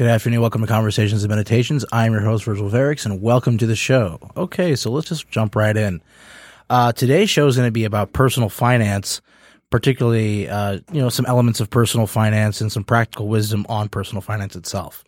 Good 0.00 0.08
afternoon. 0.08 0.40
Welcome 0.40 0.62
to 0.62 0.66
Conversations 0.66 1.24
and 1.24 1.30
Meditations. 1.30 1.84
I'm 1.92 2.12
your 2.12 2.22
host, 2.22 2.44
Virgil 2.44 2.70
Verix, 2.70 3.04
and 3.04 3.20
welcome 3.20 3.58
to 3.58 3.66
the 3.66 3.76
show. 3.76 4.18
Okay, 4.34 4.74
so 4.74 4.90
let's 4.90 5.10
just 5.10 5.28
jump 5.28 5.54
right 5.54 5.76
in. 5.76 6.00
Uh, 6.70 6.90
today's 6.92 7.28
show 7.28 7.46
is 7.48 7.56
going 7.56 7.68
to 7.68 7.70
be 7.70 7.84
about 7.84 8.14
personal 8.14 8.48
finance, 8.48 9.20
particularly, 9.68 10.48
uh, 10.48 10.78
you 10.90 11.02
know, 11.02 11.10
some 11.10 11.26
elements 11.26 11.60
of 11.60 11.68
personal 11.68 12.06
finance 12.06 12.62
and 12.62 12.72
some 12.72 12.82
practical 12.82 13.28
wisdom 13.28 13.66
on 13.68 13.90
personal 13.90 14.22
finance 14.22 14.56
itself. 14.56 15.04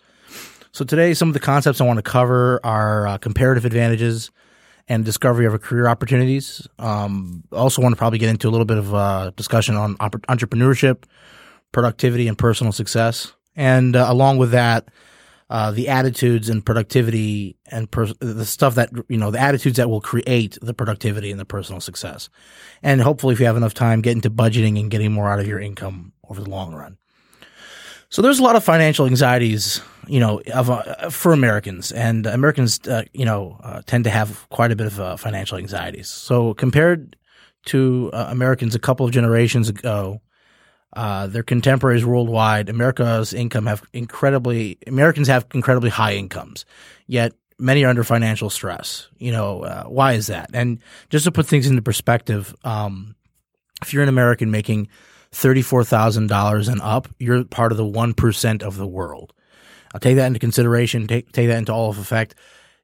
So 0.72 0.84
today, 0.84 1.14
some 1.14 1.28
of 1.28 1.32
the 1.32 1.40
concepts 1.40 1.80
I 1.80 1.86
want 1.86 1.96
to 1.96 2.02
cover 2.02 2.60
are 2.62 3.06
uh, 3.06 3.16
comparative 3.16 3.64
advantages 3.64 4.30
and 4.88 5.06
discovery 5.06 5.46
of 5.46 5.58
career 5.62 5.88
opportunities. 5.88 6.68
Um, 6.78 7.44
also 7.50 7.80
want 7.80 7.94
to 7.94 7.96
probably 7.96 8.18
get 8.18 8.28
into 8.28 8.46
a 8.46 8.50
little 8.50 8.66
bit 8.66 8.76
of 8.76 8.94
uh, 8.94 9.30
discussion 9.36 9.74
on 9.74 9.96
oppor- 9.96 10.20
entrepreneurship, 10.26 11.04
productivity, 11.72 12.28
and 12.28 12.36
personal 12.36 12.72
success. 12.74 13.32
And 13.56 13.96
uh, 13.96 14.06
along 14.08 14.38
with 14.38 14.52
that, 14.52 14.88
uh, 15.50 15.70
the 15.70 15.88
attitudes 15.88 16.48
and 16.48 16.64
productivity 16.64 17.56
and 17.70 17.90
pers- 17.90 18.14
the 18.20 18.46
stuff 18.46 18.74
that, 18.76 18.90
you 19.08 19.18
know, 19.18 19.30
the 19.30 19.40
attitudes 19.40 19.76
that 19.76 19.90
will 19.90 20.00
create 20.00 20.56
the 20.62 20.72
productivity 20.72 21.30
and 21.30 21.38
the 21.38 21.44
personal 21.44 21.80
success. 21.80 22.30
And 22.82 23.02
hopefully, 23.02 23.34
if 23.34 23.40
you 23.40 23.46
have 23.46 23.58
enough 23.58 23.74
time, 23.74 24.00
get 24.00 24.12
into 24.12 24.30
budgeting 24.30 24.80
and 24.80 24.90
getting 24.90 25.12
more 25.12 25.30
out 25.30 25.40
of 25.40 25.46
your 25.46 25.60
income 25.60 26.14
over 26.28 26.40
the 26.42 26.48
long 26.48 26.74
run. 26.74 26.96
So 28.08 28.22
there's 28.22 28.38
a 28.38 28.42
lot 28.42 28.56
of 28.56 28.64
financial 28.64 29.06
anxieties, 29.06 29.80
you 30.06 30.20
know, 30.20 30.42
of, 30.54 30.68
uh, 30.68 31.08
for 31.08 31.32
Americans, 31.32 31.92
and 31.92 32.26
Americans, 32.26 32.80
uh, 32.86 33.04
you 33.12 33.24
know, 33.24 33.58
uh, 33.62 33.82
tend 33.86 34.04
to 34.04 34.10
have 34.10 34.46
quite 34.50 34.70
a 34.70 34.76
bit 34.76 34.86
of 34.86 35.00
uh, 35.00 35.16
financial 35.16 35.58
anxieties. 35.58 36.08
So 36.08 36.52
compared 36.54 37.16
to 37.66 38.10
uh, 38.12 38.26
Americans 38.28 38.74
a 38.74 38.78
couple 38.78 39.06
of 39.06 39.12
generations 39.12 39.68
ago, 39.68 40.20
uh, 40.92 41.26
their 41.26 41.42
contemporaries 41.42 42.04
worldwide, 42.04 42.68
America's 42.68 43.32
income 43.32 43.66
have 43.66 43.82
incredibly 43.92 44.78
Americans 44.86 45.28
have 45.28 45.46
incredibly 45.54 45.90
high 45.90 46.14
incomes, 46.14 46.64
yet 47.06 47.32
many 47.58 47.84
are 47.84 47.88
under 47.88 48.04
financial 48.04 48.50
stress. 48.50 49.08
You 49.18 49.32
know, 49.32 49.62
uh, 49.62 49.84
why 49.84 50.14
is 50.14 50.26
that? 50.26 50.50
And 50.52 50.80
just 51.10 51.24
to 51.24 51.32
put 51.32 51.46
things 51.46 51.66
into 51.66 51.82
perspective, 51.82 52.54
um, 52.64 53.14
if 53.82 53.92
you're 53.92 54.02
an 54.02 54.08
American 54.08 54.50
making 54.50 54.88
thirty-four 55.30 55.84
thousand 55.84 56.28
dollars 56.28 56.68
and 56.68 56.80
up, 56.82 57.08
you're 57.18 57.44
part 57.44 57.72
of 57.72 57.78
the 57.78 57.86
one 57.86 58.14
percent 58.14 58.62
of 58.62 58.76
the 58.76 58.86
world. 58.86 59.32
I'll 59.94 60.00
take 60.00 60.16
that 60.16 60.26
into 60.26 60.38
consideration. 60.38 61.06
Take 61.06 61.32
take 61.32 61.48
that 61.48 61.58
into 61.58 61.72
all 61.72 61.90
of 61.90 61.98
effect. 61.98 62.34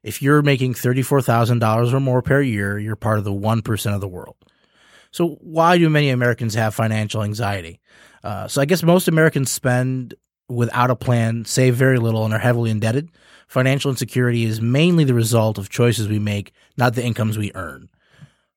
If 0.01 0.21
you're 0.21 0.41
making 0.41 0.73
thirty-four 0.75 1.21
thousand 1.21 1.59
dollars 1.59 1.93
or 1.93 1.99
more 1.99 2.21
per 2.21 2.41
year, 2.41 2.79
you're 2.79 2.95
part 2.95 3.19
of 3.19 3.23
the 3.25 3.33
one 3.33 3.61
percent 3.61 3.95
of 3.95 4.01
the 4.01 4.07
world. 4.07 4.35
So 5.11 5.37
why 5.41 5.77
do 5.77 5.89
many 5.89 6.09
Americans 6.09 6.53
have 6.55 6.75
financial 6.75 7.23
anxiety? 7.23 7.79
Uh, 8.23 8.47
so 8.47 8.61
I 8.61 8.65
guess 8.65 8.83
most 8.83 9.07
Americans 9.07 9.51
spend 9.51 10.13
without 10.49 10.89
a 10.89 10.95
plan, 10.95 11.45
save 11.45 11.75
very 11.75 11.99
little, 11.99 12.25
and 12.25 12.33
are 12.33 12.39
heavily 12.39 12.71
indebted. 12.71 13.09
Financial 13.47 13.91
insecurity 13.91 14.43
is 14.43 14.61
mainly 14.61 15.03
the 15.03 15.13
result 15.13 15.57
of 15.57 15.69
choices 15.69 16.07
we 16.07 16.19
make, 16.19 16.51
not 16.77 16.95
the 16.95 17.03
incomes 17.03 17.37
we 17.37 17.51
earn. 17.55 17.89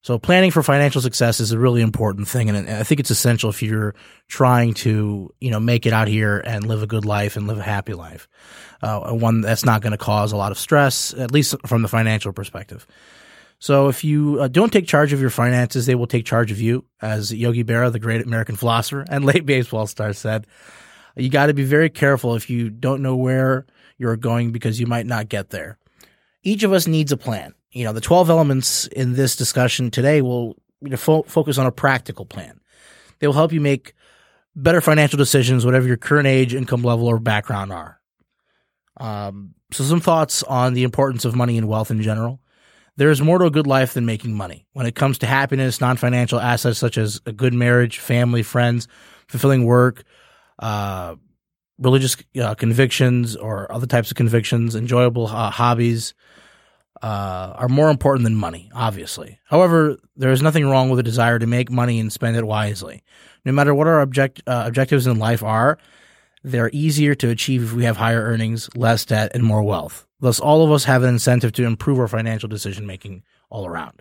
So 0.03 0.19
planning 0.19 0.51
for 0.51 0.65
financial 0.65 1.01
success 1.01 1.39
is 1.39 1.53
a 1.53 1.59
really 1.59 1.81
important 1.81 2.27
thing, 2.27 2.49
and 2.51 2.69
I 2.69 2.83
think 2.83 2.99
it's 2.99 3.11
essential 3.11 3.51
if 3.51 3.63
you're 3.63 3.95
trying 4.27 4.75
to, 4.75 5.33
you 5.39 5.51
know, 5.51 5.61
make 5.61 5.87
it 5.87 5.93
out 5.93 6.09
here 6.09 6.41
and 6.45 6.67
live 6.67 6.83
a 6.83 6.89
good 6.89 7.05
life 7.05 7.37
and 7.37 7.47
live 7.47 7.59
a 7.59 7.63
happy 7.63 7.95
life, 7.95 8.29
uh, 8.83 9.13
one 9.13 9.43
that's 9.43 9.65
not 9.65 9.81
going 9.81 9.93
to 9.93 9.99
cause 9.99 10.33
a 10.33 10.37
lot 10.37 10.51
of 10.51 10.59
stress, 10.59 11.15
at 11.15 11.31
least 11.31 11.55
from 11.67 11.83
the 11.83 11.89
financial 11.89 12.33
perspective. 12.33 12.85
So 13.63 13.87
if 13.87 14.03
you 14.03 14.41
uh, 14.41 14.49
don't 14.49 14.73
take 14.73 14.89
charge 14.89 15.13
of 15.13 15.21
your 15.21 15.31
finances, 15.31 15.87
they 15.87 15.95
will 15.95 16.09
take 16.09 16.27
charge 16.27 16.51
of 16.51 16.61
you. 16.61 16.85
As 17.01 17.33
Yogi 17.33 17.63
Berra, 17.63 17.93
the 17.93 18.01
great 18.01 18.21
American 18.21 18.57
philosopher 18.57 19.05
and 19.09 19.25
late 19.25 19.47
baseball 19.47 19.87
star 19.87 20.13
said, 20.15 20.49
you 21.15 21.29
got 21.29 21.47
to 21.47 21.55
be 21.55 21.63
very 21.63 21.89
careful 21.89 22.35
if 22.35 22.51
you 22.51 22.71
don't 22.71 23.03
know 23.03 23.15
where 23.15 23.67
you're 23.99 24.17
going 24.17 24.51
because 24.51 24.81
you 24.81 24.89
might 24.89 25.07
not 25.07 25.29
get 25.29 25.51
there. 25.51 25.79
Each 26.43 26.65
of 26.65 26.73
us 26.73 26.89
needs 26.89 27.13
a 27.13 27.17
plan. 27.17 27.55
You 27.71 27.85
know, 27.85 27.93
the 27.93 28.01
12 28.01 28.31
elements 28.31 28.89
in 28.89 29.13
this 29.13 29.37
discussion 29.37 29.93
today 29.93 30.23
will 30.23 30.57
you 30.81 30.91
know, 30.91 30.97
fo- 30.97 31.23
focus 31.23 31.57
on 31.57 31.67
a 31.67 31.73
practical 31.73 32.27
plan. 32.27 32.59
They 33.21 33.29
will 33.29 33.35
help 33.35 33.53
you 33.53 33.61
make 33.61 33.95
better 34.57 34.81
financial 34.81 35.19
decisions, 35.19 35.65
whatever 35.65 35.87
your 35.87 35.97
current 35.97 36.27
age, 36.27 36.53
income 36.53 36.83
level, 36.83 37.07
or 37.07 37.21
background 37.21 37.73
are. 37.73 38.01
Um, 38.97 39.55
so 39.71 39.85
some 39.85 40.01
thoughts 40.01 40.43
on 40.43 40.75
the 40.75 40.83
importance 40.83 41.25
of 41.25 41.37
money 41.37 41.57
and 41.57 41.69
wealth 41.69 41.93
in 41.93 42.03
general. 42.03 42.42
There 42.97 43.11
is 43.11 43.23
more 43.23 43.39
to 43.39 43.47
a 43.47 43.51
good 43.51 43.67
life 43.67 43.95
than 43.95 44.05
making 44.05 44.35
money. 44.35 44.67
When 44.73 44.87
it 44.87 44.95
comes 44.95 45.19
to 45.19 45.27
happiness, 45.27 45.81
non 45.81 45.97
financial 45.97 46.39
assets 46.39 46.79
such 46.79 46.99
as 46.99 47.21
a 47.27 47.33
good 47.33 47.55
marriage, 47.55 47.99
family, 47.99 48.43
friends, 48.43 48.87
fulfilling 49.29 49.65
work, 49.65 50.05
uh, 50.59 51.17
religious 51.79 52.17
uh, 52.41 52.55
convictions, 52.55 53.35
or 53.35 53.71
other 53.73 53.87
types 53.87 54.11
of 54.11 54.17
convictions, 54.17 54.75
enjoyable 54.75 55.27
uh, 55.27 55.51
hobbies, 55.51 56.15
uh, 57.03 57.55
are 57.57 57.69
more 57.69 57.91
important 57.91 58.25
than 58.25 58.35
money, 58.35 58.71
obviously. 58.75 59.41
However, 59.45 59.97
there 60.17 60.31
is 60.31 60.43
nothing 60.43 60.67
wrong 60.69 60.91
with 60.91 61.01
a 61.01 61.03
desire 61.03 61.39
to 61.39 61.47
make 61.47 61.71
money 61.71 61.99
and 61.99 62.13
spend 62.13 62.37
it 62.37 62.47
wisely. 62.47 63.03
No 63.45 63.53
matter 63.53 63.75
what 63.75 63.89
our 63.89 64.01
object, 64.01 64.43
uh, 64.47 64.65
objectives 64.67 65.07
in 65.07 65.19
life 65.19 65.43
are, 65.43 65.79
they're 66.45 66.71
easier 66.73 67.15
to 67.17 67.31
achieve 67.31 67.65
if 67.65 67.73
we 67.73 67.85
have 67.85 67.97
higher 67.97 68.23
earnings, 68.23 68.69
less 68.77 69.05
debt, 69.05 69.33
and 69.35 69.43
more 69.43 69.63
wealth. 69.63 70.07
Thus, 70.23 70.39
all 70.39 70.65
of 70.65 70.71
us 70.71 70.85
have 70.85 71.03
an 71.03 71.09
incentive 71.09 71.53
to 71.55 71.65
improve 71.65 71.99
our 71.99 72.07
financial 72.07 72.49
decision 72.49 72.87
making 72.87 73.25
all 73.51 73.67
around. 73.67 74.01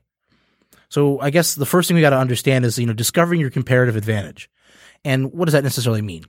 So, 0.87 1.19
I 1.19 1.31
guess 1.31 1.55
the 1.55 1.65
first 1.65 1.87
thing 1.87 1.95
we 1.95 2.01
got 2.01 2.11
to 2.11 2.17
understand 2.17 2.63
is, 2.63 2.77
you 2.77 2.85
know, 2.85 2.93
discovering 2.93 3.41
your 3.41 3.49
comparative 3.49 3.95
advantage. 3.95 4.47
And 5.03 5.33
what 5.33 5.45
does 5.45 5.53
that 5.53 5.63
necessarily 5.63 6.03
mean? 6.03 6.25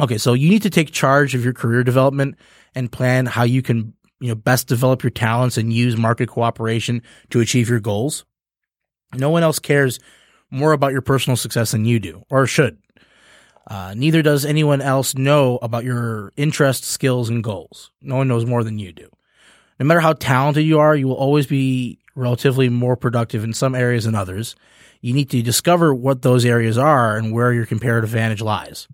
Okay, 0.00 0.18
so 0.18 0.34
you 0.34 0.50
need 0.50 0.62
to 0.62 0.70
take 0.70 0.90
charge 0.90 1.36
of 1.36 1.44
your 1.44 1.52
career 1.52 1.84
development 1.84 2.38
and 2.74 2.90
plan 2.90 3.26
how 3.26 3.44
you 3.44 3.62
can, 3.62 3.94
you 4.18 4.28
know, 4.30 4.34
best 4.34 4.66
develop 4.66 5.04
your 5.04 5.10
talents 5.10 5.56
and 5.56 5.72
use 5.72 5.96
market 5.96 6.28
cooperation 6.28 7.02
to 7.30 7.38
achieve 7.38 7.68
your 7.68 7.80
goals. 7.80 8.24
No 9.14 9.30
one 9.30 9.44
else 9.44 9.60
cares 9.60 10.00
more 10.50 10.72
about 10.72 10.90
your 10.90 11.02
personal 11.02 11.36
success 11.36 11.70
than 11.70 11.84
you 11.84 12.00
do, 12.00 12.24
or 12.30 12.48
should. 12.48 12.78
Uh, 13.68 13.92
neither 13.94 14.22
does 14.22 14.46
anyone 14.46 14.80
else 14.80 15.14
know 15.14 15.58
about 15.60 15.84
your 15.84 16.32
interests, 16.36 16.88
skills, 16.88 17.28
and 17.28 17.44
goals. 17.44 17.90
No 18.00 18.16
one 18.16 18.26
knows 18.26 18.46
more 18.46 18.64
than 18.64 18.78
you 18.78 18.92
do. 18.92 19.10
No 19.78 19.84
matter 19.84 20.00
how 20.00 20.14
talented 20.14 20.64
you 20.64 20.78
are, 20.78 20.96
you 20.96 21.06
will 21.06 21.14
always 21.14 21.46
be 21.46 21.98
relatively 22.14 22.70
more 22.70 22.96
productive 22.96 23.44
in 23.44 23.52
some 23.52 23.74
areas 23.74 24.04
than 24.04 24.14
others. 24.14 24.56
You 25.02 25.12
need 25.12 25.30
to 25.30 25.42
discover 25.42 25.94
what 25.94 26.22
those 26.22 26.46
areas 26.46 26.78
are 26.78 27.16
and 27.16 27.30
where 27.30 27.52
your 27.52 27.66
comparative 27.66 28.10
advantage 28.10 28.40
lies. 28.40 28.88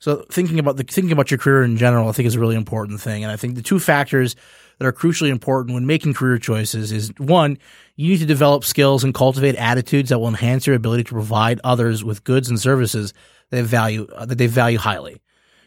So 0.00 0.24
thinking 0.30 0.58
about 0.58 0.76
the 0.76 0.82
thinking 0.82 1.12
about 1.12 1.30
your 1.30 1.38
career 1.38 1.62
in 1.62 1.76
general, 1.76 2.08
I 2.08 2.12
think 2.12 2.26
is 2.26 2.34
a 2.34 2.40
really 2.40 2.56
important 2.56 3.00
thing. 3.00 3.22
And 3.22 3.30
I 3.30 3.36
think 3.36 3.54
the 3.54 3.62
two 3.62 3.78
factors 3.78 4.34
that 4.80 4.86
are 4.86 4.92
crucially 4.92 5.28
important 5.28 5.74
when 5.74 5.86
making 5.86 6.14
career 6.14 6.38
choices 6.38 6.90
is 6.90 7.12
one, 7.18 7.58
you 7.96 8.08
need 8.08 8.18
to 8.20 8.26
develop 8.26 8.64
skills 8.64 9.04
and 9.04 9.12
cultivate 9.12 9.54
attitudes 9.56 10.08
that 10.08 10.18
will 10.18 10.28
enhance 10.28 10.66
your 10.66 10.74
ability 10.74 11.04
to 11.04 11.12
provide 11.12 11.60
others 11.62 12.02
with 12.02 12.24
goods 12.24 12.48
and 12.48 12.58
services 12.58 13.12
that 13.50 13.58
they 13.58 13.62
value 13.62 14.08
uh, 14.16 14.24
that 14.24 14.38
they 14.38 14.46
value 14.46 14.78
highly. 14.78 15.20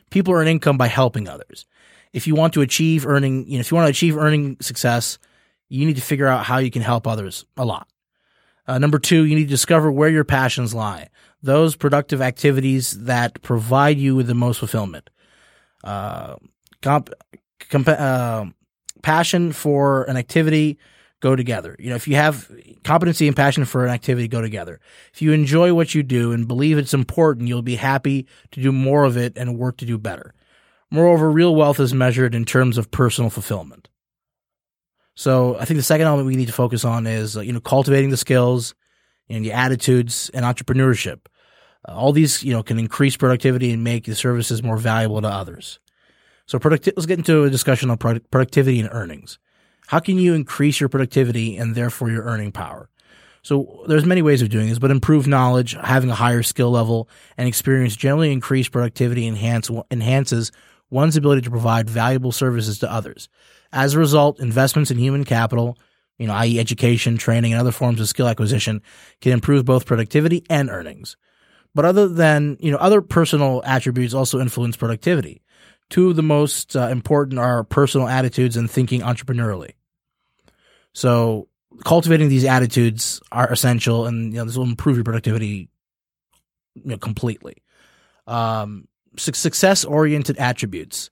People 0.10 0.34
earn 0.34 0.48
income 0.48 0.80
by 0.80 0.88
helping 0.88 1.30
others. 1.30 1.68
If 2.12 2.26
you 2.26 2.34
want 2.34 2.54
to 2.54 2.62
achieve 2.62 3.06
earning, 3.06 3.46
you 3.48 3.54
know, 3.54 3.60
if 3.60 3.70
you 3.70 3.76
want 3.76 3.86
to 3.86 3.92
achieve 3.92 4.18
earning 4.18 4.58
success, 4.62 5.20
you 5.70 5.86
need 5.86 5.98
to 5.98 6.02
figure 6.02 6.28
out 6.28 6.46
how 6.46 6.58
you 6.58 6.72
can 6.72 6.82
help 6.82 7.06
others 7.06 7.46
a 7.56 7.66
lot. 7.66 7.88
Uh, 8.66 8.80
number 8.80 8.98
two, 8.98 9.26
you 9.26 9.36
need 9.36 9.44
to 9.44 9.50
discover 9.50 9.92
where 9.92 10.10
your 10.10 10.24
passions 10.24 10.74
lie. 10.74 11.10
Those 11.44 11.76
productive 11.76 12.20
activities 12.20 13.04
that 13.04 13.44
provide 13.44 14.00
you 14.00 14.16
with 14.16 14.26
the 14.26 14.34
most 14.34 14.58
fulfillment. 14.58 15.12
Uh, 15.84 16.38
comp, 16.82 17.12
comp, 17.70 17.88
uh, 17.88 18.46
passion 19.04 19.52
for 19.52 20.04
an 20.06 20.18
activity 20.18 20.80
go 21.20 21.36
together. 21.36 21.76
You 21.80 21.90
know, 21.90 21.96
if 21.96 22.08
you 22.08 22.16
have 22.16 22.52
competency 22.84 23.28
and 23.28 23.36
passion 23.36 23.64
for 23.66 23.86
an 23.86 23.92
activity 23.92 24.28
go 24.28 24.42
together. 24.42 24.80
If 25.14 25.22
you 25.22 25.32
enjoy 25.32 25.74
what 25.74 25.96
you 25.96 26.04
do 26.04 26.34
and 26.34 26.48
believe 26.48 26.78
it's 26.78 26.94
important, 26.94 27.48
you'll 27.48 27.62
be 27.62 27.76
happy 27.76 28.28
to 28.52 28.62
do 28.62 28.72
more 28.72 29.06
of 29.06 29.16
it 29.16 29.38
and 29.38 29.58
work 29.58 29.78
to 29.78 29.86
do 29.86 29.98
better. 29.98 30.34
Moreover, 30.92 31.32
real 31.32 31.56
wealth 31.56 31.80
is 31.80 31.94
measured 31.94 32.36
in 32.36 32.46
terms 32.46 32.78
of 32.78 32.92
personal 32.92 33.30
fulfillment. 33.30 33.90
So 35.16 35.58
I 35.58 35.66
think 35.66 35.78
the 35.78 35.84
second 35.84 36.08
element 36.08 36.28
we 36.28 36.36
need 36.36 36.48
to 36.48 36.54
focus 36.54 36.84
on 36.84 37.08
is, 37.08 37.38
uh, 37.38 37.42
you 37.42 37.54
know, 37.54 37.60
cultivating 37.60 38.10
the 38.10 38.18
skills 38.18 38.76
and 39.30 39.46
the 39.46 39.54
attitudes 39.54 40.30
and 40.34 40.44
entrepreneurship. 40.44 41.22
Uh, 41.88 41.94
all 41.94 42.12
these, 42.12 42.44
you 42.44 42.52
know, 42.52 42.64
can 42.64 42.80
increase 42.80 43.16
productivity 43.16 43.72
and 43.72 43.84
make 43.84 44.06
the 44.06 44.16
services 44.16 44.62
more 44.62 44.78
valuable 44.78 45.22
to 45.22 45.28
others. 45.28 45.80
So 46.46 46.60
producti- 46.60 46.94
let's 46.96 47.06
get 47.06 47.18
into 47.18 47.44
a 47.44 47.50
discussion 47.50 47.90
on 47.90 47.98
product- 47.98 48.30
productivity 48.32 48.80
and 48.80 48.90
earnings. 48.92 49.40
How 49.88 50.00
can 50.00 50.18
you 50.18 50.34
increase 50.34 50.80
your 50.80 50.90
productivity 50.90 51.58
and 51.58 51.76
therefore 51.76 52.10
your 52.10 52.24
earning 52.24 52.52
power? 52.52 52.90
So 53.42 53.84
there's 53.88 54.06
many 54.06 54.22
ways 54.22 54.42
of 54.42 54.50
doing 54.50 54.70
this, 54.70 54.80
but 54.80 54.92
improved 54.92 55.28
knowledge, 55.28 55.76
having 55.82 56.10
a 56.10 56.16
higher 56.16 56.44
skill 56.44 56.72
level, 56.72 57.10
and 57.38 57.48
experience 57.48 57.96
generally 57.96 58.32
increase 58.32 58.70
productivity 58.70 59.28
enhance, 59.28 59.70
enhances 59.92 60.52
one's 60.90 61.18
ability 61.18 61.42
to 61.42 61.50
provide 61.50 61.90
valuable 61.90 62.32
services 62.32 62.80
to 62.80 62.92
others. 62.92 63.28
As 63.74 63.94
a 63.94 64.00
result, 64.00 64.40
investments 64.40 64.92
in 64.92 64.98
human 64.98 65.26
capital, 65.26 65.78
you 66.18 66.28
know, 66.28 66.34
i.e. 66.34 66.60
education, 66.60 67.18
training, 67.18 67.52
and 67.52 67.60
other 67.60 67.72
forms 67.72 68.00
of 68.00 68.08
skill 68.08 68.28
acquisition 68.28 68.82
can 69.20 69.34
improve 69.34 69.66
both 69.66 69.86
productivity 69.86 70.46
and 70.50 70.70
earnings. 70.70 71.18
But 71.76 71.86
other 71.86 72.08
than, 72.08 72.56
you 72.62 72.72
know, 72.72 72.78
other 72.78 73.02
personal 73.02 73.62
attributes 73.66 74.14
also 74.14 74.40
influence 74.40 74.78
productivity. 74.78 75.42
Two 75.90 76.10
of 76.10 76.16
the 76.16 76.24
most 76.24 76.76
uh, 76.76 76.88
important 76.88 77.40
are 77.40 77.64
personal 77.64 78.08
attitudes 78.08 78.58
and 78.58 78.70
thinking 78.70 79.02
entrepreneurially. 79.02 79.74
So 80.94 81.48
cultivating 81.84 82.30
these 82.30 82.46
attitudes 82.46 83.22
are 83.32 83.52
essential, 83.52 84.06
and 84.06 84.34
you 84.34 84.40
know, 84.40 84.46
this 84.46 84.58
will 84.58 84.66
improve 84.66 84.98
your 84.98 85.04
productivity 85.04 85.70
you 86.76 86.92
know, 86.92 86.98
completely. 86.98 87.58
Um, 88.28 88.88
su- 89.18 89.34
success-oriented 89.34 90.38
attributes: 90.38 91.10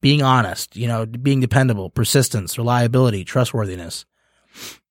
being 0.00 0.22
honest, 0.22 0.76
you 0.76 0.88
know, 0.88 1.06
being 1.06 1.40
dependable, 1.40 1.90
persistence, 1.90 2.58
reliability, 2.58 3.24
trustworthiness, 3.24 4.04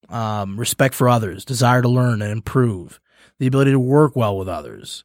um, 0.10 0.60
respect 0.60 0.94
for 0.96 1.10
others, 1.10 1.46
desire 1.46 1.82
to 1.82 1.90
learn 1.90 2.22
and 2.22 2.32
improve, 2.32 3.00
the 3.40 3.48
ability 3.48 3.72
to 3.72 3.80
work 3.80 4.16
well 4.16 4.38
with 4.38 4.48
others, 4.48 5.04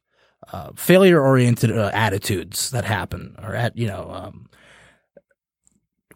uh, 0.51 0.71
failure 0.75 1.21
oriented 1.21 1.71
uh, 1.71 1.91
attitudes 1.93 2.71
that 2.71 2.85
happen 2.85 3.35
or 3.41 3.55
at 3.55 3.77
you 3.77 3.87
know 3.87 4.09
um, 4.11 4.49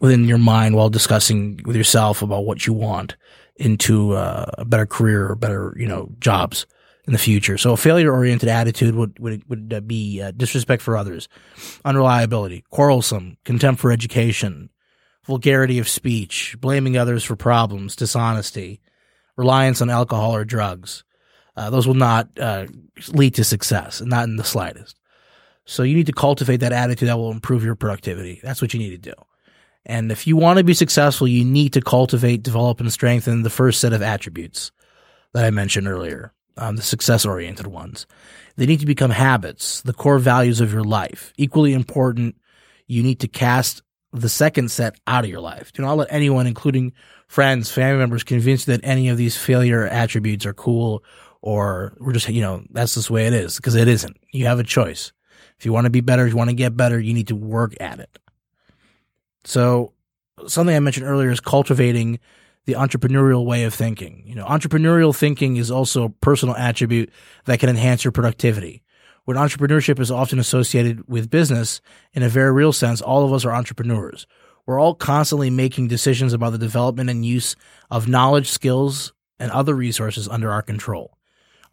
within 0.00 0.24
your 0.24 0.38
mind 0.38 0.74
while 0.74 0.90
discussing 0.90 1.60
with 1.64 1.76
yourself 1.76 2.22
about 2.22 2.44
what 2.44 2.66
you 2.66 2.72
want 2.72 3.16
into 3.56 4.12
uh, 4.12 4.46
a 4.58 4.64
better 4.64 4.86
career 4.86 5.30
or 5.30 5.34
better 5.34 5.74
you 5.78 5.86
know 5.86 6.10
jobs 6.18 6.66
in 7.06 7.12
the 7.12 7.18
future. 7.18 7.58
So 7.58 7.72
a 7.72 7.76
failure 7.76 8.12
oriented 8.12 8.48
attitude 8.48 8.94
would 8.94 9.18
would 9.18 9.48
would 9.48 9.72
uh, 9.76 9.80
be 9.80 10.22
uh, 10.22 10.30
disrespect 10.32 10.82
for 10.82 10.96
others, 10.96 11.28
unreliability, 11.84 12.64
quarrelsome, 12.70 13.36
contempt 13.44 13.80
for 13.80 13.92
education, 13.92 14.70
vulgarity 15.24 15.78
of 15.78 15.88
speech, 15.88 16.56
blaming 16.60 16.96
others 16.96 17.22
for 17.24 17.36
problems, 17.36 17.96
dishonesty, 17.96 18.80
reliance 19.36 19.80
on 19.80 19.90
alcohol 19.90 20.34
or 20.34 20.44
drugs. 20.44 21.04
Uh, 21.56 21.70
those 21.70 21.86
will 21.86 21.94
not 21.94 22.28
uh, 22.38 22.66
lead 23.08 23.34
to 23.34 23.44
success, 23.44 24.00
not 24.00 24.24
in 24.24 24.36
the 24.36 24.44
slightest. 24.44 24.98
So 25.66 25.82
you 25.82 25.94
need 25.94 26.06
to 26.06 26.12
cultivate 26.12 26.58
that 26.58 26.72
attitude 26.72 27.08
that 27.08 27.16
will 27.16 27.30
improve 27.30 27.64
your 27.64 27.74
productivity. 27.74 28.40
That's 28.42 28.60
what 28.60 28.74
you 28.74 28.80
need 28.80 28.90
to 28.90 29.10
do. 29.10 29.14
And 29.86 30.10
if 30.10 30.26
you 30.26 30.36
want 30.36 30.58
to 30.58 30.64
be 30.64 30.74
successful, 30.74 31.28
you 31.28 31.44
need 31.44 31.72
to 31.74 31.80
cultivate, 31.80 32.42
develop, 32.42 32.80
and 32.80 32.92
strengthen 32.92 33.42
the 33.42 33.50
first 33.50 33.80
set 33.80 33.92
of 33.92 34.02
attributes 34.02 34.72
that 35.32 35.44
I 35.44 35.50
mentioned 35.50 35.88
earlier, 35.88 36.32
um, 36.56 36.76
the 36.76 36.82
success 36.82 37.26
oriented 37.26 37.66
ones. 37.66 38.06
They 38.56 38.66
need 38.66 38.80
to 38.80 38.86
become 38.86 39.10
habits, 39.10 39.82
the 39.82 39.92
core 39.92 40.18
values 40.18 40.60
of 40.60 40.72
your 40.72 40.84
life. 40.84 41.32
Equally 41.36 41.72
important, 41.72 42.36
you 42.86 43.02
need 43.02 43.20
to 43.20 43.28
cast 43.28 43.82
the 44.12 44.28
second 44.28 44.70
set 44.70 44.98
out 45.06 45.24
of 45.24 45.30
your 45.30 45.40
life. 45.40 45.72
Do 45.72 45.82
not 45.82 45.96
let 45.96 46.08
anyone, 46.10 46.46
including 46.46 46.92
friends, 47.26 47.70
family 47.70 47.98
members, 47.98 48.22
convince 48.22 48.66
you 48.66 48.76
that 48.76 48.86
any 48.86 49.08
of 49.08 49.16
these 49.16 49.36
failure 49.36 49.86
attributes 49.86 50.46
are 50.46 50.54
cool 50.54 51.02
or 51.46 51.94
we're 52.00 52.14
just, 52.14 52.26
you 52.30 52.40
know, 52.40 52.64
that's 52.70 52.94
just 52.94 53.08
the 53.08 53.12
way 53.12 53.26
it 53.26 53.34
is 53.34 53.56
because 53.56 53.74
it 53.74 53.86
isn't. 53.86 54.16
You 54.32 54.46
have 54.46 54.58
a 54.58 54.64
choice. 54.64 55.12
If 55.58 55.66
you 55.66 55.74
want 55.74 55.84
to 55.84 55.90
be 55.90 56.00
better, 56.00 56.24
if 56.24 56.32
you 56.32 56.38
want 56.38 56.48
to 56.48 56.56
get 56.56 56.74
better, 56.74 56.98
you 56.98 57.12
need 57.12 57.28
to 57.28 57.36
work 57.36 57.74
at 57.80 58.00
it. 58.00 58.18
So 59.44 59.92
something 60.46 60.74
I 60.74 60.80
mentioned 60.80 61.04
earlier 61.04 61.30
is 61.30 61.40
cultivating 61.40 62.18
the 62.64 62.72
entrepreneurial 62.72 63.44
way 63.44 63.64
of 63.64 63.74
thinking. 63.74 64.22
You 64.24 64.36
know, 64.36 64.46
entrepreneurial 64.46 65.14
thinking 65.14 65.56
is 65.56 65.70
also 65.70 66.04
a 66.04 66.08
personal 66.08 66.56
attribute 66.56 67.10
that 67.44 67.60
can 67.60 67.68
enhance 67.68 68.04
your 68.04 68.12
productivity. 68.12 68.82
When 69.26 69.36
entrepreneurship 69.36 70.00
is 70.00 70.10
often 70.10 70.38
associated 70.38 71.06
with 71.06 71.28
business, 71.28 71.82
in 72.14 72.22
a 72.22 72.28
very 72.30 72.52
real 72.52 72.72
sense, 72.72 73.02
all 73.02 73.22
of 73.22 73.34
us 73.34 73.44
are 73.44 73.52
entrepreneurs. 73.52 74.26
We're 74.64 74.80
all 74.80 74.94
constantly 74.94 75.50
making 75.50 75.88
decisions 75.88 76.32
about 76.32 76.52
the 76.52 76.58
development 76.58 77.10
and 77.10 77.22
use 77.22 77.54
of 77.90 78.08
knowledge, 78.08 78.48
skills, 78.48 79.12
and 79.38 79.50
other 79.50 79.74
resources 79.74 80.26
under 80.26 80.50
our 80.50 80.62
control. 80.62 81.18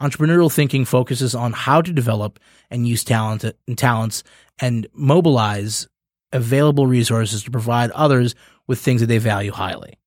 Entrepreneurial 0.02 0.52
thinking 0.52 0.84
focuses 0.84 1.36
on 1.36 1.54
how 1.54 1.82
to 1.82 1.94
develop 1.94 2.40
and 2.72 2.88
use 2.88 3.04
talent 3.04 3.44
and 3.44 3.78
talents 3.78 4.24
and 4.60 4.88
mobilize 4.94 5.88
available 6.34 6.88
resources 6.88 7.44
to 7.44 7.52
provide 7.52 7.92
others 7.92 8.34
with 8.68 8.80
things 8.80 9.02
that 9.02 9.08
they 9.08 9.20
value 9.20 9.52
highly. 9.52 10.00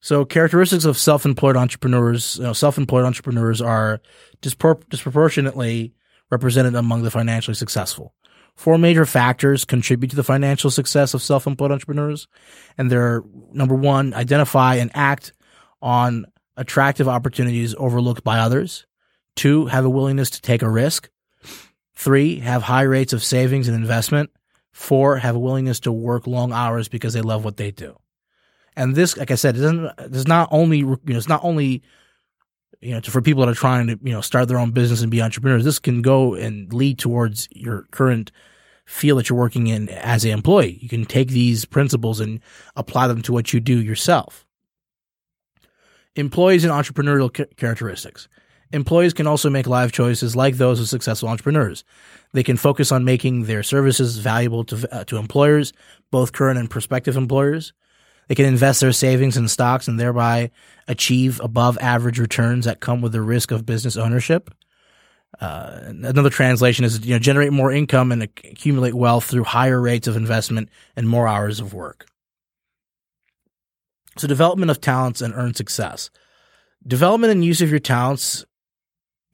So, 0.00 0.24
characteristics 0.24 0.84
of 0.84 0.96
self-employed 0.96 1.56
entrepreneurs, 1.56 2.36
you 2.36 2.44
know, 2.44 2.52
self-employed 2.52 3.04
entrepreneurs 3.04 3.60
are 3.60 4.00
disproportionately 4.40 5.92
represented 6.30 6.76
among 6.76 7.02
the 7.02 7.10
financially 7.10 7.56
successful. 7.56 8.14
Four 8.54 8.78
major 8.78 9.04
factors 9.04 9.64
contribute 9.64 10.10
to 10.10 10.16
the 10.16 10.22
financial 10.22 10.70
success 10.70 11.12
of 11.12 11.22
self-employed 11.22 11.72
entrepreneurs, 11.72 12.26
and 12.78 12.90
they're 12.90 13.22
number 13.52 13.74
one, 13.74 14.14
identify 14.14 14.76
and 14.76 14.90
act 14.94 15.32
on 15.82 16.24
attractive 16.56 17.08
opportunities 17.08 17.74
overlooked 17.78 18.24
by 18.24 18.38
others. 18.38 18.86
Two, 19.34 19.66
have 19.66 19.84
a 19.84 19.90
willingness 19.90 20.30
to 20.30 20.42
take 20.42 20.62
a 20.62 20.70
risk. 20.70 21.10
Three, 21.94 22.40
have 22.40 22.62
high 22.62 22.82
rates 22.82 23.12
of 23.12 23.22
savings 23.22 23.68
and 23.68 23.76
investment. 23.76 24.30
Four, 24.72 25.16
have 25.16 25.36
a 25.36 25.38
willingness 25.38 25.80
to 25.80 25.92
work 25.92 26.26
long 26.26 26.52
hours 26.52 26.88
because 26.88 27.14
they 27.14 27.22
love 27.22 27.44
what 27.44 27.56
they 27.56 27.70
do. 27.70 27.98
And 28.76 28.94
this, 28.94 29.16
like 29.16 29.30
I 29.30 29.36
said, 29.36 29.56
it 29.56 29.60
doesn't, 29.60 29.90
it's 29.98 30.26
not 30.26 30.48
only, 30.50 30.78
you 30.78 30.98
know, 31.04 31.16
it's 31.16 31.28
not 31.28 31.42
only, 31.42 31.82
you 32.80 32.92
know, 32.92 33.00
for 33.00 33.22
people 33.22 33.44
that 33.44 33.50
are 33.50 33.54
trying 33.54 33.86
to, 33.86 33.98
you 34.02 34.12
know, 34.12 34.20
start 34.20 34.48
their 34.48 34.58
own 34.58 34.72
business 34.72 35.00
and 35.00 35.10
be 35.10 35.22
entrepreneurs. 35.22 35.64
This 35.64 35.78
can 35.78 36.02
go 36.02 36.34
and 36.34 36.70
lead 36.72 36.98
towards 36.98 37.48
your 37.52 37.86
current 37.90 38.32
field 38.84 39.18
that 39.18 39.28
you're 39.28 39.38
working 39.38 39.66
in 39.66 39.88
as 39.88 40.24
an 40.24 40.30
employee. 40.30 40.78
You 40.80 40.88
can 40.88 41.06
take 41.06 41.28
these 41.28 41.64
principles 41.64 42.20
and 42.20 42.40
apply 42.76 43.08
them 43.08 43.22
to 43.22 43.32
what 43.32 43.52
you 43.52 43.60
do 43.60 43.80
yourself. 43.82 44.45
Employees 46.16 46.64
and 46.64 46.72
entrepreneurial 46.72 47.56
characteristics. 47.56 48.28
Employees 48.72 49.12
can 49.12 49.26
also 49.26 49.48
make 49.48 49.66
life 49.66 49.92
choices 49.92 50.34
like 50.34 50.56
those 50.56 50.80
of 50.80 50.88
successful 50.88 51.28
entrepreneurs. 51.28 51.84
They 52.32 52.42
can 52.42 52.56
focus 52.56 52.90
on 52.90 53.04
making 53.04 53.44
their 53.44 53.62
services 53.62 54.18
valuable 54.18 54.64
to, 54.64 54.88
uh, 54.92 55.04
to 55.04 55.18
employers, 55.18 55.72
both 56.10 56.32
current 56.32 56.58
and 56.58 56.68
prospective 56.68 57.16
employers. 57.16 57.72
They 58.28 58.34
can 58.34 58.46
invest 58.46 58.80
their 58.80 58.92
savings 58.92 59.36
in 59.36 59.46
stocks 59.46 59.86
and 59.86 60.00
thereby 60.00 60.50
achieve 60.88 61.40
above 61.40 61.78
average 61.78 62.18
returns 62.18 62.64
that 62.64 62.80
come 62.80 63.02
with 63.02 63.12
the 63.12 63.22
risk 63.22 63.52
of 63.52 63.64
business 63.64 63.96
ownership. 63.96 64.50
Uh, 65.40 65.80
another 65.84 66.30
translation 66.30 66.84
is 66.84 67.04
you 67.04 67.14
know 67.14 67.18
generate 67.18 67.52
more 67.52 67.70
income 67.70 68.10
and 68.10 68.22
accumulate 68.22 68.94
wealth 68.94 69.24
through 69.24 69.44
higher 69.44 69.80
rates 69.80 70.08
of 70.08 70.16
investment 70.16 70.70
and 70.96 71.08
more 71.08 71.28
hours 71.28 71.60
of 71.60 71.74
work. 71.74 72.06
So 74.18 74.26
development 74.26 74.70
of 74.70 74.80
talents 74.80 75.20
and 75.20 75.34
earn 75.34 75.54
success. 75.54 76.10
Development 76.86 77.32
and 77.32 77.44
use 77.44 77.60
of 77.60 77.70
your 77.70 77.78
talents 77.78 78.44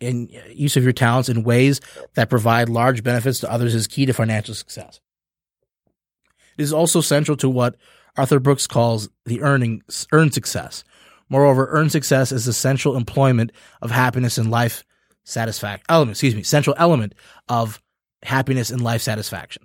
in 0.01 0.29
uh, 0.35 0.49
use 0.51 0.77
of 0.77 0.83
your 0.83 0.93
talents 0.93 1.29
in 1.29 1.45
ways 1.45 1.81
that 2.15 2.31
provide 2.31 2.69
large 2.69 3.03
benefits 3.03 3.39
to 3.41 3.51
others 3.51 3.75
is 3.75 3.87
key 3.87 4.07
to 4.07 4.13
financial 4.13 4.55
success. 4.55 5.01
It 6.59 6.63
is 6.63 6.73
also 6.73 7.01
central 7.01 7.37
to 7.39 7.49
what 7.49 7.77
Arthur 8.17 8.41
Brooks 8.41 8.67
calls 8.67 9.09
the 9.25 9.43
earning 9.43 9.83
earn 10.13 10.33
success. 10.33 10.85
Moreover, 11.29 11.69
earn 11.71 11.89
success 11.89 12.33
is 12.33 12.45
the 12.45 12.53
central 12.53 12.97
employment 12.97 13.53
of 13.81 13.91
happiness 13.91 14.37
and 14.37 14.51
life 14.51 14.85
satisfaction 15.25 15.85
oh, 15.89 15.95
element, 15.95 16.17
excuse 16.17 16.35
me, 16.35 16.43
central 16.43 16.77
element 16.79 17.15
of 17.49 17.81
happiness 18.23 18.71
and 18.71 18.83
life 18.83 19.03
satisfaction. 19.03 19.63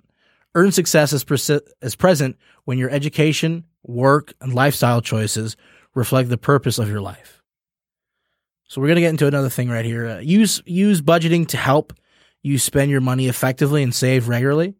Earn 0.54 0.72
success 0.72 1.12
is, 1.12 1.24
pre- 1.24 1.60
is 1.82 1.96
present 1.96 2.36
when 2.64 2.78
your 2.78 2.90
education, 2.90 3.64
work, 3.82 4.34
and 4.40 4.54
lifestyle 4.54 5.00
choices 5.00 5.56
reflect 5.94 6.28
the 6.28 6.38
purpose 6.38 6.78
of 6.78 6.88
your 6.88 7.00
life. 7.00 7.42
So 8.68 8.80
we're 8.80 8.88
gonna 8.88 9.00
get 9.00 9.10
into 9.10 9.26
another 9.26 9.48
thing 9.48 9.70
right 9.70 9.84
here. 9.84 10.06
Uh, 10.06 10.18
use 10.18 10.62
use 10.66 11.00
budgeting 11.00 11.46
to 11.48 11.56
help 11.56 11.92
you 12.42 12.58
spend 12.58 12.90
your 12.90 13.00
money 13.00 13.28
effectively 13.28 13.82
and 13.82 13.94
save 13.94 14.28
regularly. 14.28 14.74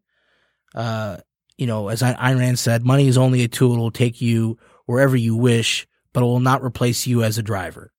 Uh, 0.75 1.19
you 1.57 1.67
know, 1.67 1.88
as 1.88 2.02
Ayn 2.02 2.38
Rand 2.38 2.59
said, 2.59 2.85
money 2.85 3.09
is 3.09 3.19
only 3.19 3.43
a 3.43 3.49
tool. 3.49 3.75
It 3.75 3.78
will 3.78 3.90
take 3.90 4.21
you 4.21 4.59
wherever 4.87 5.17
you 5.17 5.37
wish, 5.37 5.87
but 6.12 6.23
it 6.23 6.26
will 6.26 6.40
not 6.40 6.62
replace 6.62 7.07
you 7.07 7.23
as 7.25 7.37
a 7.37 7.43
driver. 7.43 7.93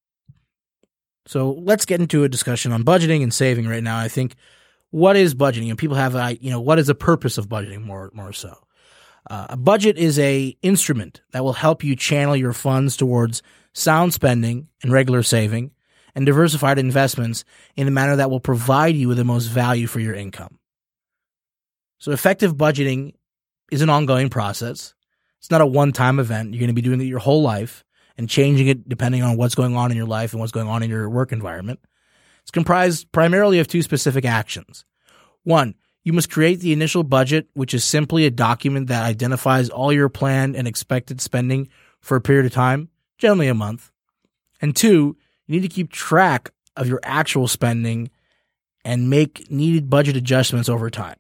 So 1.26 1.52
let's 1.52 1.86
get 1.86 2.00
into 2.00 2.24
a 2.24 2.30
discussion 2.30 2.72
on 2.72 2.84
budgeting 2.84 3.22
and 3.22 3.34
saving 3.34 3.68
right 3.68 3.84
now. 3.84 3.98
I 4.00 4.08
think 4.08 4.36
what 4.92 5.16
is 5.16 5.36
budgeting? 5.36 5.70
And 5.70 5.78
people 5.78 5.98
have, 5.98 6.14
you 6.42 6.50
know, 6.50 6.62
what 6.62 6.80
is 6.80 6.88
the 6.88 6.96
purpose 6.96 7.38
of 7.38 7.48
budgeting 7.48 7.84
more, 7.84 8.10
more 8.14 8.34
so? 8.34 8.56
Uh, 9.30 9.48
a 9.50 9.58
budget 9.58 9.98
is 9.98 10.20
a 10.20 10.56
instrument 10.62 11.22
that 11.32 11.44
will 11.44 11.54
help 11.54 11.84
you 11.84 11.96
channel 11.96 12.36
your 12.36 12.54
funds 12.54 12.98
towards 12.98 13.42
sound 13.74 14.14
spending 14.14 14.68
and 14.84 14.92
regular 14.92 15.24
saving 15.24 15.72
and 16.16 16.26
diversified 16.26 16.80
investments 16.80 17.44
in 17.76 17.88
a 17.88 17.92
manner 17.92 18.16
that 18.16 18.30
will 18.30 18.40
provide 18.40 18.96
you 18.96 19.08
with 19.08 19.18
the 19.18 19.24
most 19.24 19.48
value 19.48 19.88
for 19.88 20.00
your 20.00 20.14
income. 20.14 20.60
So 22.00 22.12
effective 22.12 22.56
budgeting 22.56 23.14
is 23.72 23.82
an 23.82 23.90
ongoing 23.90 24.30
process. 24.30 24.94
It's 25.38 25.52
not 25.52 25.62
a 25.62 25.66
one-time 25.66 26.20
event. 26.20 26.54
You're 26.54 26.60
going 26.60 26.70
to 26.70 26.74
be 26.74 26.82
doing 26.82 27.00
it 27.02 27.06
your 27.06 27.20
whole 27.20 27.42
life 27.42 27.84
and 28.18 28.30
changing 28.30 28.68
it 28.68 28.90
depending 28.90 29.24
on 29.24 29.38
what's 29.38 29.56
going 29.56 29.76
on 29.76 29.92
in 29.92 29.98
your 29.98 30.08
life 30.08 30.34
and 30.34 30.40
what's 30.40 30.52
going 30.52 30.68
on 30.68 30.84
in 30.84 30.90
your 30.90 31.10
work 31.10 31.32
environment. 31.32 31.80
It's 32.42 32.52
comprised 32.52 33.12
primarily 33.12 33.60
of 33.60 33.68
two 33.68 33.82
specific 33.82 34.26
actions. 34.26 34.86
One, 35.44 35.76
you 36.10 36.14
must 36.14 36.32
create 36.32 36.60
the 36.60 36.74
initial 36.74 37.04
budget, 37.04 37.50
which 37.54 37.76
is 37.76 37.84
simply 37.84 38.26
a 38.26 38.32
document 38.32 38.88
that 38.88 39.06
identifies 39.06 39.70
all 39.70 39.94
your 39.94 40.10
planned 40.10 40.56
and 40.56 40.68
expected 40.68 41.22
spending 41.22 41.70
for 42.02 42.18
a 42.18 42.22
period 42.22 42.48
of 42.48 42.52
time, 42.52 42.90
generally 43.20 43.48
a 43.48 43.54
month. 43.54 43.92
And 44.60 44.76
two, 44.76 45.16
you 45.46 45.54
need 45.54 45.70
to 45.70 45.76
keep 45.76 45.92
track 45.92 46.50
of 46.76 46.88
your 46.88 47.00
actual 47.04 47.48
spending 47.48 48.10
and 48.84 49.12
make 49.12 49.52
needed 49.52 49.88
budget 49.88 50.16
adjustments 50.16 50.68
over 50.68 50.90
time. 50.90 51.18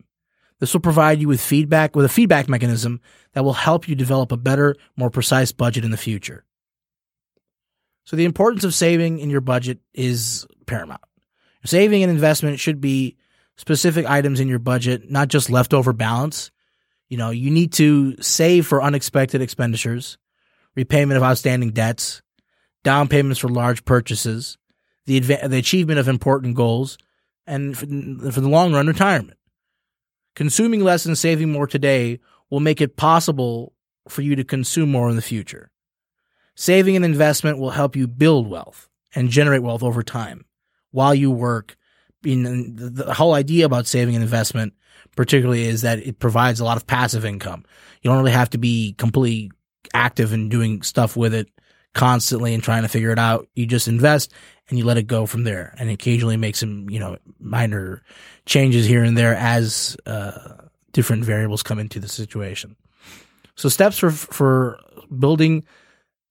This 0.57 0.73
will 0.73 0.81
provide 0.81 1.21
you 1.21 1.27
with 1.27 1.39
feedback 1.39 1.95
with 1.95 2.05
a 2.05 2.09
feedback 2.09 2.49
mechanism 2.49 2.99
that 3.33 3.43
will 3.43 3.53
help 3.53 3.87
you 3.87 3.93
develop 3.93 4.31
a 4.31 4.37
better, 4.37 4.75
more 4.97 5.11
precise 5.11 5.51
budget 5.51 5.85
in 5.85 5.91
the 5.91 5.97
future. 5.97 6.45
So 8.05 8.15
the 8.15 8.25
importance 8.25 8.63
of 8.63 8.73
saving 8.73 9.19
in 9.19 9.29
your 9.29 9.41
budget 9.41 9.77
is 9.93 10.47
paramount. 10.65 11.03
Saving 11.63 12.01
and 12.01 12.11
investment 12.11 12.59
should 12.59 12.81
be 12.81 13.17
specific 13.59 14.05
items 14.05 14.39
in 14.39 14.47
your 14.47 14.57
budget, 14.57 15.11
not 15.11 15.27
just 15.27 15.49
leftover 15.49 15.91
balance. 15.91 16.49
You 17.09 17.17
know, 17.17 17.29
you 17.29 17.51
need 17.51 17.73
to 17.73 18.15
save 18.21 18.65
for 18.65 18.81
unexpected 18.81 19.41
expenditures, 19.41 20.17
repayment 20.75 21.17
of 21.17 21.23
outstanding 21.23 21.71
debts, 21.71 22.21
down 22.85 23.09
payments 23.09 23.41
for 23.41 23.49
large 23.49 23.83
purchases, 23.83 24.57
the, 25.07 25.19
adva- 25.19 25.49
the 25.49 25.57
achievement 25.57 25.99
of 25.99 26.07
important 26.07 26.55
goals, 26.55 26.97
and 27.45 27.77
for, 27.77 27.85
for 28.31 28.39
the 28.39 28.47
long 28.47 28.71
run, 28.71 28.87
retirement. 28.87 29.37
Consuming 30.35 30.81
less 30.81 31.05
and 31.05 31.17
saving 31.17 31.51
more 31.51 31.67
today 31.67 32.21
will 32.49 32.61
make 32.61 32.79
it 32.79 32.95
possible 32.95 33.73
for 34.07 34.21
you 34.21 34.37
to 34.37 34.45
consume 34.45 34.89
more 34.89 35.09
in 35.09 35.17
the 35.17 35.21
future. 35.21 35.69
Saving 36.55 36.95
and 36.95 37.03
investment 37.03 37.57
will 37.57 37.71
help 37.71 37.97
you 37.97 38.07
build 38.07 38.49
wealth 38.49 38.87
and 39.13 39.29
generate 39.29 39.63
wealth 39.63 39.83
over 39.83 40.01
time 40.01 40.45
while 40.91 41.13
you 41.13 41.29
work. 41.29 41.75
In 42.23 42.75
the, 42.75 42.89
the 42.89 43.13
whole 43.13 43.33
idea 43.33 43.65
about 43.65 43.87
saving 43.87 44.15
and 44.15 44.23
investment, 44.23 44.73
particularly, 45.15 45.65
is 45.65 45.81
that 45.83 45.99
it 45.99 46.19
provides 46.19 46.59
a 46.59 46.65
lot 46.65 46.77
of 46.77 46.85
passive 46.85 47.23
income. 47.25 47.63
You 48.01 48.09
don't 48.09 48.17
really 48.17 48.31
have 48.31 48.49
to 48.51 48.57
be 48.57 48.93
completely 48.97 49.51
active 49.93 50.33
and 50.33 50.51
doing 50.51 50.81
stuff 50.81 51.15
with 51.15 51.33
it 51.33 51.47
constantly 51.93 52.53
and 52.53 52.61
trying 52.61 52.83
to 52.83 52.89
figure 52.89 53.11
it 53.11 53.19
out. 53.19 53.47
You 53.55 53.65
just 53.65 53.87
invest 53.87 54.33
and 54.69 54.77
you 54.77 54.85
let 54.85 54.97
it 54.97 55.07
go 55.07 55.25
from 55.25 55.43
there 55.43 55.73
and 55.79 55.89
occasionally 55.89 56.37
make 56.37 56.55
some, 56.55 56.89
you 56.89 56.99
know, 56.99 57.17
minor 57.39 58.03
changes 58.45 58.85
here 58.85 59.03
and 59.03 59.17
there 59.17 59.35
as, 59.35 59.97
uh, 60.05 60.65
different 60.91 61.23
variables 61.23 61.63
come 61.63 61.79
into 61.79 61.99
the 61.99 62.07
situation. 62.07 62.75
So 63.55 63.69
steps 63.69 63.97
for, 63.97 64.11
for 64.11 64.79
building 65.17 65.63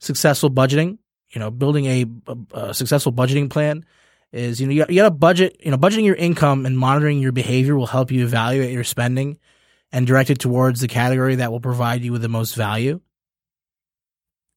successful 0.01 0.51
budgeting, 0.51 0.99
you 1.31 1.41
know, 1.41 1.51
building 1.51 1.87
a, 1.87 2.05
a, 2.27 2.37
a 2.69 2.75
successful 2.75 3.13
budgeting 3.13 3.51
plan 3.51 3.85
is, 4.33 4.61
you 4.61 4.67
know, 4.67 4.73
you 4.73 4.81
got, 4.81 4.91
you 4.91 4.97
got 4.97 5.05
to 5.05 5.11
budget, 5.11 5.57
you 5.65 5.71
know, 5.71 5.79
budgeting 5.79 6.05
your 6.05 6.15
income 6.15 6.67
and 6.67 6.79
monitoring 6.79 7.19
your 7.19 7.33
behavior 7.33 7.77
will 7.77 7.87
help 7.87 8.11
you 8.11 8.25
evaluate 8.25 8.73
your 8.73 8.85
spending 8.85 9.39
and 9.93 10.07
direct 10.07 10.31
it 10.31 10.39
towards 10.39 10.81
the 10.81 10.89
category 10.89 11.37
that 11.37 11.51
will 11.51 11.61
provide 11.61 12.03
you 12.03 12.13
with 12.13 12.23
the 12.23 12.29
most 12.29 12.55
value 12.55 13.01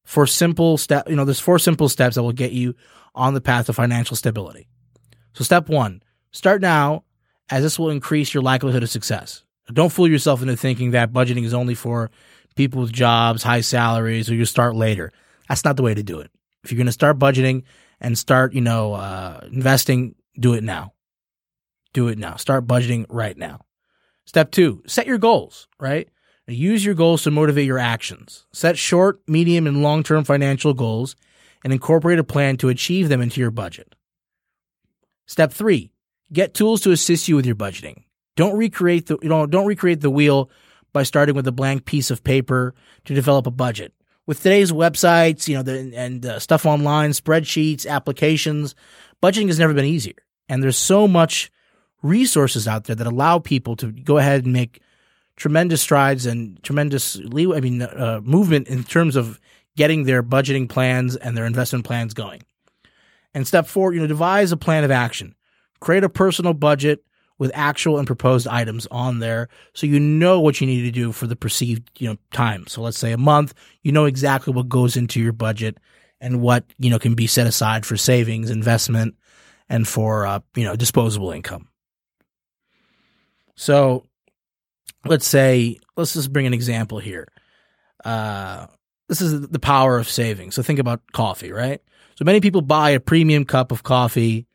for 0.04 0.26
simple 0.26 0.78
step, 0.78 1.08
you 1.08 1.16
know, 1.16 1.24
there's 1.24 1.40
four 1.40 1.58
simple 1.58 1.88
steps 1.88 2.16
that 2.16 2.22
will 2.22 2.32
get 2.32 2.52
you 2.52 2.74
on 3.14 3.34
the 3.34 3.40
path 3.40 3.66
to 3.66 3.72
financial 3.72 4.16
stability. 4.16 4.68
So 5.32 5.44
step 5.44 5.68
one, 5.68 6.02
start 6.32 6.60
now 6.60 7.04
as 7.50 7.62
this 7.62 7.78
will 7.78 7.90
increase 7.90 8.34
your 8.34 8.42
likelihood 8.42 8.82
of 8.82 8.90
success. 8.90 9.44
Don't 9.72 9.92
fool 9.92 10.08
yourself 10.08 10.42
into 10.42 10.56
thinking 10.56 10.90
that 10.90 11.12
budgeting 11.12 11.44
is 11.44 11.54
only 11.54 11.74
for 11.74 12.10
people 12.56 12.82
with 12.82 12.92
jobs, 12.92 13.42
high 13.42 13.60
salaries, 13.60 14.28
or 14.28 14.34
you 14.34 14.44
start 14.44 14.74
later. 14.74 15.12
That's 15.48 15.64
not 15.64 15.76
the 15.76 15.82
way 15.82 15.94
to 15.94 16.02
do 16.02 16.20
it. 16.20 16.30
If 16.64 16.70
you're 16.70 16.76
going 16.76 16.86
to 16.86 16.92
start 16.92 17.18
budgeting 17.18 17.62
and 18.02 18.18
start, 18.18 18.52
you 18.52 18.60
know, 18.60 18.92
uh, 18.92 19.40
investing, 19.50 20.16
do 20.38 20.52
it 20.52 20.64
now. 20.64 20.92
Do 21.94 22.08
it 22.08 22.18
now. 22.18 22.36
Start 22.36 22.66
budgeting 22.66 23.06
right 23.08 23.36
now. 23.38 23.60
Step 24.26 24.50
two, 24.50 24.82
set 24.86 25.06
your 25.06 25.18
goals, 25.18 25.68
right? 25.80 26.08
Use 26.48 26.84
your 26.84 26.94
goals 26.94 27.22
to 27.22 27.30
motivate 27.30 27.66
your 27.66 27.78
actions. 27.78 28.44
Set 28.52 28.76
short, 28.76 29.20
medium, 29.26 29.66
and 29.66 29.82
long 29.82 30.02
term 30.02 30.24
financial 30.24 30.74
goals 30.74 31.16
and 31.64 31.72
incorporate 31.72 32.18
a 32.18 32.24
plan 32.24 32.56
to 32.58 32.68
achieve 32.68 33.08
them 33.08 33.22
into 33.22 33.40
your 33.40 33.52
budget. 33.52 33.94
Step 35.26 35.52
three, 35.52 35.92
get 36.32 36.54
tools 36.54 36.80
to 36.82 36.90
assist 36.90 37.28
you 37.28 37.36
with 37.36 37.46
your 37.46 37.54
budgeting. 37.54 38.04
Don't 38.34 38.56
recreate 38.56 39.06
the, 39.06 39.18
you 39.22 39.28
know, 39.28 39.46
don't 39.46 39.66
recreate 39.66 40.00
the 40.00 40.10
wheel 40.10 40.50
by 40.92 41.04
starting 41.04 41.36
with 41.36 41.46
a 41.46 41.52
blank 41.52 41.84
piece 41.84 42.10
of 42.10 42.24
paper 42.24 42.74
to 43.04 43.14
develop 43.14 43.46
a 43.46 43.52
budget. 43.52 43.94
With 44.26 44.38
today's 44.42 44.70
websites, 44.70 45.48
you 45.48 45.56
know, 45.56 45.62
the, 45.62 45.92
and 45.96 46.24
uh, 46.24 46.38
stuff 46.38 46.64
online, 46.64 47.10
spreadsheets, 47.10 47.88
applications, 47.88 48.74
budgeting 49.22 49.48
has 49.48 49.58
never 49.58 49.74
been 49.74 49.84
easier. 49.84 50.14
And 50.48 50.62
there's 50.62 50.78
so 50.78 51.08
much 51.08 51.50
resources 52.02 52.68
out 52.68 52.84
there 52.84 52.96
that 52.96 53.06
allow 53.06 53.38
people 53.38 53.76
to 53.76 53.90
go 53.90 54.18
ahead 54.18 54.44
and 54.44 54.52
make 54.52 54.80
tremendous 55.36 55.82
strides 55.82 56.26
and 56.26 56.62
tremendous 56.62 57.16
leeway, 57.16 57.56
I 57.56 57.60
mean, 57.60 57.82
uh, 57.82 58.20
movement 58.22 58.68
in 58.68 58.84
terms 58.84 59.16
of 59.16 59.40
getting 59.76 60.04
their 60.04 60.22
budgeting 60.22 60.68
plans 60.68 61.16
and 61.16 61.36
their 61.36 61.46
investment 61.46 61.84
plans 61.84 62.14
going. 62.14 62.42
And 63.34 63.46
step 63.46 63.66
four, 63.66 63.92
you 63.92 64.00
know, 64.00 64.06
devise 64.06 64.52
a 64.52 64.56
plan 64.56 64.84
of 64.84 64.90
action. 64.90 65.34
Create 65.80 66.04
a 66.04 66.08
personal 66.08 66.54
budget 66.54 67.04
with 67.42 67.50
actual 67.54 67.98
and 67.98 68.06
proposed 68.06 68.46
items 68.46 68.86
on 68.92 69.18
there 69.18 69.48
so 69.74 69.84
you 69.84 69.98
know 69.98 70.38
what 70.38 70.60
you 70.60 70.66
need 70.68 70.82
to 70.82 70.92
do 70.92 71.10
for 71.10 71.26
the 71.26 71.34
perceived, 71.34 71.90
you 71.98 72.08
know, 72.08 72.16
time. 72.32 72.64
So 72.68 72.82
let's 72.82 72.96
say 72.96 73.10
a 73.10 73.18
month, 73.18 73.52
you 73.82 73.90
know 73.90 74.04
exactly 74.04 74.54
what 74.54 74.68
goes 74.68 74.96
into 74.96 75.20
your 75.20 75.32
budget 75.32 75.78
and 76.20 76.40
what, 76.40 76.64
you 76.78 76.88
know, 76.88 77.00
can 77.00 77.16
be 77.16 77.26
set 77.26 77.48
aside 77.48 77.84
for 77.84 77.96
savings, 77.96 78.48
investment, 78.48 79.16
and 79.68 79.88
for, 79.88 80.24
uh, 80.24 80.38
you 80.54 80.62
know, 80.62 80.76
disposable 80.76 81.32
income. 81.32 81.66
So 83.56 84.06
let's 85.04 85.26
say, 85.26 85.80
let's 85.96 86.12
just 86.12 86.32
bring 86.32 86.46
an 86.46 86.54
example 86.54 87.00
here. 87.00 87.26
Uh, 88.04 88.68
this 89.08 89.20
is 89.20 89.48
the 89.48 89.58
power 89.58 89.98
of 89.98 90.08
saving. 90.08 90.52
So 90.52 90.62
think 90.62 90.78
about 90.78 91.02
coffee, 91.10 91.50
right? 91.50 91.82
So 92.14 92.24
many 92.24 92.40
people 92.40 92.62
buy 92.62 92.90
a 92.90 93.00
premium 93.00 93.44
cup 93.44 93.72
of 93.72 93.82
coffee, 93.82 94.46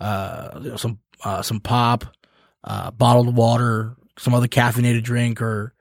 uh, 0.00 0.78
some 0.78 0.98
uh, 1.22 1.42
some 1.42 1.60
pop, 1.60 2.06
uh, 2.64 2.90
bottled 2.90 3.34
water, 3.34 3.96
some 4.18 4.34
other 4.34 4.48
caffeinated 4.48 5.02
drink, 5.02 5.40
or 5.40 5.74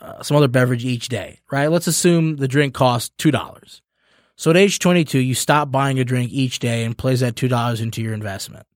uh, 0.00 0.22
some 0.22 0.36
other 0.36 0.48
beverage 0.48 0.84
each 0.84 1.08
day, 1.08 1.40
right? 1.50 1.68
Let's 1.68 1.86
assume 1.86 2.36
the 2.36 2.48
drink 2.48 2.74
costs 2.74 3.10
two 3.18 3.30
dollars. 3.30 3.82
So 4.36 4.50
at 4.50 4.56
age 4.56 4.78
22, 4.78 5.18
you 5.18 5.34
stop 5.34 5.70
buying 5.70 6.00
a 6.00 6.04
drink 6.04 6.32
each 6.32 6.60
day 6.60 6.84
and 6.84 6.96
place 6.96 7.20
that 7.20 7.36
two 7.36 7.48
dollars 7.48 7.80
into 7.80 8.00
your 8.00 8.14
investment. 8.14 8.66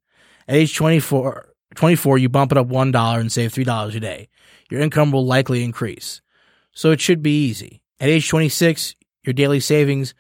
At 0.47 0.57
age 0.57 0.77
24, 0.77 1.55
24, 1.75 2.19
you 2.19 2.29
bump 2.29 2.53
it 2.53 2.59
up 2.59 2.69
$1 2.69 3.21
and 3.21 3.33
save 3.33 3.53
$3 3.53 3.97
a 3.97 4.01
day. 4.01 4.29
Your 4.71 4.83
income 4.83 5.11
will 5.11 5.25
likely 5.25 5.65
increase. 5.65 6.21
So 6.73 6.91
it 6.91 7.01
should 7.01 7.23
be 7.23 7.47
easy. 7.47 7.81
At 7.99 8.11
age 8.11 8.29
26, 8.29 8.95
your 9.23 9.33
daily 9.33 9.61
savings 9.61 10.15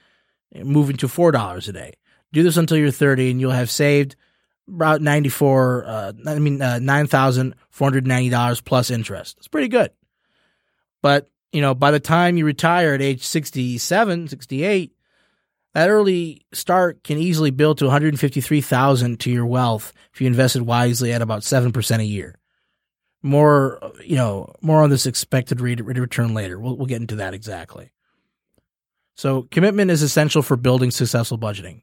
move 0.54 0.88
into 0.88 1.08
$4 1.08 1.68
a 1.68 1.72
day. 1.72 1.92
Do 2.32 2.42
this 2.42 2.56
until 2.56 2.78
you're 2.78 2.90
30 2.90 3.30
and 3.30 3.40
you'll 3.40 3.50
have 3.50 3.70
saved 3.70 4.16
about 4.68 5.02
94, 5.02 5.84
uh, 5.86 6.12
I 6.26 6.38
mean, 6.38 6.60
uh, 6.62 6.78
$9,490 6.80 8.64
plus 8.64 8.90
interest. 8.90 9.36
It's 9.38 9.48
pretty 9.48 9.68
good. 9.68 9.90
But, 11.02 11.30
you 11.52 11.60
know, 11.60 11.74
by 11.74 11.90
the 11.90 12.00
time 12.00 12.36
you 12.36 12.46
retire 12.46 12.94
at 12.94 13.02
age 13.02 13.24
67, 13.24 14.28
68, 14.28 14.92
that 15.74 15.90
early 15.90 16.46
start 16.52 17.02
can 17.02 17.18
easily 17.18 17.50
build 17.50 17.78
to 17.78 17.84
153,000 17.84 19.20
to 19.20 19.30
your 19.30 19.44
wealth 19.44 19.92
if 20.12 20.20
you 20.20 20.26
invested 20.26 20.62
wisely 20.62 21.12
at 21.12 21.22
about 21.22 21.42
7% 21.42 21.98
a 21.98 22.04
year. 22.04 22.36
More, 23.22 23.80
you 24.04 24.16
know, 24.16 24.54
more 24.60 24.82
on 24.82 24.90
this 24.90 25.06
expected 25.06 25.60
rate 25.60 25.80
of 25.80 25.86
return 25.86 26.34
later. 26.34 26.58
We'll, 26.58 26.76
we'll 26.76 26.86
get 26.86 27.00
into 27.00 27.16
that 27.16 27.34
exactly. 27.34 27.90
So 29.16 29.42
commitment 29.50 29.90
is 29.90 30.02
essential 30.02 30.42
for 30.42 30.56
building 30.56 30.90
successful 30.90 31.38
budgeting. 31.38 31.82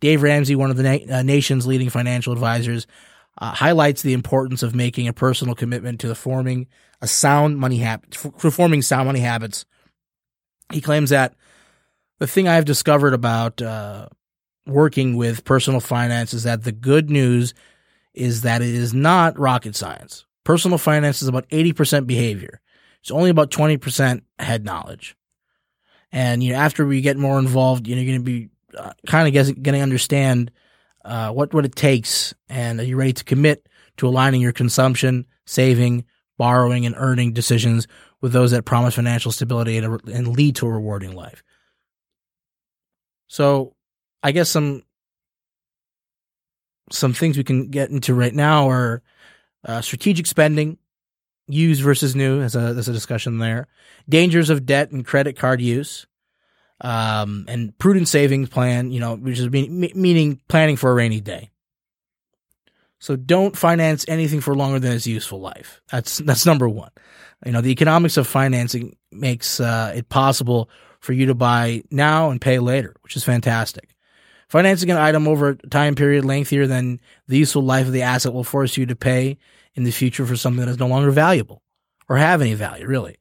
Dave 0.00 0.22
Ramsey, 0.22 0.56
one 0.56 0.70
of 0.70 0.76
the 0.76 0.82
na- 0.82 1.18
uh, 1.18 1.22
nation's 1.22 1.66
leading 1.66 1.90
financial 1.90 2.32
advisors, 2.32 2.86
uh, 3.38 3.52
highlights 3.52 4.02
the 4.02 4.12
importance 4.12 4.62
of 4.62 4.74
making 4.74 5.08
a 5.08 5.12
personal 5.12 5.54
commitment 5.54 6.00
to 6.00 6.08
the 6.08 6.14
forming 6.14 6.66
a 7.00 7.06
sound 7.06 7.58
money 7.58 7.78
habit, 7.78 8.14
for 8.14 8.50
forming 8.50 8.82
sound 8.82 9.06
money 9.06 9.20
habits. 9.20 9.64
He 10.72 10.80
claims 10.80 11.10
that 11.10 11.34
the 12.18 12.26
thing 12.26 12.46
I've 12.46 12.66
discovered 12.66 13.14
about 13.14 13.62
uh, 13.62 14.08
working 14.66 15.16
with 15.16 15.44
personal 15.44 15.80
finance 15.80 16.34
is 16.34 16.42
that 16.42 16.64
the 16.64 16.72
good 16.72 17.10
news 17.10 17.54
is 18.12 18.42
that 18.42 18.60
it 18.60 18.74
is 18.74 18.92
not 18.92 19.38
rocket 19.38 19.74
science. 19.74 20.26
Personal 20.44 20.78
finance 20.78 21.22
is 21.22 21.28
about 21.28 21.48
80% 21.48 22.06
behavior. 22.06 22.60
It's 23.00 23.10
only 23.10 23.30
about 23.30 23.50
20% 23.50 24.22
head 24.38 24.64
knowledge. 24.64 25.16
And 26.12 26.42
you 26.42 26.52
know, 26.52 26.58
after 26.58 26.84
we 26.84 27.00
get 27.00 27.16
more 27.16 27.38
involved, 27.38 27.86
you 27.86 27.94
know, 27.94 28.02
you're 28.02 28.12
going 28.12 28.24
to 28.24 28.24
be 28.24 28.50
uh, 28.76 28.92
kind 29.06 29.28
of 29.28 29.34
getting 29.34 29.62
to 29.62 29.80
understand 29.80 30.50
uh, 31.04 31.30
what 31.30 31.52
what 31.54 31.64
it 31.64 31.74
takes, 31.74 32.34
and 32.48 32.80
are 32.80 32.84
you 32.84 32.96
ready 32.96 33.12
to 33.12 33.24
commit 33.24 33.68
to 33.96 34.08
aligning 34.08 34.40
your 34.40 34.52
consumption, 34.52 35.26
saving, 35.46 36.04
borrowing, 36.38 36.86
and 36.86 36.94
earning 36.96 37.32
decisions 37.32 37.86
with 38.20 38.32
those 38.32 38.50
that 38.50 38.64
promise 38.64 38.94
financial 38.94 39.32
stability 39.32 39.78
and, 39.78 39.86
a, 39.86 39.98
and 40.12 40.28
lead 40.28 40.56
to 40.56 40.66
a 40.66 40.70
rewarding 40.70 41.14
life. 41.14 41.42
So, 43.28 43.74
I 44.22 44.32
guess 44.32 44.48
some 44.48 44.82
some 46.90 47.12
things 47.12 47.36
we 47.36 47.44
can 47.44 47.68
get 47.68 47.90
into 47.90 48.14
right 48.14 48.34
now 48.34 48.68
are 48.68 49.02
uh, 49.64 49.80
strategic 49.80 50.26
spending, 50.26 50.78
used 51.46 51.82
versus 51.82 52.16
new. 52.16 52.40
As 52.40 52.56
a 52.56 52.60
as 52.60 52.88
a 52.88 52.92
discussion 52.92 53.38
there. 53.38 53.68
Dangers 54.08 54.50
of 54.50 54.66
debt 54.66 54.90
and 54.90 55.04
credit 55.04 55.38
card 55.38 55.60
use, 55.60 56.06
um, 56.80 57.44
and 57.48 57.76
prudent 57.78 58.08
savings 58.08 58.48
plan. 58.48 58.90
You 58.90 59.00
know, 59.00 59.16
which 59.16 59.38
is 59.38 59.48
mean, 59.50 59.90
meaning 59.94 60.40
planning 60.48 60.76
for 60.76 60.90
a 60.90 60.94
rainy 60.94 61.20
day. 61.20 61.50
So 62.98 63.16
don't 63.16 63.56
finance 63.56 64.04
anything 64.08 64.40
for 64.40 64.54
longer 64.54 64.78
than 64.78 64.92
its 64.92 65.06
useful 65.06 65.40
life. 65.40 65.80
That's 65.90 66.18
that's 66.18 66.44
number 66.44 66.68
one. 66.68 66.90
You 67.44 67.52
know, 67.52 67.62
the 67.62 67.70
economics 67.70 68.18
of 68.18 68.26
financing 68.26 68.96
makes 69.10 69.58
uh, 69.58 69.92
it 69.96 70.10
possible 70.10 70.68
for 71.00 71.14
you 71.14 71.26
to 71.26 71.34
buy 71.34 71.82
now 71.90 72.30
and 72.30 72.40
pay 72.40 72.58
later, 72.58 72.94
which 73.00 73.16
is 73.16 73.24
fantastic. 73.24 73.96
Financing 74.48 74.90
an 74.90 74.98
item 74.98 75.26
over 75.26 75.50
a 75.50 75.56
time 75.56 75.94
period 75.94 76.24
lengthier 76.24 76.66
than 76.66 77.00
the 77.26 77.38
useful 77.38 77.62
life 77.62 77.86
of 77.86 77.92
the 77.92 78.02
asset 78.02 78.34
will 78.34 78.44
force 78.44 78.76
you 78.76 78.84
to 78.86 78.96
pay 78.96 79.38
in 79.74 79.84
the 79.84 79.90
future 79.92 80.26
for 80.26 80.36
something 80.36 80.64
that 80.64 80.70
is 80.70 80.78
no 80.78 80.88
longer 80.88 81.10
valuable 81.10 81.62
or 82.08 82.16
have 82.16 82.42
any 82.42 82.54
value, 82.54 82.86
really. 82.86 83.16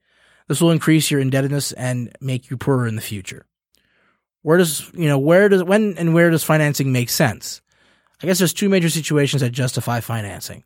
This 0.48 0.60
will 0.60 0.72
increase 0.72 1.12
your 1.12 1.22
indebtedness 1.22 1.72
and 1.74 2.12
make 2.20 2.50
you 2.50 2.58
poorer 2.58 2.88
in 2.88 2.96
the 2.96 3.02
future. 3.02 3.46
Where 4.42 4.58
does, 4.58 4.90
you 4.94 5.08
know, 5.08 5.20
where 5.20 5.50
does, 5.50 5.64
when 5.64 5.98
and 5.98 6.14
where 6.14 6.30
does 6.30 6.44
financing 6.44 6.92
make 6.92 7.10
sense? 7.10 7.62
I 8.22 8.28
guess 8.28 8.40
there's 8.40 8.54
two 8.54 8.70
major 8.70 8.90
situations 8.90 9.42
that 9.42 9.52
justify 9.52 10.00
financing. 10.00 10.64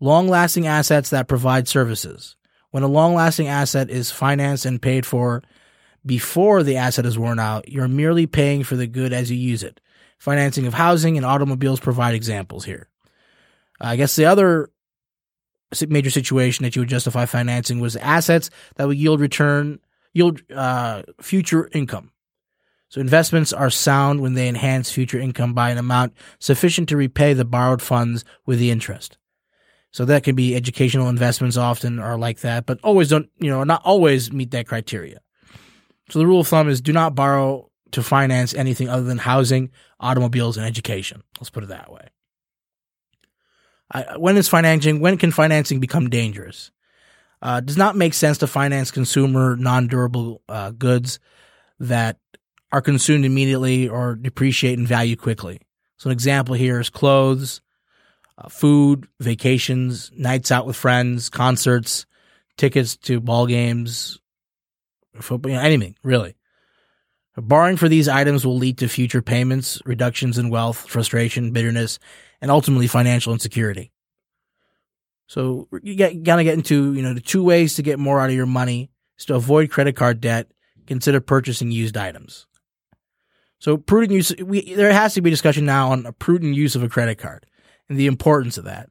Long 0.00 0.28
lasting 0.28 0.66
assets 0.66 1.10
that 1.10 1.28
provide 1.28 1.68
services. 1.68 2.36
When 2.70 2.82
a 2.82 2.88
long 2.88 3.14
lasting 3.14 3.48
asset 3.48 3.90
is 3.90 4.10
financed 4.10 4.66
and 4.66 4.82
paid 4.82 5.06
for 5.06 5.42
before 6.04 6.62
the 6.62 6.76
asset 6.76 7.06
is 7.06 7.18
worn 7.18 7.38
out, 7.38 7.68
you're 7.68 7.88
merely 7.88 8.26
paying 8.26 8.62
for 8.62 8.76
the 8.76 8.86
good 8.86 9.12
as 9.12 9.30
you 9.30 9.36
use 9.36 9.62
it. 9.62 9.80
Financing 10.18 10.66
of 10.66 10.74
housing 10.74 11.16
and 11.16 11.26
automobiles 11.26 11.80
provide 11.80 12.14
examples 12.14 12.64
here. 12.64 12.88
I 13.80 13.96
guess 13.96 14.16
the 14.16 14.26
other 14.26 14.70
major 15.88 16.10
situation 16.10 16.62
that 16.62 16.76
you 16.76 16.82
would 16.82 16.88
justify 16.88 17.26
financing 17.26 17.80
was 17.80 17.96
assets 17.96 18.50
that 18.76 18.86
would 18.86 18.96
yield 18.96 19.20
return, 19.20 19.80
yield 20.12 20.40
uh, 20.52 21.02
future 21.20 21.68
income. 21.72 22.12
So 22.88 23.00
investments 23.00 23.52
are 23.52 23.70
sound 23.70 24.20
when 24.20 24.34
they 24.34 24.48
enhance 24.48 24.90
future 24.90 25.18
income 25.18 25.54
by 25.54 25.70
an 25.70 25.78
amount 25.78 26.14
sufficient 26.38 26.88
to 26.88 26.96
repay 26.96 27.34
the 27.34 27.44
borrowed 27.44 27.82
funds 27.82 28.24
with 28.44 28.58
the 28.58 28.70
interest. 28.70 29.18
So 29.90 30.04
that 30.04 30.24
can 30.24 30.36
be 30.36 30.54
educational 30.54 31.08
investments 31.08 31.56
often 31.56 31.98
are 31.98 32.18
like 32.18 32.40
that, 32.40 32.66
but 32.66 32.78
always 32.82 33.08
don't, 33.08 33.28
you 33.38 33.50
know, 33.50 33.64
not 33.64 33.82
always 33.84 34.32
meet 34.32 34.50
that 34.50 34.68
criteria. 34.68 35.20
So 36.10 36.18
the 36.18 36.26
rule 36.26 36.40
of 36.40 36.48
thumb 36.48 36.68
is 36.68 36.80
do 36.80 36.92
not 36.92 37.14
borrow 37.14 37.70
to 37.92 38.02
finance 38.02 38.54
anything 38.54 38.88
other 38.88 39.04
than 39.04 39.18
housing, 39.18 39.70
automobiles, 39.98 40.56
and 40.56 40.66
education. 40.66 41.22
Let's 41.40 41.50
put 41.50 41.64
it 41.64 41.68
that 41.70 41.90
way. 41.90 42.08
I, 43.90 44.16
when 44.16 44.36
is 44.36 44.48
financing? 44.48 45.00
When 45.00 45.16
can 45.16 45.30
financing 45.30 45.80
become 45.80 46.10
dangerous? 46.10 46.70
Uh, 47.40 47.60
does 47.60 47.76
not 47.76 47.96
make 47.96 48.14
sense 48.14 48.38
to 48.38 48.46
finance 48.46 48.90
consumer 48.90 49.56
non-durable 49.56 50.42
uh, 50.48 50.70
goods 50.70 51.18
that 51.78 52.18
are 52.72 52.82
consumed 52.82 53.24
immediately 53.24 53.88
or 53.88 54.16
depreciate 54.16 54.78
in 54.78 54.86
value 54.86 55.16
quickly. 55.16 55.60
So 55.98 56.08
an 56.08 56.12
example 56.12 56.54
here 56.54 56.80
is 56.80 56.90
clothes, 56.90 57.60
uh, 58.38 58.48
food, 58.48 59.08
vacations, 59.20 60.10
nights 60.16 60.50
out 60.50 60.66
with 60.66 60.76
friends, 60.76 61.28
concerts, 61.28 62.06
tickets 62.56 62.96
to 62.96 63.20
ball 63.20 63.46
games, 63.46 64.18
football, 65.20 65.50
you 65.50 65.56
know, 65.56 65.62
anything 65.62 65.96
really. 66.02 66.36
Borrowing 67.38 67.76
for 67.76 67.88
these 67.88 68.08
items 68.08 68.46
will 68.46 68.56
lead 68.56 68.78
to 68.78 68.88
future 68.88 69.20
payments, 69.20 69.80
reductions 69.84 70.38
in 70.38 70.48
wealth, 70.48 70.88
frustration, 70.88 71.52
bitterness, 71.52 71.98
and 72.40 72.50
ultimately 72.50 72.86
financial 72.86 73.34
insecurity. 73.34 73.92
So 75.26 75.68
you 75.82 75.96
get, 75.96 76.22
gotta 76.22 76.44
get 76.44 76.54
into, 76.54 76.94
you 76.94 77.02
know, 77.02 77.12
the 77.12 77.20
two 77.20 77.42
ways 77.42 77.74
to 77.74 77.82
get 77.82 77.98
more 77.98 78.20
out 78.20 78.30
of 78.30 78.36
your 78.36 78.46
money 78.46 78.90
is 79.18 79.26
to 79.26 79.34
avoid 79.34 79.70
credit 79.70 79.96
card 79.96 80.20
debt, 80.20 80.50
consider 80.86 81.20
purchasing 81.20 81.70
used 81.70 81.96
items. 81.96 82.45
So 83.58 83.76
prudent 83.76 84.12
use, 84.12 84.34
we, 84.42 84.74
there 84.74 84.92
has 84.92 85.14
to 85.14 85.22
be 85.22 85.30
discussion 85.30 85.64
now 85.64 85.92
on 85.92 86.06
a 86.06 86.12
prudent 86.12 86.54
use 86.54 86.76
of 86.76 86.82
a 86.82 86.88
credit 86.88 87.16
card 87.18 87.46
and 87.88 87.98
the 87.98 88.06
importance 88.06 88.58
of 88.58 88.64
that. 88.64 88.90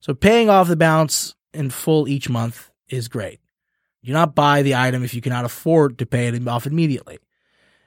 So 0.00 0.14
paying 0.14 0.48
off 0.48 0.68
the 0.68 0.76
balance 0.76 1.34
in 1.52 1.70
full 1.70 2.08
each 2.08 2.28
month 2.28 2.70
is 2.88 3.08
great. 3.08 3.40
Do 4.04 4.12
not 4.12 4.34
buy 4.34 4.62
the 4.62 4.74
item 4.74 5.04
if 5.04 5.14
you 5.14 5.20
cannot 5.20 5.44
afford 5.44 5.98
to 5.98 6.06
pay 6.06 6.26
it 6.26 6.48
off 6.48 6.66
immediately. 6.66 7.18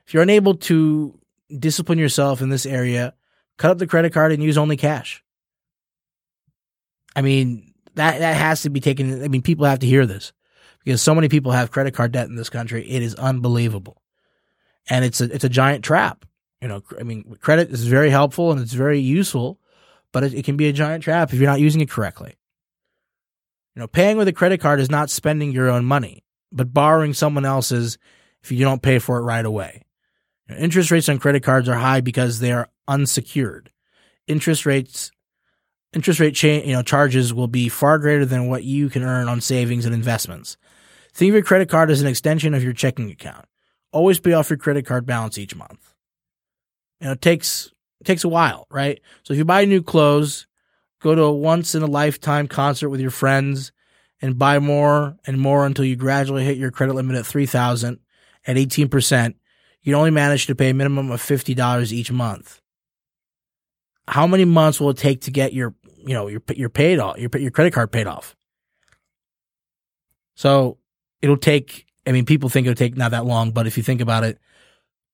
If 0.07 0.13
you're 0.13 0.23
unable 0.23 0.55
to 0.55 1.19
discipline 1.59 1.99
yourself 1.99 2.41
in 2.41 2.49
this 2.49 2.65
area, 2.65 3.13
cut 3.57 3.71
up 3.71 3.77
the 3.79 3.87
credit 3.87 4.13
card 4.13 4.31
and 4.31 4.41
use 4.41 4.57
only 4.57 4.77
cash. 4.77 5.23
I 7.15 7.21
mean, 7.21 7.73
that 7.95 8.19
that 8.19 8.35
has 8.35 8.61
to 8.61 8.69
be 8.69 8.79
taken. 8.79 9.23
I 9.23 9.27
mean, 9.27 9.41
people 9.41 9.65
have 9.65 9.79
to 9.79 9.87
hear 9.87 10.05
this 10.05 10.33
because 10.83 11.01
so 11.01 11.15
many 11.15 11.27
people 11.29 11.51
have 11.51 11.71
credit 11.71 11.93
card 11.93 12.11
debt 12.11 12.27
in 12.27 12.35
this 12.35 12.49
country. 12.49 12.89
It 12.89 13.01
is 13.01 13.15
unbelievable, 13.15 14.01
and 14.87 15.05
it's 15.05 15.21
a 15.21 15.25
it's 15.25 15.43
a 15.43 15.49
giant 15.49 15.83
trap. 15.83 16.25
You 16.61 16.67
know, 16.67 16.81
I 16.99 17.03
mean, 17.03 17.35
credit 17.41 17.69
is 17.69 17.85
very 17.85 18.09
helpful 18.09 18.51
and 18.51 18.59
it's 18.59 18.73
very 18.73 18.99
useful, 18.99 19.59
but 20.11 20.23
it, 20.23 20.33
it 20.33 20.45
can 20.45 20.57
be 20.57 20.67
a 20.67 20.73
giant 20.73 21.03
trap 21.03 21.31
if 21.31 21.39
you're 21.39 21.49
not 21.49 21.59
using 21.59 21.81
it 21.81 21.89
correctly. 21.89 22.35
You 23.75 23.81
know, 23.81 23.87
paying 23.87 24.17
with 24.17 24.27
a 24.27 24.33
credit 24.33 24.61
card 24.61 24.79
is 24.79 24.89
not 24.89 25.09
spending 25.09 25.51
your 25.51 25.69
own 25.69 25.85
money, 25.85 26.23
but 26.51 26.73
borrowing 26.73 27.13
someone 27.13 27.45
else's 27.45 27.97
if 28.41 28.51
you 28.51 28.59
don't 28.59 28.81
pay 28.81 28.99
for 28.99 29.17
it 29.17 29.23
right 29.23 29.45
away. 29.45 29.83
You 30.47 30.55
know, 30.55 30.61
interest 30.61 30.91
rates 30.91 31.09
on 31.09 31.19
credit 31.19 31.43
cards 31.43 31.67
are 31.67 31.75
high 31.75 32.01
because 32.01 32.39
they 32.39 32.51
are 32.51 32.69
unsecured. 32.87 33.71
Interest 34.27 34.65
rates 34.65 35.11
interest 35.95 36.19
rate 36.19 36.35
cha- 36.35 36.47
you 36.47 36.73
know 36.73 36.83
charges 36.83 37.33
will 37.33 37.47
be 37.47 37.69
far 37.69 37.97
greater 37.97 38.25
than 38.25 38.47
what 38.47 38.63
you 38.63 38.89
can 38.89 39.01
earn 39.01 39.27
on 39.27 39.41
savings 39.41 39.85
and 39.85 39.95
investments. 39.95 40.57
Think 41.13 41.29
of 41.29 41.35
your 41.35 41.43
credit 41.43 41.69
card 41.69 41.89
as 41.89 42.01
an 42.01 42.07
extension 42.07 42.53
of 42.53 42.63
your 42.63 42.73
checking 42.73 43.09
account. 43.09 43.45
Always 43.95 44.19
pay 44.19 44.33
off 44.33 44.49
your 44.49 44.57
credit 44.57 44.85
card 44.85 45.05
balance 45.05 45.37
each 45.37 45.55
month. 45.55 45.93
You 46.99 47.07
know, 47.07 47.13
it 47.13 47.21
takes 47.21 47.71
it 48.01 48.03
takes 48.03 48.25
a 48.25 48.29
while, 48.29 48.67
right? 48.69 48.99
So 49.23 49.33
if 49.33 49.37
you 49.37 49.45
buy 49.45 49.63
new 49.63 49.81
clothes, 49.81 50.47
go 51.01 51.15
to 51.15 51.21
a 51.21 51.31
once 51.31 51.75
in 51.75 51.81
a 51.81 51.87
lifetime 51.87 52.49
concert 52.49 52.89
with 52.89 52.99
your 52.99 53.09
friends 53.09 53.71
and 54.21 54.37
buy 54.37 54.59
more 54.59 55.17
and 55.25 55.39
more 55.39 55.65
until 55.65 55.85
you 55.85 55.95
gradually 55.95 56.43
hit 56.43 56.57
your 56.57 56.71
credit 56.71 56.93
limit 56.93 57.15
at 57.15 57.25
3000 57.25 57.99
at 58.45 58.57
18%, 58.57 59.35
you 59.81 59.95
only 59.95 60.11
manage 60.11 60.47
to 60.47 60.55
pay 60.55 60.71
a 60.71 60.73
minimum 60.73 61.09
of 61.09 61.21
$50 61.21 61.91
each 61.93 62.11
month. 62.11 62.59
How 64.09 64.27
many 64.27 64.43
months 64.43 64.81
will 64.81 64.89
it 64.89 64.97
take 64.97 65.21
to 65.21 65.31
get 65.31 65.53
your, 65.53 65.73
you 65.97 66.13
know, 66.13 66.27
your, 66.27 66.41
your 66.53 66.69
paid 66.69 66.99
off, 66.99 67.17
your, 67.17 67.29
your 67.37 67.51
credit 67.51 67.71
card 67.71 67.93
paid 67.93 68.07
off? 68.07 68.35
So 70.35 70.79
it'll 71.21 71.37
take, 71.37 71.84
I 72.07 72.11
mean, 72.11 72.25
people 72.25 72.49
think 72.49 72.67
it'll 72.67 72.75
take 72.75 72.97
not 72.97 73.11
that 73.11 73.25
long, 73.25 73.51
but 73.51 73.67
if 73.67 73.77
you 73.77 73.83
think 73.83 74.01
about 74.01 74.23
it, 74.23 74.39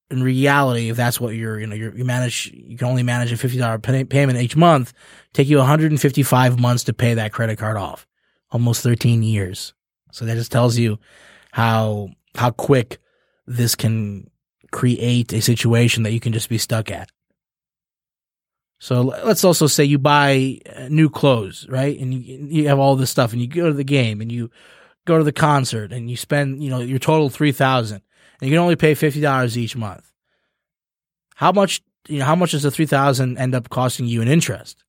in 0.10 0.22
reality, 0.22 0.90
if 0.90 0.98
that's 0.98 1.22
what 1.22 1.36
you're, 1.36 1.60
you 1.60 1.68
know, 1.68 1.76
you're, 1.76 1.96
you 1.96 2.04
manage, 2.04 2.52
you 2.54 2.78
can 2.78 2.88
only 2.88 3.02
manage 3.04 3.32
a 3.32 3.36
$50 3.36 3.82
pay- 3.82 4.04
payment 4.04 4.40
each 4.40 4.58
month, 4.58 4.94
take 5.34 5.48
you 5.48 5.58
155 5.58 6.60
months 6.60 6.84
to 6.84 6.94
pay 6.94 7.14
that 7.14 7.32
credit 7.32 7.58
card 7.58 7.78
off. 7.78 8.06
Almost 8.52 8.84
13 8.84 9.24
years. 9.24 9.74
So 10.12 10.26
that 10.26 10.36
just 10.36 10.52
tells 10.52 10.78
you 10.78 11.00
how, 11.52 12.10
how 12.36 12.52
quick 12.52 13.00
this 13.48 13.76
can 13.76 14.30
create 14.72 15.32
a 15.32 15.42
situation 15.42 16.04
that 16.04 16.12
you 16.12 16.20
can 16.20 16.34
just 16.34 16.50
be 16.50 16.58
stuck 16.58 16.92
at. 16.92 17.10
So 18.80 19.02
let's 19.04 19.44
also 19.44 19.68
say 19.68 19.84
you 19.86 20.00
buy 20.00 20.60
uh, 20.76 20.88
new 20.90 21.10
clothes, 21.10 21.68
right? 21.70 21.98
And 22.00 22.14
you, 22.14 22.48
you 22.50 22.68
have 22.68 22.80
all 22.80 22.96
this 22.96 23.12
stuff 23.12 23.32
and 23.32 23.42
you 23.42 23.48
go 23.48 23.68
to 23.68 23.74
the 23.74 23.84
game 23.84 24.22
and 24.22 24.32
you 24.32 24.50
go 25.06 25.18
to 25.18 25.24
the 25.24 25.32
concert 25.32 25.92
and 25.92 26.10
you 26.10 26.18
spend, 26.18 26.64
you 26.64 26.70
know, 26.70 26.80
your 26.80 27.00
total 27.00 27.30
3000 27.30 27.96
and 27.96 28.50
you 28.50 28.54
can 28.54 28.62
only 28.62 28.76
pay 28.76 28.94
$50 28.94 29.58
each 29.58 29.76
month. 29.76 30.12
How 31.36 31.52
much 31.52 31.82
you 32.08 32.20
know, 32.20 32.26
how 32.26 32.36
much 32.36 32.52
does 32.52 32.62
the 32.64 32.72
3000 32.72 33.38
end 33.38 33.56
up 33.56 33.70
costing 33.70 34.06
you 34.06 34.22
in 34.22 34.28
interest? 34.28 34.84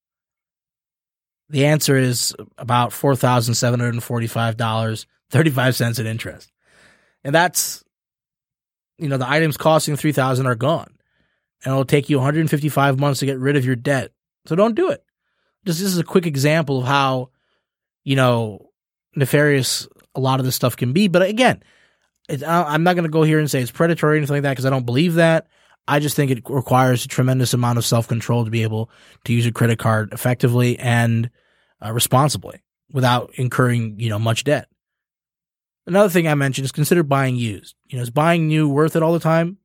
The 1.50 1.66
answer 1.66 1.96
is 1.96 2.34
about 2.56 2.90
$4,745, 2.92 5.06
35 5.30 5.76
cents 5.76 5.98
in 5.98 6.06
interest. 6.06 6.50
And 7.24 7.34
that's, 7.34 7.84
you 8.98 9.08
know, 9.08 9.18
the 9.18 9.28
items 9.28 9.56
costing 9.56 9.96
3000 9.96 10.46
are 10.46 10.54
gone. 10.54 10.94
And 11.64 11.72
it'll 11.72 11.84
take 11.84 12.08
you 12.08 12.16
155 12.16 12.98
months 12.98 13.20
to 13.20 13.26
get 13.26 13.38
rid 13.38 13.56
of 13.56 13.64
your 13.64 13.76
debt. 13.76 14.10
So 14.46 14.56
don't 14.56 14.74
do 14.74 14.90
it. 14.90 15.04
Just 15.64 15.78
this 15.78 15.92
is 15.92 15.98
a 15.98 16.04
quick 16.04 16.26
example 16.26 16.80
of 16.80 16.86
how, 16.86 17.30
you 18.02 18.16
know, 18.16 18.70
nefarious 19.14 19.86
a 20.14 20.20
lot 20.20 20.40
of 20.40 20.46
this 20.46 20.54
stuff 20.54 20.76
can 20.76 20.92
be. 20.92 21.08
But 21.08 21.22
again, 21.22 21.62
I'm 22.28 22.82
not 22.82 22.94
going 22.94 23.04
to 23.04 23.10
go 23.10 23.22
here 23.22 23.38
and 23.38 23.50
say 23.50 23.60
it's 23.60 23.70
predatory 23.70 24.14
or 24.14 24.16
anything 24.18 24.36
like 24.36 24.42
that 24.42 24.52
because 24.52 24.66
I 24.66 24.70
don't 24.70 24.86
believe 24.86 25.14
that. 25.14 25.48
I 25.88 25.98
just 25.98 26.14
think 26.14 26.30
it 26.30 26.42
requires 26.48 27.04
a 27.04 27.08
tremendous 27.08 27.54
amount 27.54 27.78
of 27.78 27.84
self 27.84 28.06
control 28.06 28.44
to 28.44 28.50
be 28.50 28.62
able 28.62 28.90
to 29.24 29.32
use 29.32 29.46
a 29.46 29.52
credit 29.52 29.78
card 29.78 30.12
effectively 30.12 30.78
and 30.78 31.30
uh, 31.84 31.92
responsibly 31.92 32.62
without 32.92 33.32
incurring, 33.34 33.98
you 33.98 34.08
know, 34.08 34.18
much 34.18 34.44
debt. 34.44 34.68
Another 35.86 36.08
thing 36.08 36.28
I 36.28 36.34
mentioned 36.36 36.64
is 36.64 36.72
consider 36.72 37.02
buying 37.02 37.34
used. 37.34 37.74
You 37.88 37.96
know, 37.96 38.02
is 38.02 38.10
buying 38.10 38.46
new 38.46 38.68
worth 38.68 38.94
it 38.94 39.02
all 39.02 39.12
the 39.12 39.18
time? 39.18 39.58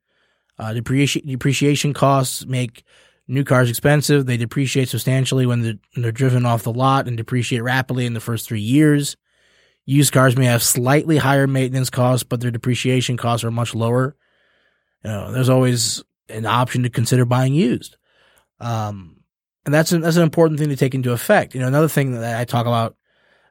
Uh, 0.58 0.74
depreciation 0.74 1.28
depreciation 1.28 1.94
costs 1.94 2.46
make 2.48 2.84
new 3.28 3.44
cars 3.44 3.70
expensive. 3.70 4.26
They 4.26 4.38
depreciate 4.38 4.90
substantially 4.90 5.46
when 5.46 5.62
they're, 5.62 5.78
when 5.94 6.02
they're 6.02 6.12
driven 6.12 6.46
off 6.46 6.64
the 6.64 6.74
lot 6.74 7.08
and 7.08 7.16
depreciate 7.16 7.62
rapidly 7.62 8.08
in 8.08 8.14
the 8.14 8.20
first 8.20 8.48
three 8.48 8.62
years. 8.62 9.16
Used 9.90 10.12
cars 10.12 10.36
may 10.36 10.46
have 10.46 10.62
slightly 10.62 11.16
higher 11.16 11.48
maintenance 11.48 11.90
costs, 11.90 12.24
but 12.24 12.42
their 12.42 12.52
depreciation 12.52 13.16
costs 13.16 13.46
are 13.46 13.52
much 13.52 13.74
lower. 13.74 14.18
You 15.02 15.10
know, 15.10 15.32
there's 15.32 15.48
always 15.48 16.04
an 16.28 16.46
option 16.46 16.84
to 16.84 16.90
consider 16.90 17.24
buying 17.24 17.54
used. 17.54 17.96
Um, 18.60 19.22
and 19.66 19.74
that's 19.74 19.94
an, 19.94 20.02
that's 20.02 20.18
an 20.18 20.24
important 20.24 20.60
thing 20.60 20.68
to 20.70 20.76
take 20.76 20.94
into 20.94 21.14
effect. 21.14 21.56
You 21.56 21.62
know, 21.62 21.68
another 21.68 21.88
thing 21.88 22.12
that 22.12 22.38
I 22.38 22.44
talk 22.44 22.66
about, 22.66 22.98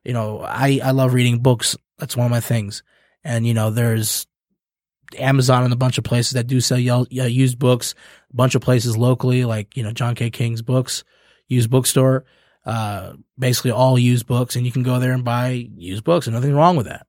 you 0.05 0.13
know, 0.13 0.41
I, 0.41 0.79
I 0.85 0.91
love 0.91 1.15
reading 1.15 1.39
books. 1.39 1.75
That's 1.99 2.19
one 2.19 2.27
of 2.27 2.31
my 2.31 2.41
things. 2.41 2.83
And, 3.25 3.47
you 3.47 3.55
know, 3.55 3.71
there's 3.71 4.27
Amazon 5.19 5.65
and 5.65 5.73
a 5.73 5.77
bunch 5.77 5.97
of 5.97 6.05
places 6.05 6.33
that 6.33 6.47
do 6.47 6.61
sell 6.61 6.79
used 6.79 7.59
books, 7.59 7.95
a 8.31 8.37
bunch 8.37 8.55
of 8.55 8.61
places 8.61 8.95
locally, 8.95 9.47
like, 9.47 9.75
you 9.75 9.83
know, 9.83 9.93
John 9.93 10.15
K. 10.15 10.29
King's 10.29 10.61
books, 10.61 11.03
used 11.49 11.71
bookstore, 11.71 12.27
uh, 12.67 13.15
basically 13.39 13.71
all 13.71 13.99
used 13.99 14.27
books. 14.27 14.57
And 14.57 14.67
you 14.67 14.73
can 14.73 14.83
go 14.83 14.99
there 14.99 15.13
and 15.13 15.25
buy 15.25 15.69
used 15.77 16.05
books 16.05 16.27
and 16.27 16.35
nothing 16.35 16.55
wrong 16.55 16.77
with 16.77 16.87
that. 16.87 17.07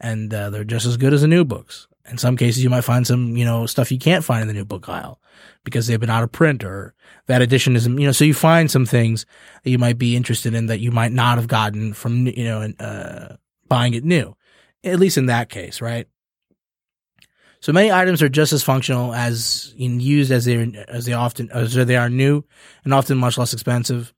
And, 0.00 0.32
uh, 0.32 0.50
they're 0.50 0.64
just 0.64 0.86
as 0.86 0.96
good 0.96 1.12
as 1.12 1.20
the 1.20 1.28
new 1.28 1.44
books. 1.44 1.88
In 2.10 2.18
some 2.18 2.36
cases, 2.36 2.64
you 2.64 2.70
might 2.70 2.82
find 2.82 3.06
some, 3.06 3.36
you 3.36 3.44
know, 3.44 3.66
stuff 3.66 3.92
you 3.92 3.98
can't 3.98 4.24
find 4.24 4.42
in 4.42 4.48
the 4.48 4.54
new 4.54 4.64
book 4.64 4.88
aisle 4.88 5.20
because 5.64 5.86
they've 5.86 6.00
been 6.00 6.10
out 6.10 6.24
of 6.24 6.32
print 6.32 6.64
or 6.64 6.94
that 7.26 7.42
edition 7.42 7.76
isn't, 7.76 7.98
you 7.98 8.06
know, 8.06 8.12
so 8.12 8.24
you 8.24 8.34
find 8.34 8.70
some 8.70 8.86
things 8.86 9.24
that 9.62 9.70
you 9.70 9.78
might 9.78 9.98
be 9.98 10.16
interested 10.16 10.54
in 10.54 10.66
that 10.66 10.80
you 10.80 10.90
might 10.90 11.12
not 11.12 11.38
have 11.38 11.46
gotten 11.46 11.92
from, 11.92 12.26
you 12.26 12.44
know, 12.44 12.72
uh, 12.80 13.36
buying 13.68 13.94
it 13.94 14.04
new. 14.04 14.34
At 14.82 14.98
least 14.98 15.16
in 15.16 15.26
that 15.26 15.48
case, 15.48 15.80
right? 15.80 16.08
So 17.60 17.72
many 17.72 17.92
items 17.92 18.20
are 18.20 18.28
just 18.28 18.52
as 18.52 18.64
functional 18.64 19.14
as 19.14 19.72
in 19.78 20.00
used 20.00 20.32
as 20.32 20.44
they 20.44 20.84
as 20.88 21.04
they 21.04 21.12
often 21.12 21.48
as 21.52 21.74
they 21.74 21.96
are 21.96 22.10
new, 22.10 22.44
and 22.82 22.92
often 22.92 23.16
much 23.18 23.38
less 23.38 23.52
expensive. 23.52 24.12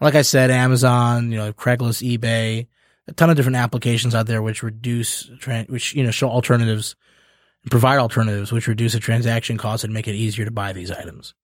Like 0.00 0.14
I 0.14 0.22
said, 0.22 0.50
Amazon, 0.50 1.30
you 1.30 1.36
know, 1.36 1.52
Craigslist, 1.52 2.18
eBay, 2.18 2.66
a 3.06 3.12
ton 3.12 3.28
of 3.28 3.36
different 3.36 3.56
applications 3.56 4.14
out 4.14 4.26
there 4.26 4.42
which 4.42 4.62
reduce, 4.62 5.30
which 5.68 5.94
you 5.94 6.02
know, 6.02 6.10
show 6.10 6.30
alternatives, 6.30 6.96
and 7.62 7.70
provide 7.70 7.98
alternatives 7.98 8.50
which 8.50 8.68
reduce 8.68 8.94
the 8.94 9.00
transaction 9.00 9.58
cost 9.58 9.84
and 9.84 9.92
make 9.92 10.08
it 10.08 10.14
easier 10.14 10.46
to 10.46 10.50
buy 10.50 10.72
these 10.72 10.90
items. 10.90 11.34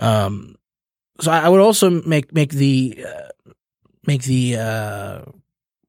Um, 0.00 0.56
so 1.20 1.30
I 1.30 1.48
would 1.48 1.60
also 1.60 1.90
make 1.90 2.34
make 2.34 2.50
the 2.50 3.04
uh, 3.06 3.52
make 4.04 4.24
the 4.24 4.56
uh, 4.56 5.22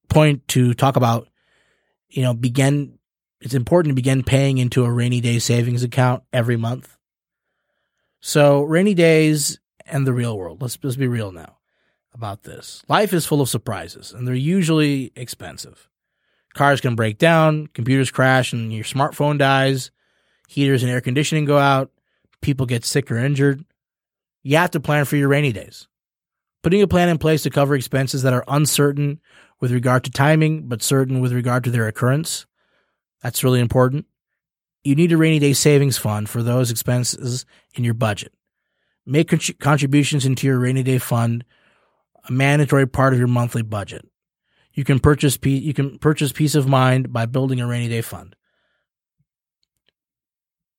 point 0.08 0.47
to 0.49 0.75
talk 0.75 0.97
about, 0.97 1.28
you 2.10 2.21
know, 2.21 2.36
begin 2.36 2.99
it's 3.41 3.56
important 3.56 3.91
to 3.91 3.95
begin 3.95 4.23
paying 4.23 4.60
into 4.60 4.86
a 4.86 4.91
rainy 4.91 5.21
day 5.21 5.39
savings 5.39 5.84
account 5.84 6.23
every 6.32 6.58
month. 6.58 6.95
So, 8.21 8.62
rainy 8.63 8.93
days 8.93 9.60
and 9.86 10.06
the 10.06 10.13
real 10.13 10.38
world. 10.38 10.62
Let's 10.62 10.78
let's 10.84 10.95
be 10.95 11.08
real 11.08 11.32
now 11.32 11.55
about 12.15 12.43
this. 12.43 12.82
Life 12.88 13.13
is 13.13 13.25
full 13.25 13.41
of 13.41 13.49
surprises, 13.49 14.12
and 14.12 14.28
they're 14.28 14.34
usually 14.34 15.12
expensive. 15.15 15.88
Cars 16.56 16.82
can 16.82 16.95
break 16.95 17.19
down, 17.19 17.67
computers 17.67 18.10
crash, 18.10 18.54
and 18.54 18.73
your 18.73 18.84
smartphone 18.84 19.38
dies. 19.38 19.91
Heaters 20.47 20.82
and 20.82 20.91
air 20.91 21.01
conditioning 21.01 21.45
go 21.45 21.58
out. 21.58 21.91
People 22.41 22.65
get 22.65 22.86
sick 22.86 23.12
or 23.12 23.17
injured. 23.17 23.63
You 24.41 24.58
have 24.58 24.71
to 24.71 24.80
plan 24.80 25.06
for 25.06 25.15
your 25.17 25.28
rainy 25.28 25.51
days. 25.51 25.88
Putting 26.63 26.82
a 26.82 26.88
plan 26.88 27.10
in 27.10 27.17
place 27.19 27.43
to 27.43 27.49
cover 27.49 27.75
expenses 27.75 28.23
that 28.23 28.34
are 28.34 28.45
uncertain 28.47 29.19
with 29.60 29.71
regard 29.71 30.04
to 30.06 30.12
timing, 30.12 30.67
but 30.67 30.82
certain 30.82 31.19
with 31.19 31.34
regard 31.34 31.63
to 31.65 31.71
their 31.71 31.88
occurrence 31.88 32.45
that's 33.25 33.43
really 33.43 33.60
important. 33.60 34.06
You 34.84 34.93
need 34.93 35.12
a 35.12 35.17
rainy 35.17 35.39
day 35.39 35.54
savings 35.54 35.97
fund 35.97 36.30
for 36.30 36.43
those 36.43 36.69
expenses 36.69 37.43
in 37.73 37.84
your 37.84 37.95
budget. 37.95 38.32
Make 39.04 39.34
contributions 39.60 40.28
into 40.28 40.45
your 40.45 40.60
rainy 40.60 40.84
day 40.84 40.99
fund 40.99 41.43
a 42.27 42.31
mandatory 42.31 42.88
part 42.88 43.13
of 43.13 43.19
your 43.19 43.27
monthly 43.27 43.61
budget. 43.61 44.07
You 44.73 44.83
can 44.83 44.99
purchase 44.99 45.38
you 45.43 45.73
can 45.73 45.97
purchase 45.99 46.31
peace 46.31 46.55
of 46.55 46.67
mind 46.67 47.13
by 47.13 47.25
building 47.25 47.61
a 47.61 47.67
rainy 47.67 47.88
day 47.88 48.01
fund. 48.01 48.35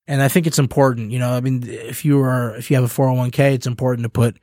And 0.09 0.22
I 0.22 0.28
think 0.28 0.46
it's 0.46 0.59
important, 0.59 1.11
you 1.11 1.18
know, 1.18 1.30
I 1.30 1.40
mean 1.40 1.64
if 1.66 2.04
you 2.04 2.20
are 2.20 2.56
if 2.56 2.70
you 2.70 2.76
have 2.76 2.85
a 2.85 2.94
401k, 2.94 3.54
it's 3.54 3.66
important 3.66 4.04
to 4.04 4.11
put, 4.11 4.38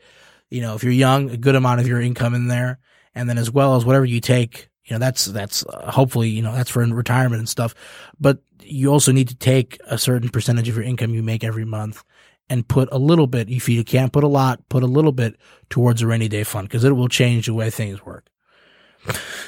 you 0.49 0.61
know, 0.61 0.75
if 0.75 0.83
you're 0.83 0.91
young, 0.91 1.29
a 1.29 1.37
good 1.37 1.55
amount 1.55 1.81
of 1.81 1.87
your 1.87 2.01
income 2.01 2.33
in 2.33 2.47
there 2.47 2.79
and 3.15 3.29
then 3.29 3.37
as 3.37 3.51
well 3.51 3.75
as 3.75 3.85
whatever 3.85 4.05
you 4.05 4.19
take 4.19 4.69
you 4.85 4.93
know, 4.93 4.99
that's, 4.99 5.25
that's 5.25 5.65
uh, 5.65 5.91
hopefully, 5.91 6.29
you 6.29 6.41
know, 6.41 6.53
that's 6.53 6.69
for 6.69 6.85
retirement 6.85 7.39
and 7.39 7.47
stuff. 7.47 7.73
But 8.19 8.39
you 8.61 8.91
also 8.91 9.11
need 9.11 9.29
to 9.29 9.35
take 9.35 9.79
a 9.85 9.97
certain 9.97 10.29
percentage 10.29 10.67
of 10.67 10.75
your 10.75 10.83
income 10.83 11.13
you 11.13 11.23
make 11.23 11.43
every 11.43 11.65
month 11.65 12.03
and 12.49 12.67
put 12.67 12.89
a 12.91 12.97
little 12.97 13.27
bit, 13.27 13.49
if 13.49 13.69
you 13.69 13.83
can't 13.83 14.11
put 14.11 14.23
a 14.23 14.27
lot, 14.27 14.67
put 14.69 14.83
a 14.83 14.87
little 14.87 15.11
bit 15.11 15.37
towards 15.69 16.01
a 16.01 16.07
rainy 16.07 16.27
day 16.27 16.43
fund 16.43 16.67
because 16.67 16.83
it 16.83 16.91
will 16.91 17.07
change 17.07 17.45
the 17.45 17.53
way 17.53 17.69
things 17.69 18.05
work. 18.05 18.27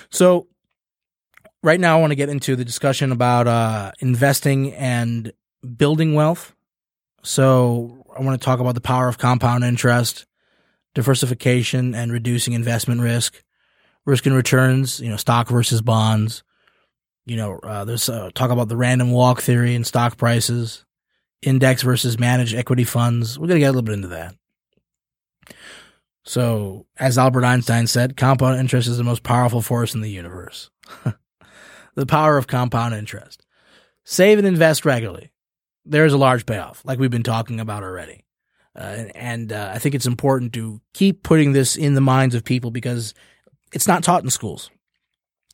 So 0.09 0.47
right 1.61 1.79
now 1.79 1.97
I 1.97 2.01
want 2.01 2.11
to 2.11 2.15
get 2.15 2.29
into 2.29 2.55
the 2.55 2.65
discussion 2.65 3.11
about, 3.11 3.47
uh, 3.47 3.91
investing 3.99 4.73
and 4.73 5.31
building 5.77 6.13
wealth. 6.13 6.55
So 7.23 8.05
I 8.17 8.21
want 8.21 8.39
to 8.39 8.45
talk 8.45 8.59
about 8.59 8.75
the 8.75 8.81
power 8.81 9.07
of 9.07 9.17
compound 9.17 9.63
interest, 9.63 10.25
diversification 10.93 11.93
and 11.93 12.11
reducing 12.11 12.53
investment 12.53 13.01
risk 13.01 13.43
risk 14.05 14.25
and 14.25 14.35
returns, 14.35 14.99
you 14.99 15.09
know, 15.09 15.17
stock 15.17 15.49
versus 15.49 15.81
bonds. 15.81 16.43
You 17.25 17.37
know, 17.37 17.59
uh, 17.63 17.85
there's 17.85 18.07
uh, 18.07 18.29
talk 18.35 18.51
about 18.51 18.69
the 18.69 18.77
random 18.77 19.11
walk 19.11 19.41
theory 19.41 19.73
and 19.73 19.85
stock 19.85 20.15
prices, 20.15 20.84
index 21.45 21.81
versus 21.83 22.19
managed 22.19 22.55
equity 22.55 22.83
funds. 22.83 23.37
We're 23.37 23.47
going 23.47 23.57
to 23.57 23.59
get 23.59 23.67
a 23.67 23.71
little 23.71 23.83
bit 23.83 23.93
into 23.93 24.07
that. 24.09 24.35
So, 26.23 26.87
as 26.97 27.19
Albert 27.19 27.45
Einstein 27.45 27.85
said, 27.85 28.17
compound 28.17 28.59
interest 28.59 28.87
is 28.87 28.97
the 28.97 29.03
most 29.03 29.21
powerful 29.21 29.61
force 29.61 29.93
in 29.93 30.01
the 30.01 30.09
universe. 30.09 30.71
the 31.95 32.05
power 32.07 32.37
of 32.37 32.47
compound 32.47 32.95
interest. 32.95 33.45
Save 34.03 34.39
and 34.39 34.47
invest 34.47 34.85
regularly. 34.85 35.31
There's 35.85 36.13
a 36.13 36.17
large 36.17 36.47
payoff, 36.47 36.81
like 36.83 36.97
we've 36.97 37.11
been 37.11 37.21
talking 37.21 37.59
about 37.59 37.83
already. 37.83 38.25
Uh, 38.75 39.05
and 39.13 39.53
uh, 39.53 39.71
I 39.73 39.77
think 39.77 39.93
it's 39.93 40.07
important 40.07 40.53
to 40.53 40.81
keep 40.93 41.21
putting 41.23 41.53
this 41.53 41.75
in 41.75 41.93
the 41.93 42.01
minds 42.01 42.33
of 42.33 42.43
people 42.43 42.71
because 42.71 43.13
it's 43.71 43.87
not 43.87 44.03
taught 44.03 44.23
in 44.23 44.29
schools. 44.31 44.71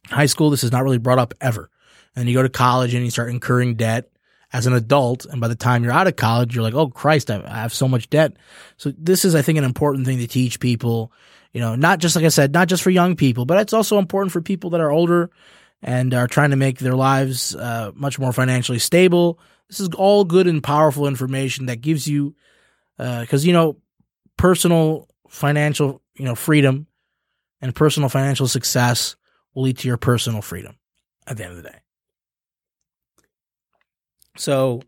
High 0.08 0.26
school, 0.26 0.50
this 0.50 0.64
is 0.64 0.72
not 0.72 0.84
really 0.84 0.98
brought 0.98 1.20
up 1.20 1.34
ever. 1.42 1.70
And 2.16 2.28
you 2.28 2.34
go 2.34 2.44
to 2.44 2.50
college 2.50 2.94
and 2.94 3.04
you 3.04 3.12
start 3.12 3.30
incurring 3.30 3.76
debt 3.76 4.11
as 4.54 4.68
an 4.68 4.74
adult. 4.74 5.26
And 5.26 5.40
by 5.40 5.48
the 5.48 5.56
time 5.56 5.84
you're 5.84 5.94
out 5.94 6.08
of 6.08 6.16
college, 6.16 6.54
you're 6.54 6.64
like, 6.64 6.74
oh 6.74 6.90
Christ, 6.90 7.32
I 7.32 7.42
have 7.48 7.74
so 7.74 7.88
much 7.88 8.10
debt. 8.10 8.34
So 8.78 8.94
this 8.98 9.24
is, 9.26 9.36
I 9.36 9.42
think, 9.42 9.58
an 9.58 9.64
important 9.64 10.06
thing 10.06 10.18
to 10.18 10.28
teach 10.28 10.60
people, 10.60 11.12
you 11.54 11.62
know, 11.62 11.76
not 11.76 12.00
just, 12.00 12.16
like 12.16 12.26
I 12.26 12.30
said, 12.30 12.54
not 12.54 12.68
just 12.68 12.84
for 12.84 12.90
young 12.90 13.16
people, 13.16 13.46
but 13.46 13.58
it's 13.60 13.74
also 13.74 13.98
important 13.98 14.32
for 14.32 14.42
people 14.42 14.72
that 14.72 14.82
are 14.82 14.92
older 14.92 15.30
and 15.82 16.14
are 16.14 16.28
trying 16.28 16.52
to 16.52 16.56
make 16.56 16.80
their 16.80 16.96
lives 16.96 17.56
uh, 17.56 17.92
much 17.96 18.20
more 18.20 18.32
financially 18.32 18.80
stable. 18.80 19.40
This 19.68 19.80
is 19.80 19.90
all 19.96 20.26
good 20.26 20.48
and 20.48 20.64
powerful 20.64 21.08
information 21.08 21.68
that 21.68 21.82
gives 21.82 22.08
you, 22.08 22.36
because, 22.98 23.44
uh, 23.44 23.48
you 23.48 23.54
know, 23.54 23.78
personal 24.38 25.08
financial, 25.30 26.02
you 26.16 26.26
know, 26.26 26.36
freedom 26.36 26.88
and 27.62 27.74
personal 27.74 28.10
financial 28.10 28.48
success 28.48 29.16
will 29.54 29.64
lead 29.64 29.78
to 29.78 29.88
your 29.88 29.98
personal 29.98 30.42
freedom 30.42 30.76
at 31.26 31.38
the 31.38 31.44
end 31.46 31.58
of 31.58 31.64
the 31.64 31.70
day. 31.70 31.81
So, 34.38 34.82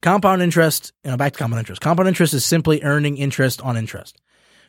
compound 0.00 0.42
interest, 0.42 0.92
you 1.04 1.10
know, 1.10 1.16
back 1.16 1.32
to 1.32 1.38
compound 1.38 1.60
interest. 1.60 1.80
Compound 1.80 2.08
interest 2.08 2.34
is 2.34 2.44
simply 2.44 2.82
earning 2.82 3.16
interest 3.16 3.60
on 3.62 3.76
interest. 3.76 4.20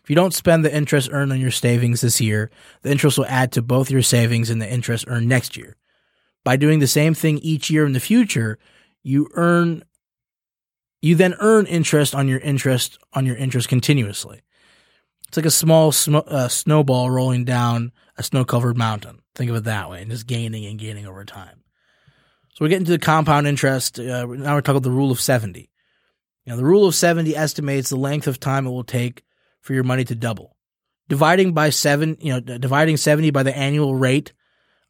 If 0.03 0.09
you 0.09 0.15
don't 0.15 0.33
spend 0.33 0.65
the 0.65 0.75
interest 0.75 1.09
earned 1.11 1.31
on 1.31 1.39
your 1.39 1.51
savings 1.51 2.01
this 2.01 2.19
year, 2.19 2.51
the 2.81 2.91
interest 2.91 3.17
will 3.17 3.25
add 3.27 3.51
to 3.53 3.61
both 3.61 3.89
your 3.89 4.01
savings 4.01 4.49
and 4.49 4.61
the 4.61 4.71
interest 4.71 5.05
earned 5.07 5.27
next 5.29 5.55
year. 5.57 5.77
By 6.43 6.57
doing 6.57 6.79
the 6.79 6.87
same 6.87 7.13
thing 7.13 7.37
each 7.39 7.69
year 7.69 7.85
in 7.85 7.93
the 7.93 7.99
future, 7.99 8.59
you 9.01 9.29
earn 9.33 9.83
You 11.01 11.15
then 11.15 11.35
earn 11.39 11.65
interest 11.65 12.15
on 12.15 12.29
your 12.29 12.39
interest 12.39 12.97
on 13.13 13.25
your 13.25 13.35
interest 13.35 13.67
continuously. 13.67 14.41
It's 15.27 15.35
like 15.35 15.45
a 15.45 15.51
small 15.51 15.91
sm- 15.91 16.27
uh, 16.27 16.47
snowball 16.47 17.09
rolling 17.09 17.43
down 17.43 17.91
a 18.17 18.23
snow 18.23 18.45
covered 18.45 18.77
mountain. 18.77 19.19
Think 19.35 19.49
of 19.49 19.57
it 19.57 19.63
that 19.65 19.89
way, 19.89 20.01
and 20.01 20.11
just 20.11 20.27
gaining 20.27 20.65
and 20.65 20.79
gaining 20.79 21.07
over 21.07 21.25
time. 21.25 21.62
So 22.53 22.63
we're 22.63 22.69
getting 22.69 22.85
to 22.85 22.91
the 22.91 22.99
compound 22.99 23.47
interest. 23.47 23.99
Uh, 23.99 24.25
now 24.25 24.53
we're 24.53 24.61
talking 24.61 24.77
about 24.77 24.83
the 24.83 24.91
rule 24.91 25.11
of 25.11 25.19
70. 25.19 25.71
Now, 26.45 26.55
the 26.55 26.65
rule 26.65 26.85
of 26.85 26.93
70 26.93 27.35
estimates 27.35 27.89
the 27.89 27.95
length 27.95 28.27
of 28.27 28.39
time 28.39 28.67
it 28.67 28.69
will 28.69 28.83
take 28.83 29.23
for 29.61 29.73
your 29.73 29.83
money 29.83 30.03
to 30.03 30.15
double. 30.15 30.55
Dividing 31.09 31.53
by 31.53 31.69
seven, 31.71 32.15
you 32.19 32.33
know, 32.33 32.39
dividing 32.39 32.97
70 32.97 33.31
by 33.31 33.43
the 33.43 33.57
annual 33.57 33.95
rate 33.95 34.33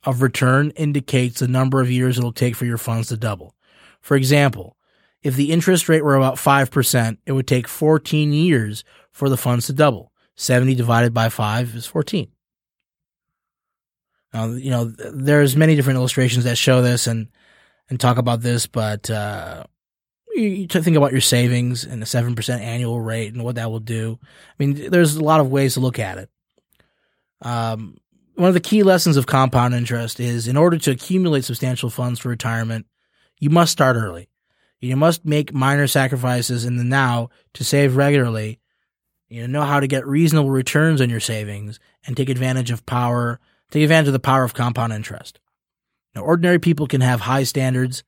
of 0.03 0.21
return 0.21 0.71
indicates 0.71 1.39
the 1.39 1.47
number 1.47 1.79
of 1.79 1.89
years 1.89 2.17
it'll 2.17 2.33
take 2.33 2.55
for 2.55 2.65
your 2.65 2.77
funds 2.77 3.07
to 3.09 3.17
double. 3.17 3.55
For 4.01 4.17
example, 4.17 4.75
if 5.21 5.35
the 5.35 5.51
interest 5.51 5.87
rate 5.87 6.03
were 6.03 6.15
about 6.15 6.35
5%, 6.35 7.17
it 7.25 7.31
would 7.31 7.47
take 7.47 7.67
14 7.67 8.33
years 8.33 8.83
for 9.11 9.29
the 9.29 9.37
funds 9.37 9.67
to 9.67 9.73
double. 9.73 10.11
70 10.35 10.75
divided 10.75 11.13
by 11.13 11.29
5 11.29 11.75
is 11.75 11.85
14. 11.85 12.27
Now, 14.33 14.47
you 14.47 14.71
know, 14.71 14.85
there's 14.85 15.55
many 15.55 15.75
different 15.75 15.97
illustrations 15.97 16.43
that 16.43 16.57
show 16.57 16.81
this 16.81 17.07
and, 17.07 17.29
and 17.89 17.99
talk 17.99 18.17
about 18.17 18.41
this, 18.41 18.67
but, 18.67 19.09
uh, 19.09 19.63
you, 20.35 20.47
you 20.47 20.67
think 20.67 20.97
about 20.97 21.11
your 21.11 21.21
savings 21.21 21.83
and 21.83 22.01
the 22.01 22.05
7% 22.05 22.59
annual 22.59 22.99
rate 22.99 23.33
and 23.33 23.43
what 23.43 23.55
that 23.55 23.71
will 23.71 23.79
do. 23.79 24.19
I 24.23 24.53
mean, 24.57 24.89
there's 24.89 25.15
a 25.15 25.23
lot 25.23 25.39
of 25.39 25.49
ways 25.49 25.75
to 25.75 25.79
look 25.79 25.99
at 25.99 26.17
it. 26.17 26.29
Um, 27.41 27.97
one 28.35 28.47
of 28.47 28.53
the 28.53 28.59
key 28.59 28.83
lessons 28.83 29.17
of 29.17 29.27
compound 29.27 29.73
interest 29.73 30.19
is 30.19 30.47
in 30.47 30.57
order 30.57 30.77
to 30.77 30.91
accumulate 30.91 31.45
substantial 31.45 31.89
funds 31.89 32.19
for 32.19 32.29
retirement, 32.29 32.87
you 33.39 33.49
must 33.49 33.71
start 33.71 33.95
early. 33.95 34.29
You 34.79 34.97
must 34.97 35.23
make 35.23 35.53
minor 35.53 35.87
sacrifices 35.87 36.65
in 36.65 36.77
the 36.77 36.83
now 36.83 37.29
to 37.53 37.63
save 37.63 37.95
regularly. 37.95 38.59
You 39.29 39.47
know 39.47 39.61
how 39.63 39.79
to 39.79 39.87
get 39.87 40.05
reasonable 40.05 40.49
returns 40.49 40.99
on 40.99 41.09
your 41.09 41.19
savings 41.19 41.79
and 42.05 42.17
take 42.17 42.29
advantage 42.29 42.69
of 42.69 42.85
power, 42.85 43.39
take 43.71 43.83
advantage 43.83 44.07
of 44.07 44.13
the 44.13 44.19
power 44.19 44.43
of 44.43 44.53
compound 44.53 44.91
interest. 44.91 45.39
Now, 46.15 46.21
ordinary 46.21 46.59
people 46.59 46.87
can 46.87 47.01
have 47.01 47.21
high 47.21 47.43
standards 47.43 48.03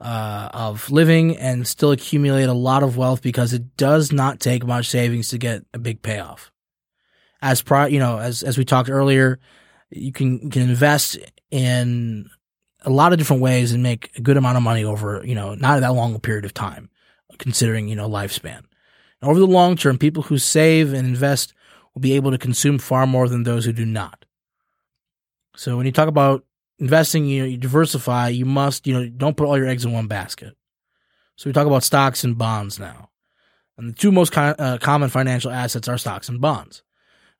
uh, 0.00 0.48
of 0.52 0.90
living 0.90 1.36
and 1.36 1.66
still 1.66 1.92
accumulate 1.92 2.44
a 2.44 2.54
lot 2.54 2.82
of 2.82 2.96
wealth 2.96 3.20
because 3.22 3.52
it 3.52 3.76
does 3.76 4.12
not 4.12 4.40
take 4.40 4.64
much 4.64 4.88
savings 4.88 5.28
to 5.28 5.38
get 5.38 5.64
a 5.74 5.78
big 5.78 6.02
payoff. 6.02 6.50
As 7.42 7.62
pro, 7.62 7.86
you 7.86 7.98
know, 7.98 8.18
as 8.18 8.42
as 8.42 8.58
we 8.58 8.64
talked 8.64 8.90
earlier, 8.90 9.38
you 9.90 10.12
can 10.12 10.50
can 10.50 10.62
invest 10.62 11.18
in 11.50 12.28
a 12.82 12.90
lot 12.90 13.12
of 13.12 13.18
different 13.18 13.42
ways 13.42 13.72
and 13.72 13.82
make 13.82 14.10
a 14.16 14.20
good 14.22 14.36
amount 14.36 14.56
of 14.56 14.62
money 14.62 14.84
over 14.84 15.22
you 15.24 15.34
know 15.34 15.54
not 15.54 15.80
that 15.80 15.94
long 15.94 16.14
a 16.14 16.18
period 16.18 16.44
of 16.44 16.54
time, 16.54 16.90
considering 17.38 17.88
you 17.88 17.96
know 17.96 18.08
lifespan. 18.08 18.62
And 19.20 19.30
over 19.30 19.38
the 19.38 19.46
long 19.46 19.76
term, 19.76 19.98
people 19.98 20.22
who 20.24 20.38
save 20.38 20.92
and 20.92 21.06
invest 21.06 21.54
will 21.94 22.00
be 22.00 22.12
able 22.12 22.30
to 22.30 22.38
consume 22.38 22.78
far 22.78 23.06
more 23.06 23.28
than 23.28 23.42
those 23.42 23.64
who 23.64 23.72
do 23.72 23.86
not. 23.86 24.24
So 25.56 25.76
when 25.76 25.86
you 25.86 25.92
talk 25.92 26.08
about 26.08 26.44
investing, 26.80 27.26
you 27.26 27.42
know, 27.42 27.48
you 27.48 27.56
diversify, 27.56 28.28
you 28.28 28.46
must, 28.46 28.86
you 28.86 28.94
know, 28.94 29.08
don't 29.08 29.36
put 29.36 29.46
all 29.46 29.58
your 29.58 29.68
eggs 29.68 29.84
in 29.84 29.92
one 29.92 30.06
basket. 30.06 30.56
So 31.36 31.48
we 31.48 31.52
talk 31.52 31.66
about 31.66 31.84
stocks 31.84 32.24
and 32.24 32.36
bonds 32.36 32.78
now. 32.78 33.10
And 33.78 33.88
the 33.88 33.92
two 33.92 34.12
most 34.12 34.32
con- 34.32 34.56
uh, 34.58 34.78
common 34.80 35.10
financial 35.10 35.50
assets 35.50 35.88
are 35.88 35.98
stocks 35.98 36.28
and 36.28 36.40
bonds. 36.40 36.82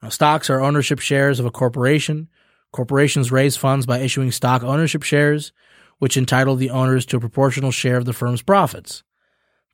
Now, 0.02 0.08
stocks 0.08 0.48
are 0.48 0.60
ownership 0.60 0.98
shares 1.00 1.40
of 1.40 1.46
a 1.46 1.50
corporation. 1.50 2.28
Corporations 2.72 3.32
raise 3.32 3.56
funds 3.56 3.84
by 3.84 3.98
issuing 3.98 4.30
stock 4.30 4.62
ownership 4.62 5.02
shares, 5.02 5.52
which 5.98 6.16
entitle 6.16 6.56
the 6.56 6.70
owners 6.70 7.04
to 7.06 7.16
a 7.16 7.20
proportional 7.20 7.70
share 7.70 7.96
of 7.96 8.06
the 8.06 8.12
firm's 8.12 8.42
profits. 8.42 9.02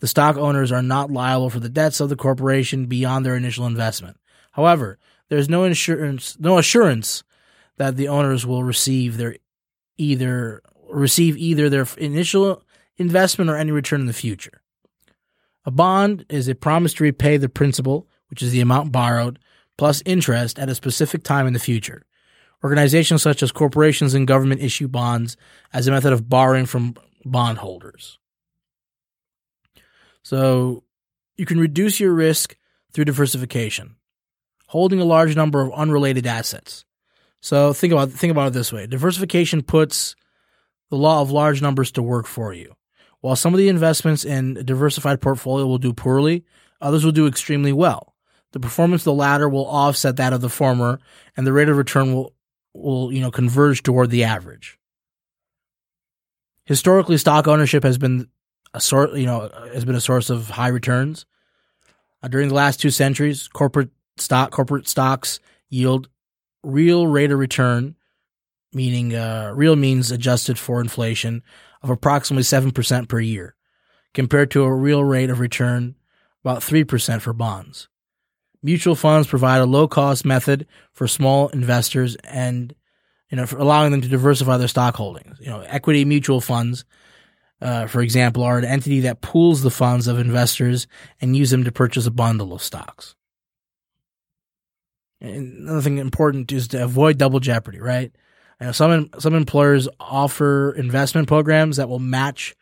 The 0.01 0.09
stock 0.09 0.37
owners 0.37 0.73
are 0.73 0.83
not 0.83 1.11
liable 1.11 1.51
for 1.51 1.61
the 1.61 1.69
debts 1.69 2.01
of 2.01 2.09
the 2.09 2.17
corporation 2.17 2.87
beyond 2.87 3.25
their 3.25 3.37
initial 3.37 3.67
investment. 3.67 4.19
However, 4.53 4.99
there 5.29 5.39
is 5.39 5.49
no 5.49 5.65
insurance, 5.65 6.37
no 6.39 6.59
assurance 6.59 7.23
that 7.77 7.97
the 7.97 8.09
owners 8.09 8.45
will 8.45 8.65
receive 8.65 9.17
their 9.17 9.37
either 9.99 10.63
receive 10.89 11.37
either 11.37 11.69
their 11.69 11.87
initial 11.99 12.63
investment 12.97 13.51
or 13.51 13.57
any 13.57 13.73
return 13.73 14.01
in 14.01 14.07
the 14.07 14.13
future. 14.13 14.63
A 15.65 15.71
bond 15.71 16.25
is 16.29 16.49
a 16.49 16.55
promise 16.55 16.95
to 16.95 17.05
repay 17.05 17.37
the 17.37 17.49
principal, 17.49 18.07
which 18.31 18.43
is 18.43 18.53
the 18.53 18.61
amount 18.61 18.93
borrowed, 18.93 19.39
plus 19.77 20.03
interest 20.07 20.59
at 20.59 20.69
a 20.69 20.75
specific 20.75 21.25
time 21.25 21.47
in 21.47 21.53
the 21.53 21.59
future. 21.59 22.07
Organizations 22.65 23.23
such 23.23 23.43
as 23.43 23.53
corporations 23.53 24.15
and 24.15 24.27
government 24.27 24.63
issue 24.63 24.89
bonds 24.89 25.37
as 25.73 25.87
a 25.87 25.91
method 25.91 26.13
of 26.13 26.29
borrowing 26.29 26.67
from 26.67 26.95
bondholders. 27.25 28.19
So 30.23 30.85
you 31.37 31.45
can 31.45 31.61
reduce 31.61 32.01
your 32.01 32.15
risk 32.15 32.57
through 32.93 33.05
diversification, 33.05 33.97
holding 34.69 35.01
a 35.01 35.05
large 35.05 35.37
number 35.37 35.61
of 35.61 35.73
unrelated 35.73 36.27
assets. 36.27 36.86
So 37.47 37.73
think 37.73 37.93
about 37.93 38.11
think 38.11 38.33
about 38.33 38.49
it 38.49 38.55
this 38.55 38.73
way: 38.73 38.89
diversification 38.89 39.63
puts 39.63 40.17
the 40.91 40.97
law 40.97 41.23
of 41.23 41.31
large 41.31 41.63
numbers 41.63 41.93
to 41.93 42.03
work 42.03 42.27
for 42.27 42.53
you. 42.53 42.75
While 43.21 43.37
some 43.37 43.55
of 43.55 43.59
the 43.59 43.69
investments 43.69 44.25
in 44.25 44.57
a 44.57 44.65
diversified 44.65 45.21
portfolio 45.21 45.65
will 45.65 45.79
do 45.79 45.93
poorly, 45.93 46.45
others 46.81 47.05
will 47.05 47.13
do 47.13 47.29
extremely 47.29 47.73
well. 47.73 48.17
The 48.51 48.59
performance 48.59 49.03
of 49.03 49.05
the 49.05 49.13
latter 49.13 49.49
will 49.49 49.69
offset 49.69 50.17
that 50.17 50.33
of 50.33 50.41
the 50.41 50.49
former, 50.49 50.99
and 51.37 51.47
the 51.47 51.53
rate 51.53 51.69
of 51.69 51.77
return 51.77 52.13
will 52.13 52.35
will 52.75 53.13
you 53.13 53.21
know 53.21 53.31
converge 53.31 53.85
toward 53.85 54.11
the 54.11 54.25
average. 54.25 54.77
Historically, 56.65 57.17
stock 57.17 57.47
ownership 57.47 57.85
has 57.85 57.97
been 57.97 58.27
a 58.75 58.81
sort 58.81 59.13
you 59.15 59.27
know 59.27 59.53
has 59.73 59.85
been 59.85 59.95
a 59.95 60.01
source 60.01 60.31
of 60.31 60.51
high 60.51 60.67
returns. 60.67 61.27
Uh, 62.25 62.27
during 62.27 62.49
the 62.49 62.57
last 62.57 62.81
two 62.81 62.91
centuries, 62.91 63.47
corporate 63.47 63.91
stock 64.17 64.51
corporate 64.51 64.89
stocks 64.89 65.39
yield 65.69 66.09
real 66.67 67.07
rate 67.07 67.31
of 67.31 67.39
return, 67.39 67.95
meaning 68.73 69.15
uh, 69.15 69.53
real 69.55 69.77
means 69.77 70.11
adjusted 70.11 70.59
for 70.59 70.81
inflation, 70.81 71.43
of 71.83 71.91
approximately 71.91 72.43
7% 72.43 73.09
per 73.09 73.21
year, 73.21 73.55
compared 74.13 74.51
to 74.51 74.65
a 74.65 74.75
real 74.75 75.05
rate 75.05 75.31
of 75.31 75.41
return 75.41 75.95
about 76.43 76.61
3% 76.61 77.21
for 77.21 77.33
bonds. 77.33 77.89
Mutual 78.63 78.97
funds 78.97 79.29
provide 79.29 79.59
a 79.59 79.67
low 79.67 79.87
cost 79.87 80.25
method 80.25 80.67
for 80.93 81.07
small 81.07 81.49
investors 81.49 82.17
and 82.25 82.75
you 83.31 83.37
know, 83.37 83.47
allowing 83.59 83.91
them 83.91 84.01
to 84.03 84.09
diversify 84.09 84.57
their 84.57 84.69
stock 84.69 84.95
holdings. 84.97 85.39
You 85.41 85.49
know, 85.49 85.61
equity 85.61 86.05
mutual 86.05 86.41
funds, 86.41 86.85
uh, 87.61 87.87
for 87.87 88.01
example, 88.01 88.43
are 88.43 88.59
an 88.59 88.65
entity 88.65 89.01
that 89.01 89.21
pools 89.21 89.63
the 89.63 89.71
funds 89.71 90.07
of 90.07 90.19
investors 90.19 90.87
and 91.21 91.37
use 91.37 91.51
them 91.51 91.65
to 91.65 91.73
purchase 91.73 92.07
a 92.07 92.11
bundle 92.11 92.53
of 92.53 92.63
stocks. 92.63 93.15
And 95.21 95.59
another 95.59 95.81
thing 95.81 95.99
important 95.99 96.53
is 96.53 96.69
to 96.69 96.85
avoid 96.85 97.19
double 97.19 97.41
jeopardy, 97.41 97.81
right? 97.81 98.13
You 98.61 98.67
know, 98.67 98.73
some 98.73 99.11
some 99.19 99.35
employers 99.35 99.89
offer 99.99 100.73
investment 100.73 101.29
programs 101.29 101.77
that 101.77 101.89
will 101.89 101.99
match 101.99 102.55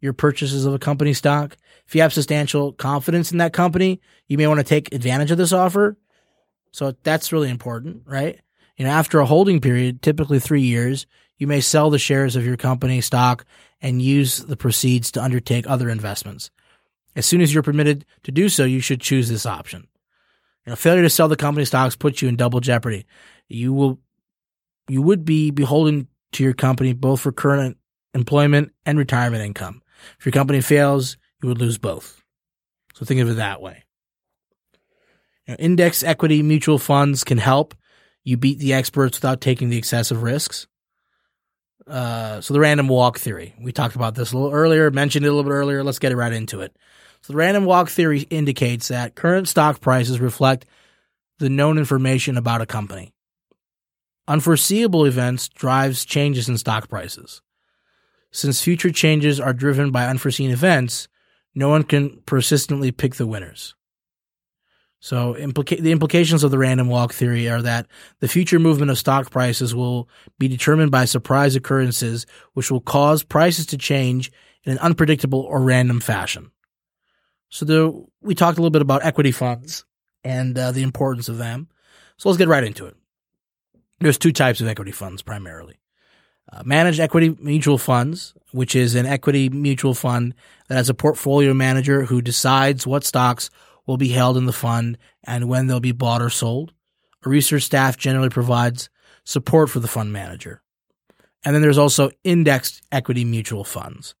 your 0.00 0.12
purchases 0.12 0.64
of 0.64 0.74
a 0.74 0.78
company 0.78 1.12
stock. 1.12 1.56
If 1.86 1.94
you 1.94 2.02
have 2.02 2.12
substantial 2.12 2.72
confidence 2.72 3.32
in 3.32 3.38
that 3.38 3.52
company, 3.52 4.00
you 4.26 4.38
may 4.38 4.46
want 4.46 4.60
to 4.60 4.64
take 4.64 4.94
advantage 4.94 5.30
of 5.30 5.38
this 5.38 5.52
offer. 5.52 5.96
So 6.70 6.94
that's 7.02 7.32
really 7.32 7.50
important, 7.50 8.02
right? 8.06 8.40
You 8.76 8.84
know, 8.84 8.90
after 8.90 9.18
a 9.18 9.26
holding 9.26 9.60
period, 9.60 10.02
typically 10.02 10.38
three 10.38 10.62
years, 10.62 11.06
you 11.36 11.46
may 11.46 11.60
sell 11.60 11.90
the 11.90 11.98
shares 11.98 12.36
of 12.36 12.44
your 12.44 12.56
company 12.56 13.00
stock 13.00 13.44
and 13.80 14.02
use 14.02 14.38
the 14.38 14.56
proceeds 14.56 15.10
to 15.12 15.22
undertake 15.22 15.66
other 15.66 15.88
investments. 15.88 16.50
As 17.16 17.26
soon 17.26 17.40
as 17.40 17.52
you're 17.52 17.62
permitted 17.62 18.04
to 18.24 18.32
do 18.32 18.48
so, 18.48 18.64
you 18.64 18.80
should 18.80 19.00
choose 19.00 19.28
this 19.28 19.46
option. 19.46 19.88
Failure 20.76 21.02
to 21.02 21.10
sell 21.10 21.28
the 21.28 21.36
company 21.36 21.64
stocks 21.64 21.96
puts 21.96 22.22
you 22.22 22.28
in 22.28 22.36
double 22.36 22.60
jeopardy. 22.60 23.06
You 23.48 23.72
will, 23.72 23.98
you 24.88 25.02
would 25.02 25.24
be 25.24 25.50
beholden 25.50 26.08
to 26.32 26.44
your 26.44 26.52
company 26.52 26.92
both 26.92 27.20
for 27.20 27.32
current 27.32 27.78
employment 28.14 28.72
and 28.84 28.98
retirement 28.98 29.44
income. 29.44 29.82
If 30.18 30.26
your 30.26 30.32
company 30.32 30.60
fails, 30.60 31.16
you 31.42 31.48
would 31.48 31.58
lose 31.58 31.78
both. 31.78 32.22
So 32.94 33.04
think 33.04 33.20
of 33.20 33.30
it 33.30 33.34
that 33.34 33.62
way. 33.62 33.84
You 35.46 35.54
know, 35.54 35.56
index 35.58 36.02
equity 36.02 36.42
mutual 36.42 36.78
funds 36.78 37.24
can 37.24 37.38
help 37.38 37.74
you 38.24 38.36
beat 38.36 38.58
the 38.58 38.74
experts 38.74 39.18
without 39.18 39.40
taking 39.40 39.70
the 39.70 39.78
excessive 39.78 40.22
risks. 40.22 40.66
Uh, 41.86 42.40
so 42.42 42.52
the 42.52 42.60
random 42.60 42.88
walk 42.88 43.18
theory. 43.18 43.54
We 43.58 43.72
talked 43.72 43.96
about 43.96 44.14
this 44.14 44.32
a 44.32 44.36
little 44.36 44.52
earlier, 44.52 44.90
mentioned 44.90 45.24
it 45.24 45.28
a 45.28 45.32
little 45.32 45.48
bit 45.48 45.54
earlier. 45.54 45.82
Let's 45.82 45.98
get 45.98 46.14
right 46.14 46.32
into 46.32 46.60
it. 46.60 46.76
So 47.20 47.32
the 47.32 47.38
random 47.38 47.64
walk 47.64 47.88
theory 47.88 48.20
indicates 48.30 48.88
that 48.88 49.14
current 49.14 49.48
stock 49.48 49.80
prices 49.80 50.20
reflect 50.20 50.66
the 51.38 51.48
known 51.48 51.78
information 51.78 52.36
about 52.36 52.60
a 52.60 52.66
company. 52.66 53.12
Unforeseeable 54.26 55.06
events 55.06 55.48
drives 55.48 56.04
changes 56.04 56.48
in 56.48 56.58
stock 56.58 56.88
prices. 56.88 57.40
Since 58.30 58.62
future 58.62 58.90
changes 58.90 59.40
are 59.40 59.54
driven 59.54 59.90
by 59.90 60.06
unforeseen 60.06 60.50
events, 60.50 61.08
no 61.54 61.68
one 61.68 61.82
can 61.82 62.22
persistently 62.26 62.92
pick 62.92 63.14
the 63.14 63.26
winners. 63.26 63.74
So 65.00 65.34
implica- 65.34 65.80
the 65.80 65.92
implications 65.92 66.42
of 66.42 66.50
the 66.50 66.58
random 66.58 66.88
walk 66.88 67.12
theory 67.12 67.48
are 67.48 67.62
that 67.62 67.86
the 68.20 68.28
future 68.28 68.58
movement 68.58 68.90
of 68.90 68.98
stock 68.98 69.30
prices 69.30 69.74
will 69.74 70.08
be 70.38 70.48
determined 70.48 70.90
by 70.90 71.04
surprise 71.04 71.54
occurrences 71.54 72.26
which 72.52 72.70
will 72.70 72.80
cause 72.80 73.22
prices 73.22 73.66
to 73.66 73.78
change 73.78 74.32
in 74.64 74.72
an 74.72 74.78
unpredictable 74.78 75.40
or 75.40 75.62
random 75.62 76.00
fashion. 76.00 76.50
So 77.48 77.64
the, 77.64 78.04
we 78.20 78.34
talked 78.34 78.58
a 78.58 78.60
little 78.60 78.70
bit 78.70 78.82
about 78.82 79.04
equity 79.04 79.32
funds 79.32 79.84
and 80.24 80.58
uh, 80.58 80.72
the 80.72 80.82
importance 80.82 81.28
of 81.28 81.38
them. 81.38 81.68
So 82.16 82.28
let's 82.28 82.38
get 82.38 82.48
right 82.48 82.64
into 82.64 82.86
it. 82.86 82.96
There's 84.00 84.18
two 84.18 84.32
types 84.32 84.60
of 84.60 84.68
equity 84.68 84.92
funds 84.92 85.22
primarily. 85.22 85.78
Uh, 86.50 86.62
managed 86.64 87.00
equity 87.00 87.36
mutual 87.40 87.78
funds, 87.78 88.34
which 88.52 88.74
is 88.74 88.94
an 88.94 89.06
equity 89.06 89.48
mutual 89.50 89.94
fund 89.94 90.34
that 90.68 90.76
has 90.76 90.88
a 90.88 90.94
portfolio 90.94 91.52
manager 91.52 92.04
who 92.04 92.22
decides 92.22 92.86
what 92.86 93.04
stocks 93.04 93.50
will 93.86 93.98
be 93.98 94.08
held 94.08 94.36
in 94.36 94.46
the 94.46 94.52
fund 94.52 94.96
and 95.24 95.48
when 95.48 95.66
they'll 95.66 95.80
be 95.80 95.92
bought 95.92 96.22
or 96.22 96.30
sold. 96.30 96.72
A 97.24 97.28
research 97.28 97.64
staff 97.64 97.96
generally 97.96 98.28
provides 98.28 98.88
support 99.24 99.68
for 99.68 99.80
the 99.80 99.88
fund 99.88 100.12
manager. 100.12 100.62
And 101.44 101.54
then 101.54 101.62
there's 101.62 101.78
also 101.78 102.10
indexed 102.24 102.82
equity 102.90 103.24
mutual 103.24 103.64
funds, 103.64 104.14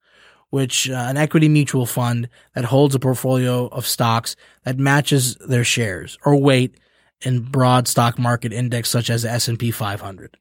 which 0.50 0.88
uh, 0.88 0.94
an 0.94 1.16
equity 1.16 1.48
mutual 1.48 1.86
fund 1.86 2.28
that 2.54 2.64
holds 2.64 2.94
a 2.94 2.98
portfolio 2.98 3.66
of 3.68 3.86
stocks 3.86 4.36
that 4.64 4.78
matches 4.78 5.36
their 5.36 5.64
shares 5.64 6.18
or 6.24 6.36
weight 6.36 6.78
in 7.20 7.40
broad 7.40 7.88
stock 7.88 8.18
market 8.18 8.52
index 8.52 8.88
such 8.88 9.10
as 9.10 9.22
the 9.22 9.30
S&P 9.30 9.70
500. 9.70 10.36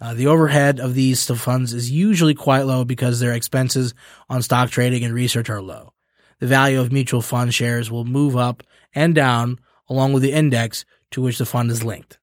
Uh, 0.00 0.14
the 0.14 0.26
overhead 0.26 0.80
of 0.80 0.94
these 0.94 1.24
funds 1.24 1.72
is 1.72 1.90
usually 1.90 2.34
quite 2.34 2.62
low 2.62 2.84
because 2.84 3.20
their 3.20 3.32
expenses 3.32 3.94
on 4.28 4.42
stock 4.42 4.70
trading 4.70 5.04
and 5.04 5.14
research 5.14 5.48
are 5.48 5.62
low. 5.62 5.92
The 6.40 6.46
value 6.46 6.80
of 6.80 6.92
mutual 6.92 7.22
fund 7.22 7.54
shares 7.54 7.90
will 7.90 8.04
move 8.04 8.36
up 8.36 8.62
and 8.94 9.14
down 9.14 9.58
along 9.88 10.12
with 10.12 10.22
the 10.22 10.32
index 10.32 10.84
to 11.12 11.22
which 11.22 11.38
the 11.38 11.46
fund 11.46 11.70
is 11.70 11.84
linked. 11.84 12.18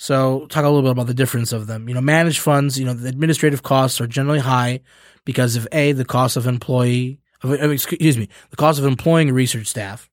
So 0.00 0.46
talk 0.46 0.64
a 0.64 0.66
little 0.66 0.80
bit 0.80 0.92
about 0.92 1.08
the 1.08 1.14
difference 1.14 1.52
of 1.52 1.66
them. 1.66 1.86
You 1.86 1.94
know, 1.94 2.00
managed 2.00 2.38
funds, 2.38 2.78
you 2.78 2.86
know, 2.86 2.94
the 2.94 3.10
administrative 3.10 3.62
costs 3.62 4.00
are 4.00 4.06
generally 4.06 4.38
high 4.38 4.80
because 5.26 5.56
of 5.56 5.68
A, 5.72 5.92
the 5.92 6.06
cost 6.06 6.38
of 6.38 6.46
employee, 6.46 7.20
of, 7.42 7.52
excuse 7.70 8.16
me, 8.16 8.30
the 8.48 8.56
cost 8.56 8.78
of 8.78 8.86
employing 8.86 9.30
research 9.30 9.66
staff. 9.66 10.08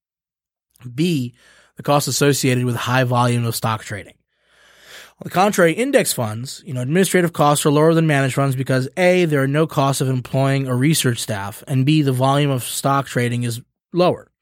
B, 0.94 1.36
the 1.78 1.84
cost 1.84 2.10
associated 2.10 2.66
with 2.66 2.76
high 2.76 3.06
volume 3.06 3.46
of 3.46 3.56
stock 3.56 3.82
trading. 3.82 4.16
On 5.20 5.24
the 5.24 5.30
contrary, 5.30 5.72
index 5.72 6.12
funds, 6.12 6.62
you 6.66 6.74
know, 6.74 6.82
administrative 6.82 7.32
costs 7.32 7.66
are 7.66 7.72
lower 7.72 7.94
than 7.94 8.08
managed 8.08 8.36
funds 8.36 8.58
because 8.58 8.90
A, 8.98 9.24
there 9.24 9.42
are 9.42 9.48
no 9.48 9.68
costs 9.68 10.02
of 10.02 10.10
employing 10.10 10.68
a 10.68 10.76
research 10.76 11.20
staff, 11.20 11.64
and 11.66 11.86
B, 11.86 12.02
the 12.02 12.12
volume 12.12 12.52
of 12.52 12.66
stock 12.66 13.08
trading 13.08 13.44
is 13.44 13.62
lower. 13.94 14.34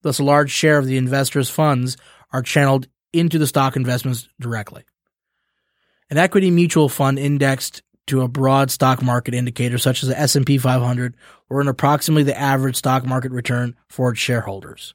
Thus, 0.00 0.20
a 0.20 0.24
large 0.24 0.50
share 0.50 0.78
of 0.78 0.86
the 0.86 0.96
investor's 0.96 1.50
funds 1.50 1.98
are 2.32 2.40
channeled 2.40 2.88
into 3.18 3.38
the 3.38 3.46
stock 3.46 3.76
investments 3.76 4.28
directly. 4.40 4.84
An 6.10 6.18
equity 6.18 6.50
mutual 6.50 6.88
fund 6.88 7.18
indexed 7.18 7.82
to 8.06 8.22
a 8.22 8.28
broad 8.28 8.70
stock 8.70 9.02
market 9.02 9.34
indicator 9.34 9.78
such 9.78 10.02
as 10.02 10.08
the 10.08 10.18
S&P 10.18 10.58
500 10.58 11.16
will 11.48 11.58
earn 11.58 11.68
approximately 11.68 12.22
the 12.22 12.38
average 12.38 12.76
stock 12.76 13.04
market 13.04 13.32
return 13.32 13.74
for 13.88 14.10
its 14.10 14.20
shareholders. 14.20 14.94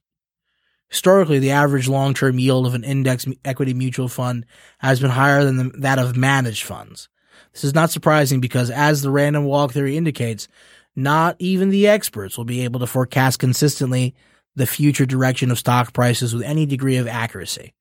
Historically, 0.88 1.40
the 1.40 1.52
average 1.52 1.88
long-term 1.88 2.38
yield 2.38 2.68
of 2.68 2.74
an 2.74 2.84
index 2.84 3.26
equity 3.46 3.74
mutual 3.74 4.08
fund 4.08 4.46
has 4.80 5.00
been 5.00 5.10
higher 5.10 5.44
than 5.44 5.58
the, 5.58 5.78
that 5.78 6.00
of 6.00 6.18
managed 6.18 6.64
funds. 6.64 7.10
This 7.54 7.64
is 7.64 7.74
not 7.74 7.92
surprising 7.92 8.40
because 8.42 8.70
as 8.70 9.02
the 9.02 9.12
random 9.12 9.46
walk 9.46 9.72
theory 9.72 9.98
indicates, 9.98 10.48
not 10.96 11.36
even 11.40 11.70
the 11.70 11.88
experts 11.88 12.38
will 12.38 12.46
be 12.46 12.64
able 12.64 12.80
to 12.82 12.88
forecast 12.88 13.40
consistently 13.40 14.16
the 14.56 14.66
future 14.66 15.06
direction 15.06 15.52
of 15.52 15.60
stock 15.60 15.94
prices 15.94 16.34
with 16.34 16.44
any 16.44 16.66
degree 16.66 16.98
of 16.98 17.08
accuracy. 17.08 17.74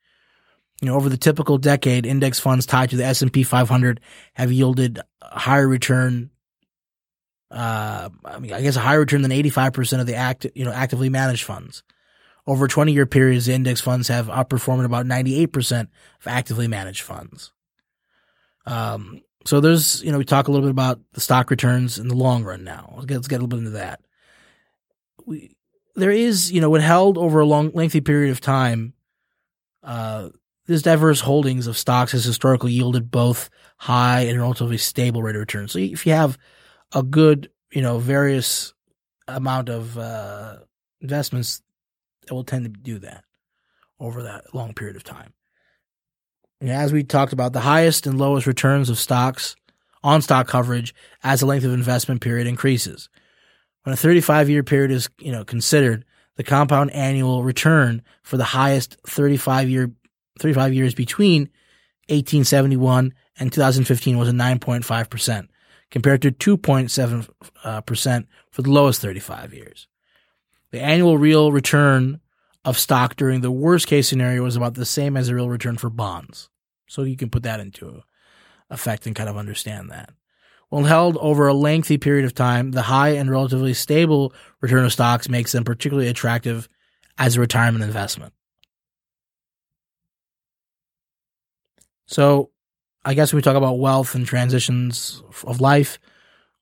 You 0.80 0.88
know, 0.88 0.96
over 0.96 1.08
the 1.08 1.18
typical 1.18 1.58
decade, 1.58 2.06
index 2.06 2.38
funds 2.38 2.64
tied 2.64 2.90
to 2.90 2.96
the 2.96 3.04
S&P 3.04 3.42
500 3.42 4.00
have 4.34 4.50
yielded 4.50 5.00
higher 5.22 5.68
return. 5.68 6.30
Uh, 7.50 8.08
I 8.24 8.38
mean, 8.38 8.52
I 8.52 8.62
guess 8.62 8.76
a 8.76 8.80
higher 8.80 9.00
return 9.00 9.22
than 9.22 9.30
85% 9.30 10.00
of 10.00 10.06
the 10.06 10.14
act, 10.14 10.46
you 10.54 10.64
know, 10.64 10.72
actively 10.72 11.10
managed 11.10 11.44
funds. 11.44 11.82
Over 12.46 12.66
20 12.66 12.92
year 12.92 13.06
periods, 13.06 13.46
the 13.46 13.52
index 13.52 13.80
funds 13.80 14.08
have 14.08 14.28
outperformed 14.28 14.84
about 14.84 15.04
98% 15.04 15.80
of 15.82 15.88
actively 16.26 16.66
managed 16.66 17.02
funds. 17.02 17.52
Um, 18.64 19.22
so 19.44 19.60
there's, 19.60 20.02
you 20.02 20.12
know, 20.12 20.18
we 20.18 20.24
talk 20.24 20.48
a 20.48 20.50
little 20.50 20.66
bit 20.66 20.70
about 20.70 21.00
the 21.12 21.20
stock 21.20 21.50
returns 21.50 21.98
in 21.98 22.08
the 22.08 22.14
long 22.14 22.44
run 22.44 22.64
now. 22.64 22.92
Let's 22.94 23.06
get, 23.06 23.14
let's 23.16 23.28
get 23.28 23.36
a 23.36 23.42
little 23.44 23.48
bit 23.48 23.58
into 23.58 23.70
that. 23.70 24.00
We, 25.26 25.56
there 25.94 26.10
is, 26.10 26.50
you 26.50 26.60
know, 26.60 26.70
when 26.70 26.80
held 26.80 27.18
over 27.18 27.40
a 27.40 27.46
long, 27.46 27.70
lengthy 27.74 28.00
period 28.00 28.30
of 28.30 28.40
time, 28.40 28.94
uh, 29.82 30.30
this 30.70 30.82
diverse 30.82 31.20
holdings 31.20 31.66
of 31.66 31.76
stocks 31.76 32.12
has 32.12 32.24
historically 32.24 32.70
yielded 32.70 33.10
both 33.10 33.50
high 33.76 34.20
and 34.20 34.40
relatively 34.40 34.78
stable 34.78 35.20
rate 35.20 35.34
of 35.34 35.40
return. 35.40 35.66
So 35.66 35.80
if 35.80 36.06
you 36.06 36.12
have 36.12 36.38
a 36.94 37.02
good, 37.02 37.50
you 37.72 37.82
know, 37.82 37.98
various 37.98 38.72
amount 39.26 39.68
of 39.68 39.98
uh, 39.98 40.58
investments, 41.00 41.60
it 42.24 42.32
will 42.32 42.44
tend 42.44 42.66
to 42.66 42.70
do 42.70 43.00
that 43.00 43.24
over 43.98 44.22
that 44.22 44.54
long 44.54 44.72
period 44.72 44.94
of 44.94 45.02
time. 45.02 45.32
And 46.60 46.70
as 46.70 46.92
we 46.92 47.02
talked 47.02 47.32
about, 47.32 47.52
the 47.52 47.58
highest 47.58 48.06
and 48.06 48.16
lowest 48.16 48.46
returns 48.46 48.90
of 48.90 48.98
stocks 48.98 49.56
on 50.04 50.22
stock 50.22 50.46
coverage 50.46 50.94
as 51.24 51.40
the 51.40 51.46
length 51.46 51.64
of 51.64 51.72
investment 51.72 52.20
period 52.20 52.46
increases. 52.46 53.08
When 53.82 53.92
a 53.92 53.96
35 53.96 54.48
year 54.48 54.62
period 54.62 54.92
is, 54.92 55.10
you 55.18 55.32
know, 55.32 55.44
considered, 55.44 56.04
the 56.36 56.44
compound 56.44 56.92
annual 56.92 57.42
return 57.42 58.02
for 58.22 58.36
the 58.36 58.44
highest 58.44 58.96
35 59.04 59.68
year 59.68 59.90
35 60.38 60.74
years 60.74 60.94
between 60.94 61.42
1871 62.08 63.14
and 63.38 63.52
2015 63.52 64.18
was 64.18 64.28
a 64.28 64.32
9.5%, 64.32 65.48
compared 65.90 66.22
to 66.22 66.32
2.7% 66.32 67.28
uh, 67.64 68.26
for 68.50 68.62
the 68.62 68.70
lowest 68.70 69.00
35 69.00 69.54
years. 69.54 69.86
The 70.70 70.80
annual 70.80 71.18
real 71.18 71.52
return 71.52 72.20
of 72.64 72.78
stock 72.78 73.16
during 73.16 73.40
the 73.40 73.50
worst 73.50 73.86
case 73.86 74.08
scenario 74.08 74.42
was 74.42 74.56
about 74.56 74.74
the 74.74 74.84
same 74.84 75.16
as 75.16 75.26
the 75.26 75.34
real 75.34 75.48
return 75.48 75.76
for 75.76 75.90
bonds. 75.90 76.48
So 76.86 77.02
you 77.02 77.16
can 77.16 77.30
put 77.30 77.44
that 77.44 77.60
into 77.60 78.02
effect 78.68 79.06
and 79.06 79.16
kind 79.16 79.28
of 79.28 79.36
understand 79.36 79.90
that. 79.90 80.10
When 80.68 80.84
held 80.84 81.16
over 81.16 81.48
a 81.48 81.54
lengthy 81.54 81.98
period 81.98 82.24
of 82.24 82.34
time, 82.34 82.70
the 82.70 82.82
high 82.82 83.10
and 83.10 83.30
relatively 83.30 83.74
stable 83.74 84.32
return 84.60 84.84
of 84.84 84.92
stocks 84.92 85.28
makes 85.28 85.50
them 85.52 85.64
particularly 85.64 86.08
attractive 86.08 86.68
as 87.18 87.36
a 87.36 87.40
retirement 87.40 87.84
investment. 87.84 88.32
So 92.10 92.50
I 93.04 93.14
guess 93.14 93.32
we 93.32 93.40
talk 93.40 93.56
about 93.56 93.78
wealth 93.78 94.16
and 94.16 94.26
transitions 94.26 95.22
of 95.44 95.60
life, 95.60 96.00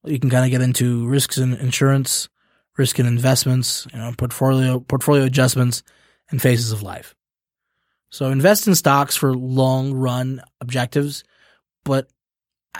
you 0.05 0.21
can 0.21 0.31
kind 0.31 0.45
of 0.45 0.51
get 0.51 0.61
into 0.61 1.09
risks 1.09 1.39
in 1.39 1.55
insurance, 1.55 2.29
risk 2.77 3.01
in 3.01 3.07
investments, 3.07 3.87
you 3.93 3.99
know, 3.99 4.13
portfolio 4.17 4.79
portfolio 4.79 5.25
adjustments, 5.25 5.83
and 6.31 6.41
phases 6.41 6.71
of 6.71 6.83
life. 6.83 7.15
So 8.11 8.31
invest 8.31 8.69
in 8.69 8.75
stocks 8.75 9.17
for 9.17 9.35
long 9.35 9.95
run 9.95 10.43
objectives, 10.61 11.25
but 11.83 12.09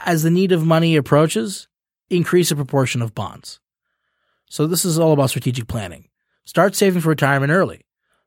as 0.05 0.21
the 0.21 0.31
need 0.31 0.51
of 0.51 0.63
money 0.63 0.95
approaches, 0.95 1.67
increase 2.09 2.49
the 2.49 2.55
proportion 2.55 3.01
of 3.01 3.15
bonds. 3.15 3.59
So 4.47 4.67
this 4.67 4.85
is 4.85 4.99
all 4.99 5.11
about 5.11 5.31
strategic 5.31 5.67
planning. 5.67 6.07
Start 6.45 6.75
saving 6.75 7.01
for 7.01 7.09
retirement 7.09 7.51
early. 7.51 7.81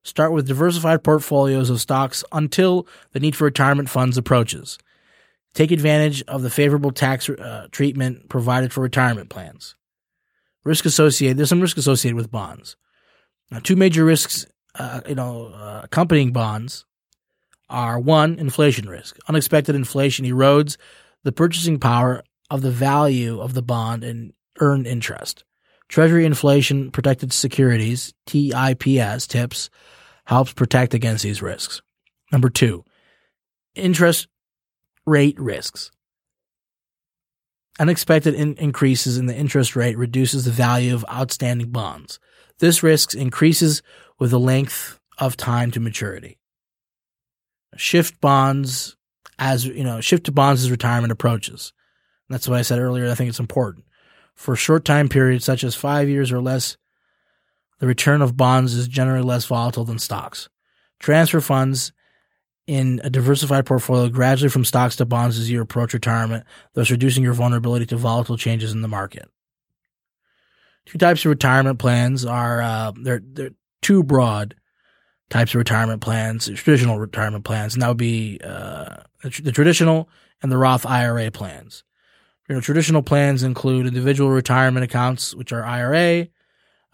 Start 0.04 0.32
with 0.32 0.48
diversified 0.48 1.04
portfolios 1.04 1.70
of 1.70 1.80
stocks 1.80 2.24
until 2.32 2.86
the 3.12 3.20
need 3.20 3.36
for 3.36 3.44
retirement 3.44 3.88
funds 3.88 4.18
approaches. 4.18 4.78
Take 5.54 5.70
advantage 5.70 6.22
of 6.26 6.42
the 6.42 6.50
favorable 6.50 6.90
tax 6.90 7.28
uh, 7.28 7.68
treatment 7.70 8.28
provided 8.28 8.72
for 8.72 8.80
retirement 8.80 9.28
plans. 9.28 9.74
Risk 10.64 10.86
associated, 10.86 11.36
there's 11.36 11.48
some 11.48 11.60
risk 11.60 11.76
associated 11.76 12.16
with 12.16 12.30
bonds. 12.30 12.76
Now, 13.50 13.58
two 13.58 13.76
major 13.76 14.04
risks, 14.04 14.46
uh, 14.76 15.02
you 15.08 15.14
know, 15.14 15.46
uh, 15.54 15.82
accompanying 15.84 16.32
bonds 16.32 16.84
are 17.68 17.98
one, 17.98 18.38
inflation 18.38 18.88
risk. 18.88 19.18
Unexpected 19.28 19.74
inflation 19.74 20.24
erodes 20.24 20.76
the 21.22 21.32
purchasing 21.32 21.78
power 21.78 22.22
of 22.50 22.62
the 22.62 22.70
value 22.70 23.40
of 23.40 23.54
the 23.54 23.62
bond 23.62 24.04
and 24.04 24.32
earned 24.58 24.86
interest. 24.86 25.44
Treasury 25.88 26.24
inflation 26.24 26.90
protected 26.90 27.32
securities, 27.32 28.14
TIPS, 28.26 29.26
TIPS, 29.26 29.70
helps 30.26 30.52
protect 30.52 30.94
against 30.94 31.22
these 31.22 31.42
risks. 31.42 31.82
Number 32.30 32.48
two, 32.48 32.84
interest 33.74 34.28
rate 35.06 35.38
risks. 35.38 35.90
Unexpected 37.80 38.34
in- 38.34 38.54
increases 38.56 39.16
in 39.16 39.26
the 39.26 39.34
interest 39.36 39.74
rate 39.74 39.96
reduces 39.96 40.44
the 40.44 40.50
value 40.50 40.94
of 40.94 41.04
outstanding 41.10 41.70
bonds. 41.70 42.18
This 42.58 42.82
risk 42.82 43.14
increases 43.14 43.82
with 44.18 44.30
the 44.30 44.38
length 44.38 45.00
of 45.18 45.36
time 45.36 45.70
to 45.72 45.80
maturity. 45.80 46.38
Shift 47.76 48.20
bonds 48.20 48.96
as, 49.38 49.64
you 49.64 49.84
know, 49.84 50.00
shift 50.00 50.24
to 50.24 50.32
bonds 50.32 50.62
as 50.62 50.70
retirement 50.70 51.12
approaches. 51.12 51.72
That's 52.28 52.46
what 52.46 52.58
I 52.58 52.62
said 52.62 52.78
earlier. 52.78 53.10
I 53.10 53.14
think 53.14 53.30
it's 53.30 53.40
important. 53.40 53.86
For 54.34 54.54
short 54.56 54.84
time 54.84 55.08
periods, 55.08 55.44
such 55.44 55.64
as 55.64 55.74
five 55.74 56.08
years 56.08 56.30
or 56.30 56.40
less, 56.40 56.76
the 57.82 57.88
return 57.88 58.22
of 58.22 58.36
bonds 58.36 58.74
is 58.74 58.86
generally 58.86 59.24
less 59.24 59.44
volatile 59.44 59.84
than 59.84 59.98
stocks. 59.98 60.48
Transfer 61.00 61.40
funds 61.40 61.92
in 62.68 63.00
a 63.02 63.10
diversified 63.10 63.66
portfolio 63.66 64.08
gradually 64.08 64.50
from 64.50 64.64
stocks 64.64 64.94
to 64.94 65.04
bonds 65.04 65.36
as 65.36 65.50
you 65.50 65.60
approach 65.60 65.92
retirement, 65.92 66.44
thus 66.74 66.92
reducing 66.92 67.24
your 67.24 67.32
vulnerability 67.32 67.84
to 67.84 67.96
volatile 67.96 68.36
changes 68.36 68.70
in 68.70 68.82
the 68.82 68.88
market. 68.88 69.28
Two 70.86 70.96
types 70.96 71.24
of 71.24 71.30
retirement 71.30 71.80
plans 71.80 72.24
are 72.24 72.62
uh, 72.62 72.92
they're 73.02 73.20
they're 73.20 73.50
two 73.80 74.04
broad 74.04 74.54
types 75.28 75.52
of 75.52 75.58
retirement 75.58 76.00
plans, 76.02 76.48
traditional 76.54 77.00
retirement 77.00 77.44
plans, 77.44 77.74
and 77.74 77.82
that 77.82 77.88
would 77.88 77.96
be 77.96 78.38
uh, 78.44 78.98
the, 79.24 79.50
traditional 79.50 80.08
and 80.40 80.52
the 80.52 80.56
Roth 80.56 80.86
IRA 80.86 81.32
plans. 81.32 81.82
You 82.48 82.54
know, 82.54 82.60
traditional 82.60 83.02
plans 83.02 83.42
include 83.42 83.88
individual 83.88 84.30
retirement 84.30 84.84
accounts, 84.84 85.34
which 85.34 85.52
are 85.52 85.64
IRA, 85.64 86.28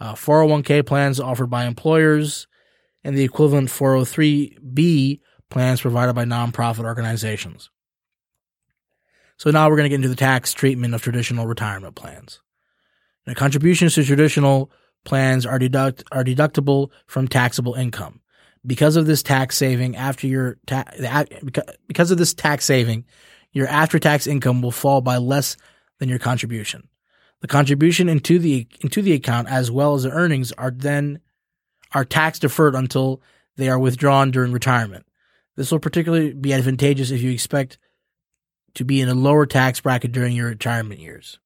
uh, 0.01 0.14
401k 0.14 0.86
plans 0.86 1.20
offered 1.20 1.49
by 1.49 1.66
employers, 1.66 2.46
and 3.05 3.16
the 3.16 3.24
equivalent 3.24 3.68
403b 3.68 5.20
plans 5.51 5.80
provided 5.80 6.14
by 6.14 6.24
nonprofit 6.24 6.84
organizations. 6.84 7.70
So 9.36 9.51
now 9.51 9.68
we're 9.68 9.76
going 9.76 9.84
to 9.84 9.90
get 9.90 9.96
into 9.96 10.09
the 10.09 10.16
tax 10.16 10.53
treatment 10.53 10.94
of 10.94 11.03
traditional 11.03 11.46
retirement 11.46 11.94
plans. 11.94 12.40
Now, 13.26 13.34
contributions 13.34 13.94
to 13.94 14.05
traditional 14.05 14.70
plans 15.05 15.46
are 15.46 15.59
deduct 15.59 16.03
are 16.11 16.24
deductible 16.24 16.90
from 17.07 17.28
taxable 17.28 17.74
income. 17.74 18.20
Because 18.66 18.96
of 18.96 19.07
this 19.07 19.22
tax 19.22 19.57
saving, 19.57 19.96
after 19.96 20.26
your 20.26 20.59
ta- 20.66 20.84
because 21.86 22.11
of 22.11 22.18
this 22.18 22.34
tax 22.34 22.64
saving, 22.64 23.05
your 23.53 23.68
after 23.68 23.99
tax 23.99 24.26
income 24.26 24.61
will 24.61 24.72
fall 24.72 25.01
by 25.01 25.16
less 25.18 25.57
than 25.99 26.09
your 26.09 26.18
contribution. 26.18 26.88
The 27.41 27.49
contribution 27.49 28.09
into 28.09 28.39
the 28.39 28.66
into 28.80 29.01
the 29.01 29.12
account 29.12 29.49
as 29.49 29.70
well 29.70 29.95
as 29.95 30.03
the 30.03 30.11
earnings 30.11 30.53
are 30.53 30.72
then 30.72 31.20
are 31.93 32.05
tax 32.05 32.39
deferred 32.39 32.74
until 32.74 33.22
they 33.57 33.68
are 33.68 33.78
withdrawn 33.78 34.30
during 34.30 34.53
retirement. 34.53 35.07
This 35.57 35.70
will 35.70 35.78
particularly 35.78 36.32
be 36.32 36.53
advantageous 36.53 37.11
if 37.11 37.22
you 37.22 37.30
expect 37.30 37.78
to 38.74 38.84
be 38.84 39.01
in 39.01 39.09
a 39.09 39.14
lower 39.14 39.47
tax 39.47 39.80
bracket 39.80 40.12
during 40.12 40.34
your 40.34 40.49
retirement 40.49 41.01
years. 41.01 41.39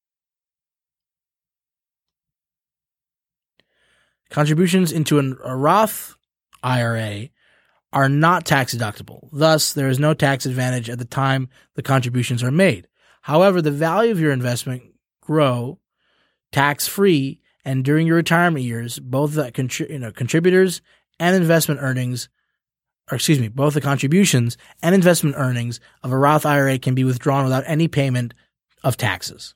Contributions 4.31 4.93
into 4.93 5.19
an, 5.19 5.37
a 5.45 5.55
Roth 5.57 6.17
IRA 6.63 7.29
are 7.93 8.09
not 8.09 8.47
tax 8.47 8.75
deductible. 8.75 9.29
Thus, 9.31 9.75
there 9.75 9.89
is 9.89 9.99
no 9.99 10.15
tax 10.15 10.47
advantage 10.47 10.89
at 10.89 10.99
the 10.99 11.05
time 11.05 11.49
the 11.75 11.83
contributions 11.83 12.43
are 12.43 12.51
made. 12.51 12.89
However, 13.23 13.61
the 13.61 13.71
value 13.71 14.11
of 14.11 14.21
your 14.21 14.33
investment 14.33 14.83
grow 15.21 15.79
tax 16.53 16.87
free 16.87 17.41
and 17.65 17.85
during 17.85 18.07
your 18.07 18.17
retirement 18.17 18.65
years, 18.65 18.99
both 18.99 19.35
the 19.35 19.51
contri- 19.53 19.91
you 19.91 19.99
know, 19.99 20.13
contributors 20.13 20.83
and 21.19 21.37
investment 21.37 21.81
earnings, 21.83 22.29
or 23.11 23.17
excuse 23.17 23.41
me, 23.41 23.49
both 23.49 23.75
the 23.75 23.81
contributions 23.81 24.57
and 24.83 24.95
investment 24.95 25.37
earnings 25.39 25.81
of 26.03 26.13
a 26.13 26.17
Roth 26.17 26.47
IRA 26.47 26.79
can 26.79 26.95
be 26.95 27.05
withdrawn 27.05 27.45
without 27.45 27.65
any 27.67 27.89
payment 27.89 28.35
of 28.83 28.97
taxes. 28.97 29.55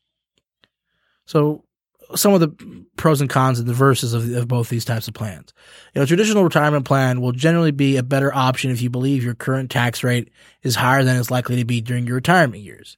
So 1.26 1.64
some 2.14 2.34
of 2.34 2.40
the 2.40 2.84
pros 2.96 3.20
and 3.20 3.28
cons 3.28 3.58
and 3.58 3.68
the 3.68 3.74
verses 3.74 4.14
of, 4.14 4.32
of 4.34 4.46
both 4.46 4.68
these 4.68 4.84
types 4.84 5.08
of 5.08 5.14
plans. 5.14 5.52
You 5.94 6.00
know, 6.00 6.06
traditional 6.06 6.44
retirement 6.44 6.84
plan 6.84 7.20
will 7.20 7.32
generally 7.32 7.72
be 7.72 7.96
a 7.96 8.02
better 8.02 8.32
option 8.32 8.70
if 8.70 8.80
you 8.80 8.90
believe 8.90 9.24
your 9.24 9.34
current 9.34 9.70
tax 9.70 10.04
rate 10.04 10.30
is 10.62 10.76
higher 10.76 11.02
than 11.02 11.16
it's 11.16 11.32
likely 11.32 11.56
to 11.56 11.64
be 11.64 11.80
during 11.80 12.06
your 12.06 12.14
retirement 12.14 12.62
years. 12.62 12.96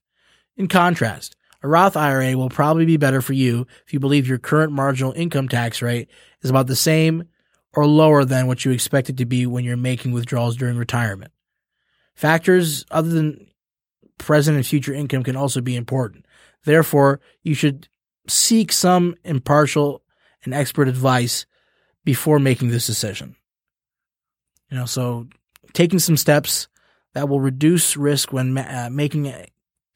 In 0.57 0.69
contrast, 0.69 1.37
a 1.63 1.69
Roth 1.69 1.97
IRA 1.97 2.37
will 2.37 2.49
probably 2.49 2.85
be 2.85 2.97
better 2.97 3.21
for 3.21 3.33
you 3.33 3.67
if 3.87 3.93
you 3.93 4.01
believe 4.01 4.29
your 4.29 4.39
current 4.39 4.73
marginal 4.73 5.13
income 5.13 5.49
tax 5.49 5.83
rate 5.83 6.09
is 6.43 6.51
about 6.51 6.67
the 6.67 6.77
same 6.77 7.25
or 7.75 7.87
lower 7.87 8.25
than 8.25 8.47
what 8.47 8.65
you 8.65 8.71
expect 8.71 9.11
it 9.11 9.17
to 9.19 9.27
be 9.27 9.47
when 9.47 9.65
you're 9.65 9.77
making 9.77 10.13
withdrawals 10.13 10.57
during 10.57 10.77
retirement. 10.77 11.33
Factors 12.15 12.85
other 12.91 13.09
than 13.09 13.49
present 14.19 14.57
and 14.57 14.67
future 14.67 14.93
income 14.93 15.23
can 15.23 15.37
also 15.37 15.61
be 15.61 15.77
important. 15.77 16.27
Therefore, 16.65 17.21
you 17.43 17.55
should 17.55 17.89
seek 18.27 18.73
some 18.73 19.15
impartial 19.25 20.03
and 20.45 20.55
expert 20.55 20.89
advice 20.89 21.47
before 22.05 22.39
making 22.39 22.71
this 22.71 22.87
decision. 22.87 23.37
You 24.71 24.79
know, 24.79 24.87
so 24.87 25.27
taking 25.73 25.99
some 25.99 26.17
steps 26.17 26.69
that 27.15 27.29
will 27.29 27.41
reduce 27.41 27.97
risk 27.97 28.33
when 28.33 28.57
uh, 28.59 28.89
making 28.91 29.27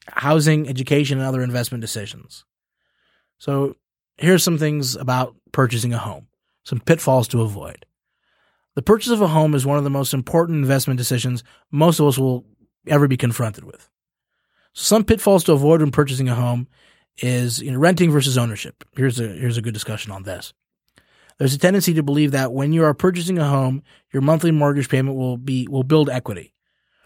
housing, 0.07 0.67
education, 0.67 1.19
and 1.19 1.27
other 1.27 1.41
investment 1.41 1.81
decisions. 1.81 2.45
So 3.37 3.75
here's 4.17 4.43
some 4.43 4.57
things 4.57 4.95
about 4.95 5.35
purchasing 5.51 5.93
a 5.93 5.97
home, 5.97 6.27
some 6.63 6.79
pitfalls 6.79 7.27
to 7.29 7.41
avoid. 7.41 7.85
The 8.75 8.81
purchase 8.81 9.11
of 9.11 9.21
a 9.21 9.27
home 9.27 9.53
is 9.53 9.65
one 9.65 9.77
of 9.77 9.83
the 9.83 9.89
most 9.89 10.13
important 10.13 10.57
investment 10.57 10.97
decisions 10.97 11.43
most 11.71 11.99
of 11.99 12.07
us 12.07 12.17
will 12.17 12.45
ever 12.87 13.07
be 13.07 13.17
confronted 13.17 13.63
with. 13.63 13.89
So 14.73 14.83
some 14.83 15.03
pitfalls 15.03 15.43
to 15.45 15.53
avoid 15.53 15.81
when 15.81 15.91
purchasing 15.91 16.27
a 16.27 16.35
home 16.35 16.67
is 17.17 17.61
you 17.61 17.71
know, 17.71 17.77
renting 17.77 18.11
versus 18.11 18.37
ownership. 18.37 18.83
Here's 18.95 19.19
a 19.19 19.27
here's 19.27 19.57
a 19.57 19.61
good 19.61 19.73
discussion 19.73 20.11
on 20.11 20.23
this. 20.23 20.53
There's 21.37 21.53
a 21.53 21.59
tendency 21.59 21.93
to 21.95 22.03
believe 22.03 22.31
that 22.31 22.53
when 22.53 22.73
you 22.73 22.83
are 22.83 22.93
purchasing 22.93 23.37
a 23.37 23.47
home, 23.47 23.83
your 24.11 24.21
monthly 24.21 24.51
mortgage 24.51 24.89
payment 24.89 25.15
will 25.15 25.37
be 25.37 25.67
will 25.67 25.83
build 25.83 26.09
equity. 26.09 26.52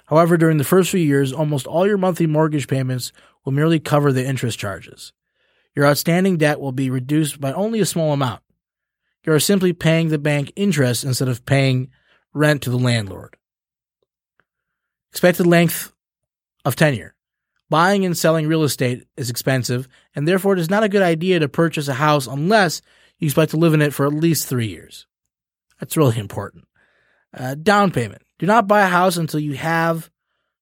However, 0.07 0.37
during 0.37 0.57
the 0.57 0.63
first 0.63 0.89
few 0.89 0.99
years, 1.01 1.31
almost 1.31 1.67
all 1.67 1.85
your 1.85 1.97
monthly 1.97 2.27
mortgage 2.27 2.67
payments 2.67 3.11
will 3.43 3.51
merely 3.51 3.79
cover 3.79 4.11
the 4.11 4.25
interest 4.25 4.57
charges. 4.57 5.13
Your 5.75 5.85
outstanding 5.85 6.37
debt 6.37 6.59
will 6.59 6.71
be 6.71 6.89
reduced 6.89 7.39
by 7.39 7.53
only 7.53 7.79
a 7.79 7.85
small 7.85 8.13
amount. 8.13 8.41
You 9.25 9.33
are 9.33 9.39
simply 9.39 9.73
paying 9.73 10.07
the 10.07 10.17
bank 10.17 10.53
interest 10.55 11.03
instead 11.03 11.27
of 11.27 11.45
paying 11.45 11.89
rent 12.33 12.61
to 12.63 12.69
the 12.69 12.77
landlord. 12.77 13.35
Expected 15.11 15.45
length 15.45 15.93
of 16.63 16.75
tenure. 16.75 17.15
Buying 17.69 18.05
and 18.05 18.17
selling 18.17 18.47
real 18.47 18.63
estate 18.63 19.05
is 19.17 19.29
expensive, 19.29 19.89
and 20.15 20.25
therefore 20.25 20.53
it 20.53 20.59
is 20.59 20.69
not 20.69 20.83
a 20.83 20.89
good 20.89 21.01
idea 21.01 21.39
to 21.39 21.49
purchase 21.49 21.89
a 21.89 21.95
house 21.95 22.27
unless 22.27 22.81
you 23.19 23.25
expect 23.25 23.51
to 23.51 23.57
live 23.57 23.73
in 23.73 23.81
it 23.81 23.93
for 23.93 24.05
at 24.05 24.13
least 24.13 24.47
three 24.47 24.67
years. 24.67 25.05
That's 25.79 25.97
really 25.97 26.17
important. 26.17 26.65
Uh, 27.37 27.55
down 27.55 27.91
payment. 27.91 28.21
Do 28.39 28.45
not 28.45 28.67
buy 28.67 28.81
a 28.81 28.87
house 28.87 29.17
until 29.17 29.39
you 29.39 29.53
have 29.53 30.09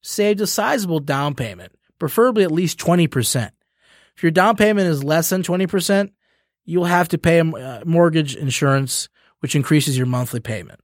saved 0.02 0.42
a 0.42 0.48
sizable 0.48 1.00
down 1.00 1.36
payment, 1.36 1.74
preferably 2.00 2.44
at 2.44 2.52
least 2.52 2.80
20%. 2.80 3.52
If 4.16 4.24
your 4.24 4.32
down 4.32 4.56
payment 4.56 4.88
is 4.88 5.04
less 5.04 5.30
than 5.30 5.44
20%, 5.44 6.12
you'll 6.64 6.86
have 6.86 7.10
to 7.10 7.18
pay 7.18 7.40
a 7.40 7.44
uh, 7.44 7.82
mortgage 7.86 8.36
insurance, 8.36 9.10
which 9.40 9.56
increases 9.56 9.98
your 9.98 10.08
monthly 10.08 10.40
payment. 10.40 10.80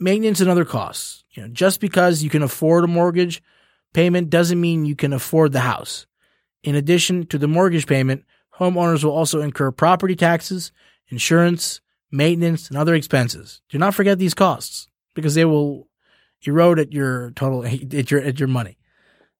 Maintenance 0.00 0.40
and 0.40 0.50
other 0.50 0.64
costs. 0.64 1.24
You 1.30 1.42
know, 1.42 1.48
just 1.48 1.80
because 1.80 2.22
you 2.22 2.30
can 2.30 2.42
afford 2.42 2.84
a 2.84 2.88
mortgage 2.88 3.42
payment 3.92 4.28
doesn't 4.30 4.60
mean 4.60 4.84
you 4.84 4.96
can 4.96 5.12
afford 5.12 5.52
the 5.52 5.60
house. 5.60 6.06
In 6.62 6.74
addition 6.74 7.26
to 7.26 7.38
the 7.38 7.48
mortgage 7.48 7.86
payment, 7.86 8.24
homeowners 8.58 9.04
will 9.04 9.12
also 9.12 9.40
incur 9.40 9.70
property 9.70 10.16
taxes, 10.16 10.72
insurance, 11.08 11.80
maintenance, 12.14 12.68
and 12.68 12.78
other 12.78 12.94
expenses. 12.94 13.60
Do 13.68 13.78
not 13.78 13.94
forget 13.94 14.18
these 14.18 14.34
costs 14.34 14.88
because 15.14 15.34
they 15.34 15.44
will 15.44 15.88
erode 16.46 16.78
at 16.78 16.92
your 16.92 17.32
total 17.32 17.66
at 17.66 18.10
your 18.10 18.20
at 18.20 18.38
your 18.38 18.48
money. 18.48 18.78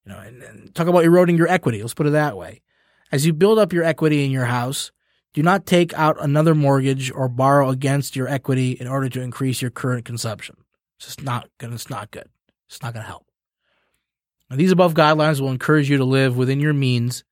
You 0.04 0.12
know, 0.12 0.18
and, 0.18 0.42
and 0.42 0.74
talk 0.74 0.86
about 0.86 1.04
eroding 1.04 1.38
your 1.38 1.48
equity. 1.48 1.80
Let's 1.80 1.94
put 1.94 2.06
it 2.06 2.10
that 2.10 2.36
way. 2.36 2.60
As 3.10 3.24
you 3.24 3.32
build 3.32 3.58
up 3.58 3.72
your 3.72 3.84
equity 3.84 4.24
in 4.24 4.30
your 4.30 4.44
house, 4.44 4.92
do 5.32 5.42
not 5.42 5.66
take 5.66 5.94
out 5.94 6.16
another 6.20 6.54
mortgage 6.54 7.10
or 7.10 7.28
borrow 7.28 7.70
against 7.70 8.16
your 8.16 8.28
equity 8.28 8.72
in 8.72 8.86
order 8.86 9.08
to 9.08 9.22
increase 9.22 9.62
your 9.62 9.70
current 9.70 10.04
consumption. 10.04 10.56
It's 10.98 11.06
just 11.06 11.22
not 11.22 11.48
gonna. 11.58 11.74
It's 11.74 11.88
not 11.88 12.10
good. 12.10 12.28
It's 12.68 12.82
not 12.82 12.92
gonna 12.92 13.06
help. 13.06 13.26
These 14.50 14.72
above 14.72 14.94
guidelines 14.94 15.40
will 15.40 15.50
encourage 15.50 15.90
you 15.90 15.96
to 15.96 16.04
live 16.04 16.36
within 16.36 16.60
your 16.60 16.74
means, 16.74 17.24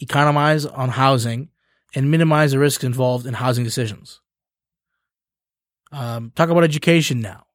economize 0.00 0.64
on 0.64 0.88
housing, 0.88 1.50
and 1.94 2.10
minimize 2.10 2.52
the 2.52 2.58
risks 2.58 2.82
involved 2.82 3.26
in 3.26 3.34
housing 3.34 3.62
decisions. 3.62 4.20
Um, 5.92 6.32
talk 6.34 6.48
about 6.48 6.64
education 6.64 7.20
now. 7.20 7.46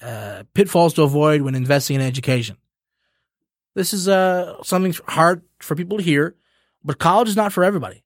Uh, 0.00 0.44
pitfalls 0.54 0.94
to 0.94 1.02
avoid 1.02 1.42
when 1.42 1.54
investing 1.54 1.96
in 1.96 2.02
education. 2.02 2.56
This 3.74 3.92
is 3.92 4.08
uh, 4.08 4.62
something 4.62 4.94
hard 5.06 5.42
for 5.60 5.74
people 5.74 5.98
to 5.98 6.04
hear, 6.04 6.36
but 6.82 6.98
college 6.98 7.28
is 7.28 7.36
not 7.36 7.52
for 7.52 7.62
everybody. 7.62 8.02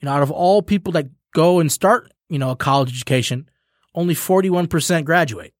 You 0.00 0.06
know, 0.06 0.12
out 0.12 0.22
of 0.22 0.30
all 0.30 0.62
people 0.62 0.92
that 0.92 1.08
go 1.34 1.60
and 1.60 1.70
start, 1.70 2.12
you 2.28 2.38
know, 2.38 2.50
a 2.50 2.56
college 2.56 2.90
education, 2.90 3.48
only 3.94 4.14
41% 4.14 5.04
graduate. 5.04 5.54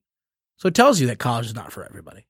So 0.56 0.68
it 0.68 0.74
tells 0.74 1.00
you 1.00 1.06
that 1.08 1.18
college 1.18 1.46
is 1.46 1.54
not 1.54 1.72
for 1.72 1.84
everybody. 1.84 2.26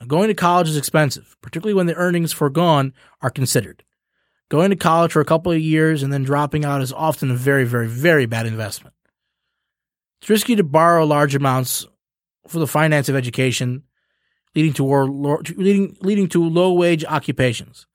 Now, 0.00 0.06
going 0.06 0.28
to 0.28 0.34
college 0.34 0.68
is 0.68 0.76
expensive, 0.76 1.36
particularly 1.40 1.74
when 1.74 1.86
the 1.86 1.94
earnings 1.94 2.32
foregone 2.32 2.92
are 3.22 3.30
considered. 3.30 3.84
Going 4.48 4.70
to 4.70 4.76
college 4.76 5.12
for 5.12 5.20
a 5.20 5.26
couple 5.26 5.52
of 5.52 5.60
years 5.60 6.02
and 6.02 6.12
then 6.12 6.22
dropping 6.22 6.64
out 6.64 6.82
is 6.82 6.92
often 6.92 7.30
a 7.30 7.34
very, 7.34 7.64
very, 7.64 7.88
very 7.88 8.26
bad 8.26 8.46
investment. 8.46 8.94
It's 10.20 10.30
risky 10.30 10.56
to 10.56 10.64
borrow 10.64 11.04
large 11.04 11.34
amounts 11.34 11.86
for 12.48 12.58
the 12.58 12.66
finance 12.66 13.08
of 13.08 13.16
education, 13.16 13.82
leading 14.54 14.72
to 14.74 14.84
leading 15.56 15.96
leading 16.00 16.28
to 16.28 16.48
low 16.48 16.72
wage 16.72 17.04
occupations. 17.04 17.86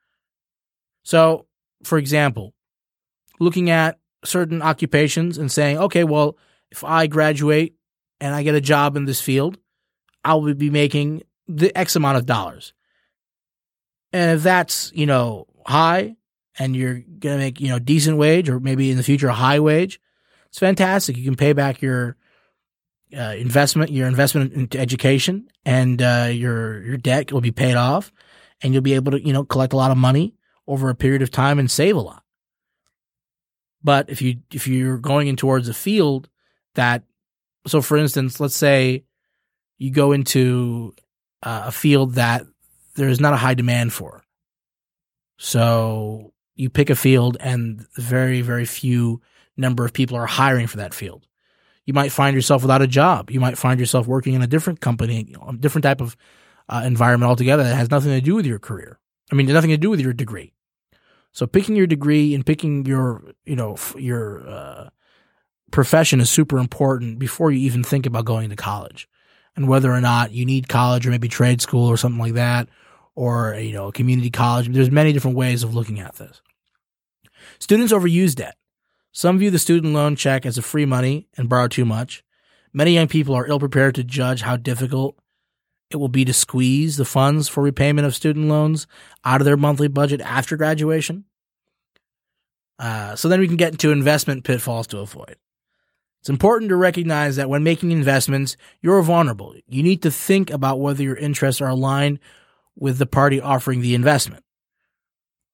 So, 1.04 1.48
for 1.84 1.98
example, 1.98 2.54
looking 3.40 3.70
at 3.70 4.00
certain 4.24 4.62
occupations 4.62 5.38
and 5.38 5.52
saying, 5.52 5.78
okay, 5.78 6.04
well, 6.04 6.38
if 6.72 6.84
I 6.84 7.08
graduate 7.08 7.76
and 8.20 8.36
I 8.36 8.44
get 8.44 8.56
a 8.56 8.62
job 8.62 8.96
in 8.96 9.06
this 9.06 9.20
field, 9.20 9.58
I 10.24 10.36
will 10.36 10.54
be 10.54 10.70
making 10.70 11.24
the 11.48 11.76
X 11.76 11.96
amount 11.96 12.18
of 12.18 12.26
dollars. 12.26 12.74
And 14.14 14.38
if 14.38 14.44
that's, 14.44 14.92
you 14.94 15.06
know, 15.06 15.48
high, 15.66 16.16
and 16.60 16.76
you're 16.76 17.00
going 17.00 17.36
to 17.36 17.38
make, 17.38 17.60
you 17.60 17.70
know, 17.70 17.80
decent 17.80 18.18
wage 18.18 18.50
or 18.50 18.60
maybe 18.60 18.92
in 18.92 18.98
the 18.98 19.04
future 19.04 19.30
a 19.30 19.34
high 19.34 19.60
wage, 19.60 20.00
it's 20.52 20.60
fantastic. 20.60 21.16
You 21.16 21.24
can 21.24 21.36
pay 21.36 21.54
back 21.54 21.82
your 21.82 22.18
uh, 23.18 23.36
investment, 23.38 23.90
your 23.90 24.08
investment 24.08 24.52
into 24.52 24.78
education 24.78 25.48
and 25.66 26.02
uh, 26.02 26.28
your 26.30 26.84
your 26.84 26.98
debt 26.98 27.32
will 27.32 27.40
be 27.40 27.52
paid 27.52 27.76
off 27.76 28.12
and 28.62 28.74
you'll 28.74 28.84
be 28.84 28.96
able 28.96 29.14
to, 29.14 29.26
you 29.26 29.32
know, 29.32 29.46
collect 29.46 29.72
a 29.72 29.78
lot 29.78 29.92
of 29.92 29.98
money 29.98 30.36
over 30.68 30.90
a 30.90 30.96
period 30.96 31.22
of 31.22 31.32
time 31.32 31.58
and 31.58 31.72
save 31.72 31.96
a 31.96 32.02
lot. 32.02 32.24
But 33.82 34.10
if 34.10 34.22
you 34.22 34.40
if 34.52 34.68
you're 34.68 34.98
going 34.98 35.30
in 35.30 35.38
towards 35.38 35.70
a 35.70 35.74
field 35.74 36.28
that 36.76 37.04
so 37.66 37.82
for 37.82 37.96
instance, 37.96 38.42
let's 38.42 38.56
say 38.56 39.06
you 39.78 39.90
go 39.90 40.12
into 40.12 40.94
uh, 41.44 41.64
a 41.68 41.72
field 41.72 42.16
that 42.16 42.44
there 42.96 43.08
is 43.08 43.22
not 43.22 43.34
a 43.34 43.38
high 43.38 43.54
demand 43.54 43.94
for. 43.94 44.24
So 45.38 46.34
you 46.56 46.70
pick 46.70 46.90
a 46.90 46.96
field 46.96 47.38
and 47.40 47.88
very, 47.96 48.42
very 48.42 48.66
few 48.66 49.22
number 49.62 49.86
of 49.86 49.94
people 49.94 50.18
are 50.18 50.26
hiring 50.26 50.68
for 50.68 50.78
that 50.78 50.94
field. 50.94 51.26
You 51.86 51.94
might 51.94 52.12
find 52.12 52.36
yourself 52.36 52.62
without 52.62 52.82
a 52.82 52.88
job. 52.88 53.32
You 53.32 53.40
might 53.40 53.58
find 53.58 53.80
yourself 53.80 54.08
working 54.08 54.34
in 54.34 54.42
a 54.42 54.48
different 54.48 54.82
company, 54.82 55.34
a 55.48 55.54
different 55.54 55.84
type 55.84 56.02
of 56.02 56.16
uh, 56.70 56.84
environment 56.86 57.30
altogether 57.30 57.64
that 57.64 57.76
has 57.76 57.90
nothing 57.90 58.12
to 58.12 58.22
do 58.22 58.36
with 58.36 58.46
your 58.46 58.60
career. 58.60 59.00
I 59.32 59.36
mean, 59.36 59.48
nothing 59.48 59.72
to 59.72 59.78
do 59.78 59.90
with 59.90 60.00
your 60.00 60.14
degree. 60.14 60.54
So 61.32 61.48
picking 61.48 61.76
your 61.76 61.88
degree 61.88 62.36
and 62.36 62.46
picking 62.46 62.86
your, 62.86 63.24
you 63.46 63.56
know, 63.56 63.78
your 63.98 64.48
uh, 64.48 64.90
profession 65.72 66.20
is 66.20 66.30
super 66.30 66.60
important 66.60 67.18
before 67.18 67.52
you 67.52 67.60
even 67.60 67.84
think 67.84 68.06
about 68.06 68.26
going 68.26 68.50
to 68.50 68.56
college 68.56 69.08
and 69.56 69.68
whether 69.68 69.92
or 69.92 70.02
not 70.02 70.32
you 70.32 70.46
need 70.46 70.68
college 70.68 71.08
or 71.08 71.12
maybe 71.12 71.28
trade 71.28 71.62
school 71.62 71.88
or 71.88 71.98
something 71.98 72.20
like 72.20 72.34
that 72.34 72.68
or 73.16 73.56
you 73.56 73.74
know 73.74 73.92
community 73.92 74.30
college 74.30 74.68
there's 74.70 74.92
many 74.92 75.14
different 75.14 75.38
ways 75.38 75.64
of 75.64 75.74
looking 75.74 76.00
at 76.00 76.16
this 76.16 76.42
students 77.60 77.94
overuse 77.94 78.36
debt 78.36 78.56
some 79.12 79.40
view 79.40 79.50
the 79.50 79.60
student 79.60 79.94
loan 79.94 80.16
check 80.16 80.46
as 80.46 80.58
a 80.58 80.62
free 80.62 80.86
money 80.86 81.28
and 81.38 81.50
borrow 81.50 81.68
too 81.68 81.86
much 81.86 82.24
many 82.74 82.94
young 82.94 83.08
people 83.08 83.36
are 83.36 83.48
ill 83.48 83.60
prepared 83.60 83.96
to 83.96 84.04
judge 84.04 84.42
how 84.42 84.56
difficult 84.56 85.18
it 85.90 85.98
will 85.98 86.08
be 86.08 86.24
to 86.24 86.34
squeeze 86.34 86.98
the 86.98 87.06
funds 87.06 87.50
for 87.50 87.62
repayment 87.62 88.06
of 88.08 88.16
student 88.16 88.48
loans 88.48 88.88
out 89.26 89.42
of 89.42 89.46
their 89.46 89.58
monthly 89.58 89.88
budget 89.88 90.22
after 90.22 90.58
graduation 90.58 91.26
uh, 92.80 93.16
so 93.16 93.30
then 93.30 93.40
we 93.40 93.48
can 93.48 93.58
get 93.58 93.74
into 93.74 93.92
investment 93.92 94.44
pitfalls 94.44 94.88
to 94.88 94.98
avoid 94.98 95.38
it's 96.22 96.30
important 96.30 96.70
to 96.70 96.76
recognize 96.76 97.36
that 97.38 97.50
when 97.50 97.64
making 97.64 97.90
investments, 97.90 98.56
you're 98.80 99.02
vulnerable. 99.02 99.56
You 99.68 99.82
need 99.82 100.04
to 100.04 100.12
think 100.12 100.52
about 100.52 100.80
whether 100.80 101.02
your 101.02 101.16
interests 101.16 101.62
are 101.62 101.70
aligned 101.70 102.20
with 102.76 103.00
the 103.00 103.08
party 103.08 103.42
offering 103.42 103.82
the 103.82 103.96
investment. 103.96 104.44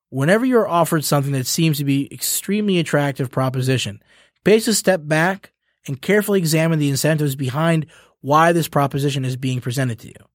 Whenever 0.09 0.45
you're 0.45 0.67
offered 0.67 1.03
something 1.03 1.33
that 1.33 1.47
seems 1.47 1.77
to 1.77 1.83
be 1.83 2.11
extremely 2.13 2.79
attractive 2.79 3.29
proposition, 3.29 4.01
take 4.45 4.65
a 4.67 4.73
step 4.73 5.01
back 5.03 5.51
and 5.85 6.01
carefully 6.01 6.39
examine 6.39 6.79
the 6.79 6.89
incentives 6.89 7.35
behind 7.35 7.85
why 8.21 8.51
this 8.51 8.67
proposition 8.67 9.25
is 9.25 9.35
being 9.35 9.61
presented 9.61 9.99
to 9.99 10.07
you. 10.07 10.25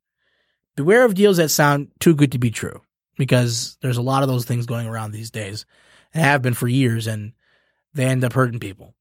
Beware 0.77 1.05
of 1.05 1.15
deals 1.15 1.37
that 1.39 1.51
sound 1.51 1.89
too 2.01 2.15
good 2.15 2.33
to 2.33 2.39
be 2.39 2.51
true, 2.51 2.81
because 3.17 3.77
there's 3.83 3.99
a 3.99 4.03
lot 4.03 4.23
of 4.23 4.29
those 4.29 4.45
things 4.45 4.67
going 4.67 4.87
around 4.87 5.11
these 5.11 5.31
days 5.31 5.67
and 6.15 6.23
have 6.23 6.43
been 6.43 6.55
for 6.55 6.69
years, 6.69 7.07
and 7.07 7.33
they 7.95 8.05
end 8.05 8.25
up 8.25 8.33
hurting 8.33 8.61
people. 8.61 8.95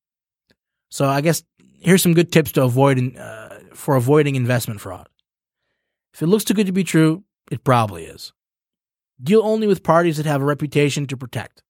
So 0.90 1.08
I 1.08 1.22
guess 1.22 1.44
here's 1.80 2.04
some 2.04 2.14
good 2.14 2.32
tips 2.32 2.52
to 2.54 2.64
avoid 2.64 3.18
uh, 3.18 3.50
for 3.74 3.96
avoiding 3.96 4.36
investment 4.36 4.82
fraud. 4.82 5.08
If 6.14 6.22
it 6.22 6.28
looks 6.28 6.44
too 6.44 6.54
good 6.54 6.68
to 6.68 6.74
be 6.74 6.84
true, 6.84 7.24
it 7.50 7.64
probably 7.64 8.04
is. 8.04 8.34
Deal 9.22 9.42
only 9.44 9.68
with 9.68 9.84
parties 9.84 10.18
that 10.18 10.26
have 10.26 10.42
a 10.42 10.46
reputation 10.46 11.06
to 11.08 11.18
protect. 11.18 11.64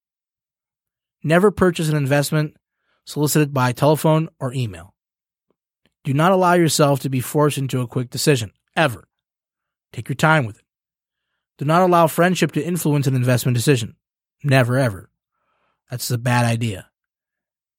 Never 1.23 1.51
purchase 1.51 1.89
an 1.89 1.97
investment 1.97 2.55
solicited 3.05 3.53
by 3.53 3.71
telephone 3.71 4.29
or 4.39 4.53
email. 4.53 4.95
Do 6.03 6.13
not 6.13 6.31
allow 6.31 6.53
yourself 6.53 6.99
to 7.01 7.09
be 7.09 7.19
forced 7.19 7.57
into 7.57 7.81
a 7.81 7.87
quick 7.87 8.09
decision, 8.09 8.51
ever. 8.75 9.07
Take 9.93 10.09
your 10.09 10.15
time 10.15 10.45
with 10.45 10.57
it. 10.57 10.65
Do 11.57 11.65
not 11.65 11.81
allow 11.83 12.07
friendship 12.07 12.53
to 12.53 12.65
influence 12.65 13.05
an 13.05 13.15
investment 13.15 13.55
decision. 13.55 13.95
Never, 14.43 14.77
ever. 14.79 15.09
That's 15.89 16.09
a 16.09 16.17
bad 16.17 16.45
idea. 16.45 16.89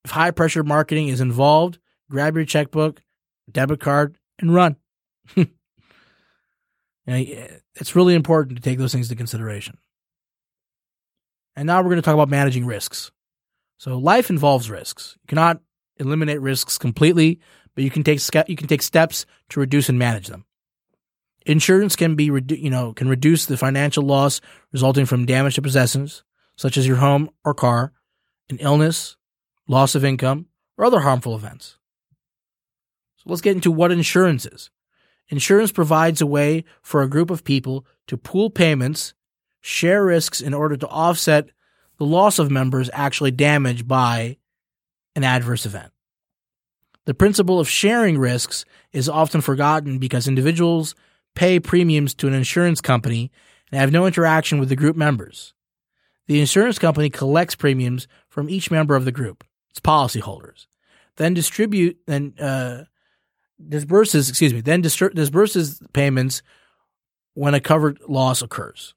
If 0.05 0.13
high 0.13 0.31
pressure 0.31 0.63
marketing 0.63 1.09
is 1.09 1.21
involved, 1.21 1.79
grab 2.11 2.37
your 2.37 2.45
checkbook, 2.45 3.03
debit 3.51 3.81
card, 3.81 4.19
and 4.39 4.55
run. 4.55 4.77
it's 7.77 7.97
really 7.97 8.15
important 8.15 8.57
to 8.57 8.63
take 8.63 8.79
those 8.79 8.93
things 8.93 9.11
into 9.11 9.19
consideration. 9.19 9.79
And 11.57 11.67
now 11.67 11.79
we're 11.79 11.91
going 11.91 11.97
to 11.97 12.03
talk 12.03 12.15
about 12.15 12.29
managing 12.29 12.67
risks. 12.67 13.11
So 13.79 13.99
life 13.99 14.31
involves 14.31 14.71
risks. 14.71 15.17
You 15.23 15.27
cannot 15.29 15.61
eliminate 15.97 16.41
risks 16.41 16.79
completely, 16.79 17.41
but 17.75 17.85
you 17.85 17.91
can 17.91 18.05
take 18.05 18.21
you 18.49 18.57
can 18.57 18.69
take 18.69 18.83
steps 18.83 19.27
to 19.51 19.61
reduce 19.61 19.89
and 19.89 19.99
manage 19.99 20.29
them. 20.29 20.45
Insurance 21.45 21.97
can 21.97 22.15
be 22.15 22.25
you 22.25 22.71
know 22.71 22.93
can 22.93 23.09
reduce 23.09 23.47
the 23.47 23.57
financial 23.57 24.05
loss 24.05 24.41
resulting 24.73 25.07
from 25.07 25.27
damage 25.27 25.57
to 25.57 25.63
possessions, 25.63 26.23
such 26.57 26.77
as 26.77 26.87
your 26.87 26.99
home 26.99 27.31
or 27.45 27.55
car, 27.55 27.93
an 28.49 28.59
illness, 28.59 29.17
loss 29.67 29.95
of 29.95 30.05
income, 30.05 30.47
or 30.79 30.85
other 30.85 31.01
harmful 31.01 31.35
events. 31.35 31.79
So 33.17 33.25
let's 33.27 33.43
get 33.43 33.57
into 33.57 33.71
what 33.71 33.93
insurance 33.93 34.47
is. 34.47 34.71
Insurance 35.29 35.73
provides 35.73 36.21
a 36.21 36.27
way 36.27 36.65
for 36.83 37.03
a 37.03 37.09
group 37.09 37.31
of 37.31 37.45
people 37.45 37.87
to 38.07 38.17
pool 38.17 38.51
payments, 38.51 39.15
share 39.61 40.05
risks 40.05 40.41
in 40.41 40.53
order 40.53 40.77
to 40.77 40.89
offset 40.89 41.51
the 41.99 42.05
loss 42.05 42.39
of 42.39 42.51
members 42.51 42.91
actually 42.93 43.31
damaged 43.31 43.87
by 43.87 44.37
an 45.15 45.25
adverse 45.25 45.65
event. 45.65 45.93
The 47.05 47.15
principle 47.15 47.59
of 47.59 47.69
sharing 47.69 48.19
risks 48.19 48.65
is 48.93 49.09
often 49.09 49.41
forgotten 49.41 49.99
because 49.99 50.29
individuals 50.29 50.95
pay 51.35 51.59
premiums 51.59 52.15
to 52.15 52.29
an 52.29 52.35
insurance 52.35 52.81
company 52.81 53.31
and 53.71 53.81
have 53.81 53.91
no 53.91 54.07
interaction 54.07 54.59
with 54.59 54.69
the 54.69 54.77
group 54.77 54.97
members. 54.97 55.55
The 56.27 56.41
insurance 56.41 56.79
company 56.79 57.11
collects 57.11 57.55
premiums 57.55 58.07
from 58.29 58.49
each 58.49 58.71
member 58.71 58.95
of 58.95 59.05
the 59.05 59.13
group 59.13 59.45
its 59.71 59.81
policyholders, 59.81 60.67
then 61.17 61.35
distribute 61.35 61.99
and 62.07 62.39
uh, 62.41 62.85
disburses, 63.69 64.29
excuse 64.29 64.53
me, 64.53 64.61
then 64.61 64.81
disburses 64.81 65.81
payments 65.93 66.43
when 67.35 67.55
a 67.55 67.61
covered 67.61 68.01
loss 68.09 68.43
occurs. 68.43 68.95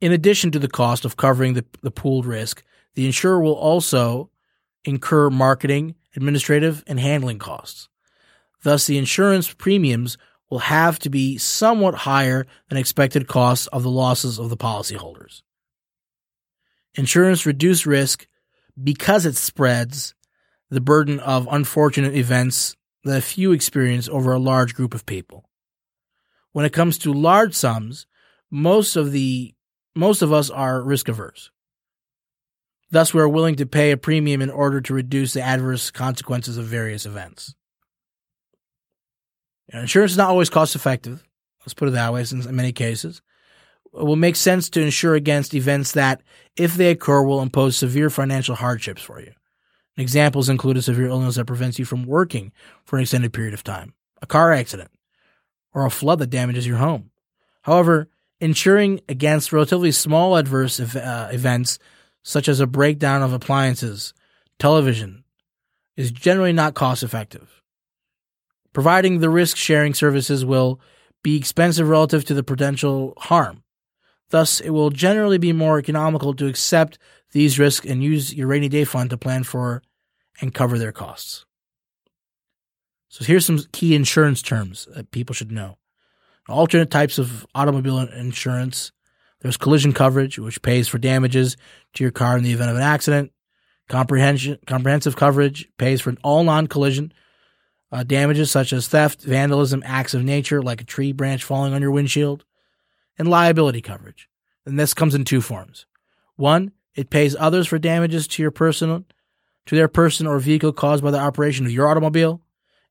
In 0.00 0.12
addition 0.12 0.50
to 0.50 0.58
the 0.58 0.68
cost 0.68 1.04
of 1.04 1.16
covering 1.16 1.54
the, 1.54 1.64
the 1.82 1.90
pooled 1.90 2.26
risk, 2.26 2.62
the 2.94 3.06
insurer 3.06 3.40
will 3.40 3.54
also 3.54 4.30
incur 4.84 5.30
marketing, 5.30 5.94
administrative, 6.14 6.84
and 6.86 7.00
handling 7.00 7.38
costs. 7.38 7.88
Thus, 8.62 8.86
the 8.86 8.98
insurance 8.98 9.52
premiums 9.52 10.18
will 10.50 10.60
have 10.60 10.98
to 11.00 11.10
be 11.10 11.38
somewhat 11.38 11.94
higher 11.94 12.46
than 12.68 12.78
expected 12.78 13.26
costs 13.26 13.66
of 13.68 13.82
the 13.82 13.90
losses 13.90 14.38
of 14.38 14.50
the 14.50 14.56
policyholders. 14.56 15.42
Insurance 16.94 17.46
reduces 17.46 17.86
risk 17.86 18.26
because 18.82 19.26
it 19.26 19.36
spreads 19.36 20.14
the 20.70 20.80
burden 20.80 21.20
of 21.20 21.48
unfortunate 21.50 22.14
events 22.14 22.76
that 23.04 23.18
a 23.18 23.22
few 23.22 23.52
experience 23.52 24.08
over 24.08 24.32
a 24.32 24.38
large 24.38 24.74
group 24.74 24.94
of 24.94 25.06
people. 25.06 25.48
When 26.52 26.64
it 26.64 26.72
comes 26.72 26.98
to 26.98 27.12
large 27.12 27.54
sums, 27.54 28.06
most 28.50 28.96
of 28.96 29.12
the 29.12 29.54
most 29.94 30.22
of 30.22 30.32
us 30.32 30.50
are 30.50 30.82
risk 30.82 31.08
averse. 31.08 31.50
Thus, 32.90 33.14
we 33.14 33.20
are 33.20 33.28
willing 33.28 33.56
to 33.56 33.66
pay 33.66 33.90
a 33.90 33.96
premium 33.96 34.42
in 34.42 34.50
order 34.50 34.80
to 34.80 34.94
reduce 34.94 35.32
the 35.32 35.42
adverse 35.42 35.90
consequences 35.90 36.56
of 36.56 36.66
various 36.66 37.06
events. 37.06 37.54
insurance 39.72 40.12
is 40.12 40.18
not 40.18 40.30
always 40.30 40.50
cost 40.50 40.76
effective. 40.76 41.24
Let's 41.60 41.74
put 41.74 41.88
it 41.88 41.92
that 41.92 42.12
way, 42.12 42.24
since 42.24 42.46
in 42.46 42.54
many 42.56 42.72
cases 42.72 43.22
it 43.94 44.04
will 44.04 44.16
make 44.16 44.36
sense 44.36 44.68
to 44.70 44.80
insure 44.80 45.14
against 45.14 45.54
events 45.54 45.92
that, 45.92 46.20
if 46.56 46.74
they 46.74 46.90
occur, 46.90 47.22
will 47.22 47.40
impose 47.40 47.76
severe 47.76 48.10
financial 48.10 48.56
hardships 48.56 49.02
for 49.02 49.20
you. 49.20 49.32
Examples 49.96 50.48
include 50.48 50.76
a 50.76 50.82
severe 50.82 51.06
illness 51.06 51.36
that 51.36 51.44
prevents 51.44 51.78
you 51.78 51.84
from 51.84 52.04
working 52.04 52.52
for 52.84 52.96
an 52.96 53.02
extended 53.02 53.32
period 53.32 53.54
of 53.54 53.62
time, 53.62 53.94
a 54.20 54.26
car 54.26 54.52
accident, 54.52 54.90
or 55.72 55.86
a 55.86 55.90
flood 55.90 56.18
that 56.18 56.30
damages 56.30 56.66
your 56.66 56.78
home. 56.78 57.10
However, 57.62 58.08
insuring 58.40 59.00
against 59.08 59.52
relatively 59.52 59.92
small 59.92 60.36
adverse 60.36 60.80
uh, 60.80 61.30
events, 61.32 61.78
such 62.22 62.48
as 62.48 62.58
a 62.58 62.66
breakdown 62.66 63.22
of 63.22 63.32
appliances, 63.32 64.12
television, 64.58 65.24
is 65.96 66.10
generally 66.10 66.52
not 66.52 66.74
cost 66.74 67.02
effective. 67.02 67.62
Providing 68.72 69.20
the 69.20 69.30
risk 69.30 69.56
sharing 69.56 69.94
services 69.94 70.44
will 70.44 70.80
be 71.22 71.36
expensive 71.36 71.88
relative 71.88 72.24
to 72.24 72.34
the 72.34 72.42
potential 72.42 73.14
harm. 73.16 73.62
Thus, 74.30 74.60
it 74.60 74.70
will 74.70 74.90
generally 74.90 75.38
be 75.38 75.52
more 75.52 75.78
economical 75.78 76.34
to 76.34 76.48
accept 76.48 76.98
these 77.34 77.58
risks 77.58 77.84
and 77.84 78.02
use 78.02 78.32
your 78.32 78.46
rainy 78.46 78.68
day 78.68 78.84
fund 78.84 79.10
to 79.10 79.18
plan 79.18 79.42
for 79.42 79.82
and 80.40 80.54
cover 80.54 80.78
their 80.78 80.92
costs. 80.92 81.44
So 83.08 83.24
here's 83.24 83.44
some 83.44 83.60
key 83.72 83.94
insurance 83.94 84.40
terms 84.40 84.88
that 84.94 85.10
people 85.10 85.34
should 85.34 85.52
know. 85.52 85.76
Alternate 86.48 86.90
types 86.90 87.18
of 87.18 87.46
automobile 87.54 87.98
insurance. 87.98 88.92
There's 89.40 89.56
collision 89.56 89.92
coverage, 89.92 90.38
which 90.38 90.62
pays 90.62 90.88
for 90.88 90.98
damages 90.98 91.56
to 91.94 92.04
your 92.04 92.12
car 92.12 92.38
in 92.38 92.44
the 92.44 92.52
event 92.52 92.70
of 92.70 92.76
an 92.76 92.82
accident. 92.82 93.32
Comprehension, 93.88 94.58
comprehensive 94.66 95.16
coverage 95.16 95.68
pays 95.76 96.00
for 96.00 96.14
all 96.22 96.44
non-collision 96.44 97.12
uh, 97.92 98.02
damages 98.02 98.50
such 98.50 98.72
as 98.72 98.88
theft, 98.88 99.22
vandalism, 99.22 99.82
acts 99.84 100.14
of 100.14 100.24
nature 100.24 100.62
like 100.62 100.80
a 100.80 100.84
tree 100.84 101.12
branch 101.12 101.44
falling 101.44 101.74
on 101.74 101.82
your 101.82 101.90
windshield, 101.90 102.44
and 103.18 103.28
liability 103.28 103.80
coverage. 103.80 104.28
And 104.64 104.78
this 104.78 104.94
comes 104.94 105.14
in 105.14 105.24
two 105.24 105.40
forms. 105.40 105.86
One, 106.36 106.72
it 106.94 107.10
pays 107.10 107.36
others 107.38 107.66
for 107.66 107.78
damages 107.78 108.26
to 108.28 108.42
your 108.42 108.50
person, 108.50 109.04
to 109.66 109.74
their 109.74 109.88
person 109.88 110.26
or 110.26 110.38
vehicle 110.38 110.72
caused 110.72 111.02
by 111.02 111.10
the 111.10 111.18
operation 111.18 111.66
of 111.66 111.72
your 111.72 111.88
automobile. 111.88 112.40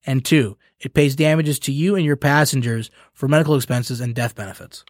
And 0.06 0.26
two, 0.26 0.58
it 0.80 0.94
pays 0.94 1.16
damages 1.16 1.60
to 1.60 1.72
you 1.72 1.96
and 1.96 2.06
your 2.06 2.18
passengers 2.18 2.92
for 3.14 3.28
medical 3.28 3.56
expenses 3.56 4.02
and 4.02 4.14
death 4.14 4.36
benefits. 4.36 4.84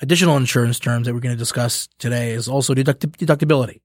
Additional 0.00 0.36
insurance 0.36 0.80
terms 0.80 1.06
that 1.06 1.14
we're 1.14 1.20
going 1.20 1.34
to 1.34 1.38
discuss 1.38 1.88
today 1.98 2.32
is 2.32 2.48
also 2.48 2.74
deduct- 2.74 3.18
deductibility. 3.18 3.80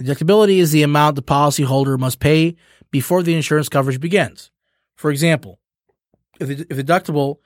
Deductibility 0.00 0.58
is 0.58 0.72
the 0.72 0.82
amount 0.82 1.16
the 1.16 1.22
policyholder 1.22 1.98
must 1.98 2.20
pay 2.20 2.56
before 2.90 3.22
the 3.22 3.34
insurance 3.34 3.68
coverage 3.68 4.00
begins. 4.00 4.50
For 4.94 5.10
example, 5.10 5.58
if 6.40 6.48
the 6.48 6.82
deductible 6.82 7.38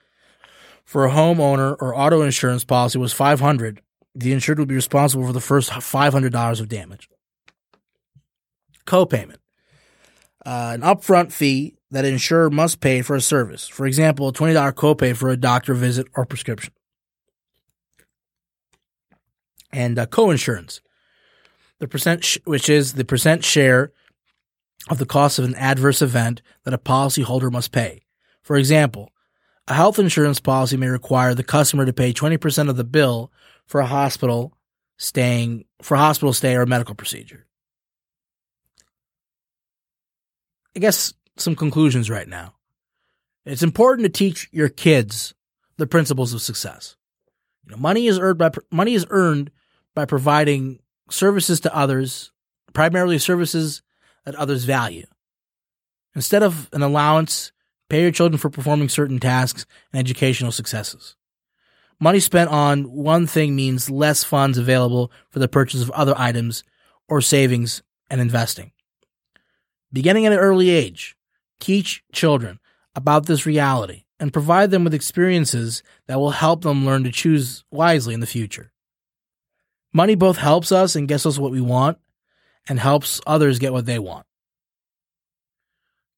for 0.85 1.05
a 1.05 1.11
homeowner 1.11 1.77
or 1.81 1.97
auto 1.97 2.23
insurance 2.23 2.65
policy 2.65 2.99
was 2.99 3.13
500, 3.13 3.81
the 4.15 4.33
insured 4.33 4.59
will 4.59 4.67
be 4.67 4.75
responsible 4.75 5.27
for 5.27 5.33
the 5.33 5.41
first 5.41 5.71
$500 5.71 6.61
of 6.61 6.69
damage. 6.69 7.09
Copayment. 8.87 9.37
Uh, 10.45 10.73
an 10.75 10.81
upfront 10.81 11.33
fee 11.33 11.77
that 11.91 12.05
an 12.05 12.15
insurer 12.15 12.51
must 12.51 12.81
pay 12.81 13.03
for 13.03 13.15
a 13.15 13.21
service. 13.21 13.69
For 13.69 13.87
example, 13.87 14.29
a 14.29 14.33
$20 14.33 14.55
copay 14.73 15.15
for 15.15 15.29
a 15.29 15.37
doctor 15.37 15.75
visit 15.75 16.07
or 16.15 16.25
prescription. 16.25 16.73
And 19.73 19.99
uh, 19.99 20.07
coinsurance, 20.07 20.81
the 21.79 21.87
percent, 21.87 22.25
sh- 22.25 22.39
which 22.45 22.69
is 22.69 22.95
the 22.95 23.05
percent 23.05 23.45
share 23.45 23.93
of 24.89 24.99
the 24.99 25.07
cost 25.07 25.39
of 25.39 25.45
an 25.45 25.55
adverse 25.55 26.03
event 26.03 26.43
that 26.65 26.75
a 26.75 26.79
policyholder 26.79 27.53
must 27.53 27.71
pay. 27.71 28.03
For 28.43 28.57
example, 28.57 29.13
a 29.69 29.75
health 29.75 29.99
insurance 29.99 30.41
policy 30.41 30.77
may 30.77 30.89
require 30.89 31.35
the 31.35 31.45
customer 31.45 31.87
to 31.87 31.93
pay 31.93 32.13
20% 32.13 32.69
of 32.69 32.77
the 32.77 32.85
bill 32.85 33.31
for 33.71 33.81
a 33.81 33.87
hospital 33.87 34.53
staying 34.99 35.65
for 35.81 35.97
hospital 35.97 36.33
stay 36.33 36.57
or 36.57 36.63
a 36.63 36.67
medical 36.67 36.97
procedure. 36.97 37.47
I 40.75 40.81
guess 40.81 41.15
some 41.37 41.55
conclusions 41.55 42.11
right 42.11 42.27
now. 42.27 42.55
It's 43.47 43.63
important 43.63 44.07
to 44.07 44.11
teach 44.11 44.49
your 44.51 44.69
kids 44.69 45.35
the 45.77 45.87
principles 45.87 46.35
of 46.35 46.43
success. 46.43 46.97
You 47.65 47.71
know, 47.71 47.77
money 47.77 48.09
is 48.09 48.19
earned 48.19 48.39
by 48.39 48.51
money 48.73 48.95
is 48.95 49.07
earned 49.09 49.53
by 49.95 50.05
providing 50.05 50.81
services 51.09 51.61
to 51.61 51.75
others, 51.75 52.33
primarily 52.73 53.19
services 53.19 53.83
that 54.25 54.35
others 54.35 54.65
value. 54.65 55.07
Instead 56.17 56.43
of 56.43 56.69
an 56.73 56.83
allowance, 56.83 57.53
pay 57.89 58.03
your 58.03 58.11
children 58.11 58.37
for 58.37 58.51
performing 58.51 58.89
certain 58.89 59.21
tasks 59.21 59.65
and 59.93 60.01
educational 60.01 60.51
successes. 60.51 61.15
Money 62.01 62.19
spent 62.19 62.49
on 62.49 62.85
one 62.85 63.27
thing 63.27 63.55
means 63.55 63.91
less 63.91 64.25
funds 64.25 64.57
available 64.57 65.13
for 65.29 65.39
the 65.39 65.49
purchase 65.49 65.83
of 65.83 65.91
other 65.91 66.15
items 66.17 66.65
or 67.09 67.21
savings 67.21 67.83
and 68.09 68.21
investing. 68.21 68.73
Beginning 69.93 70.25
at 70.25 70.33
an 70.33 70.39
early 70.39 70.71
age, 70.71 71.15
teach 71.59 72.03
children 72.13 72.59
about 72.95 73.27
this 73.27 73.45
reality 73.45 74.05
and 74.19 74.33
provide 74.33 74.71
them 74.71 74.83
with 74.83 74.95
experiences 74.95 75.83
that 76.07 76.19
will 76.19 76.31
help 76.31 76.63
them 76.63 76.87
learn 76.87 77.05
to 77.05 77.13
choose 77.13 77.65
wisely 77.71 78.15
in 78.15 78.21
the 78.21 78.27
future. 78.27 78.73
Money 79.93 80.15
both 80.15 80.39
helps 80.39 80.73
us 80.73 80.97
and 80.97 81.09
gets 81.09 81.27
us 81.27 81.39
what 81.39 81.51
we 81.51 81.61
want 81.61 81.99
and 82.69 82.79
helps 82.79 83.21
others 83.27 83.59
get 83.59 83.73
what 83.73 83.87
they 83.87 83.99
want. 83.99 84.27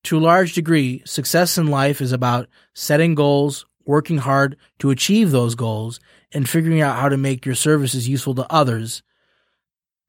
To 0.05 0.18
a 0.18 0.20
large 0.20 0.53
degree, 0.53 1.03
success 1.07 1.57
in 1.57 1.68
life 1.68 2.01
is 2.01 2.12
about 2.12 2.49
setting 2.74 3.14
goals, 3.14 3.66
working 3.85 4.18
hard 4.18 4.57
to 4.78 4.91
achieve 4.91 5.30
those 5.30 5.55
goals, 5.55 6.01
and 6.33 6.49
figuring 6.49 6.80
out 6.80 6.99
how 6.99 7.09
to 7.09 7.16
make 7.16 7.45
your 7.45 7.55
services 7.55 8.09
useful 8.09 8.35
to 8.35 8.53
others, 8.53 9.03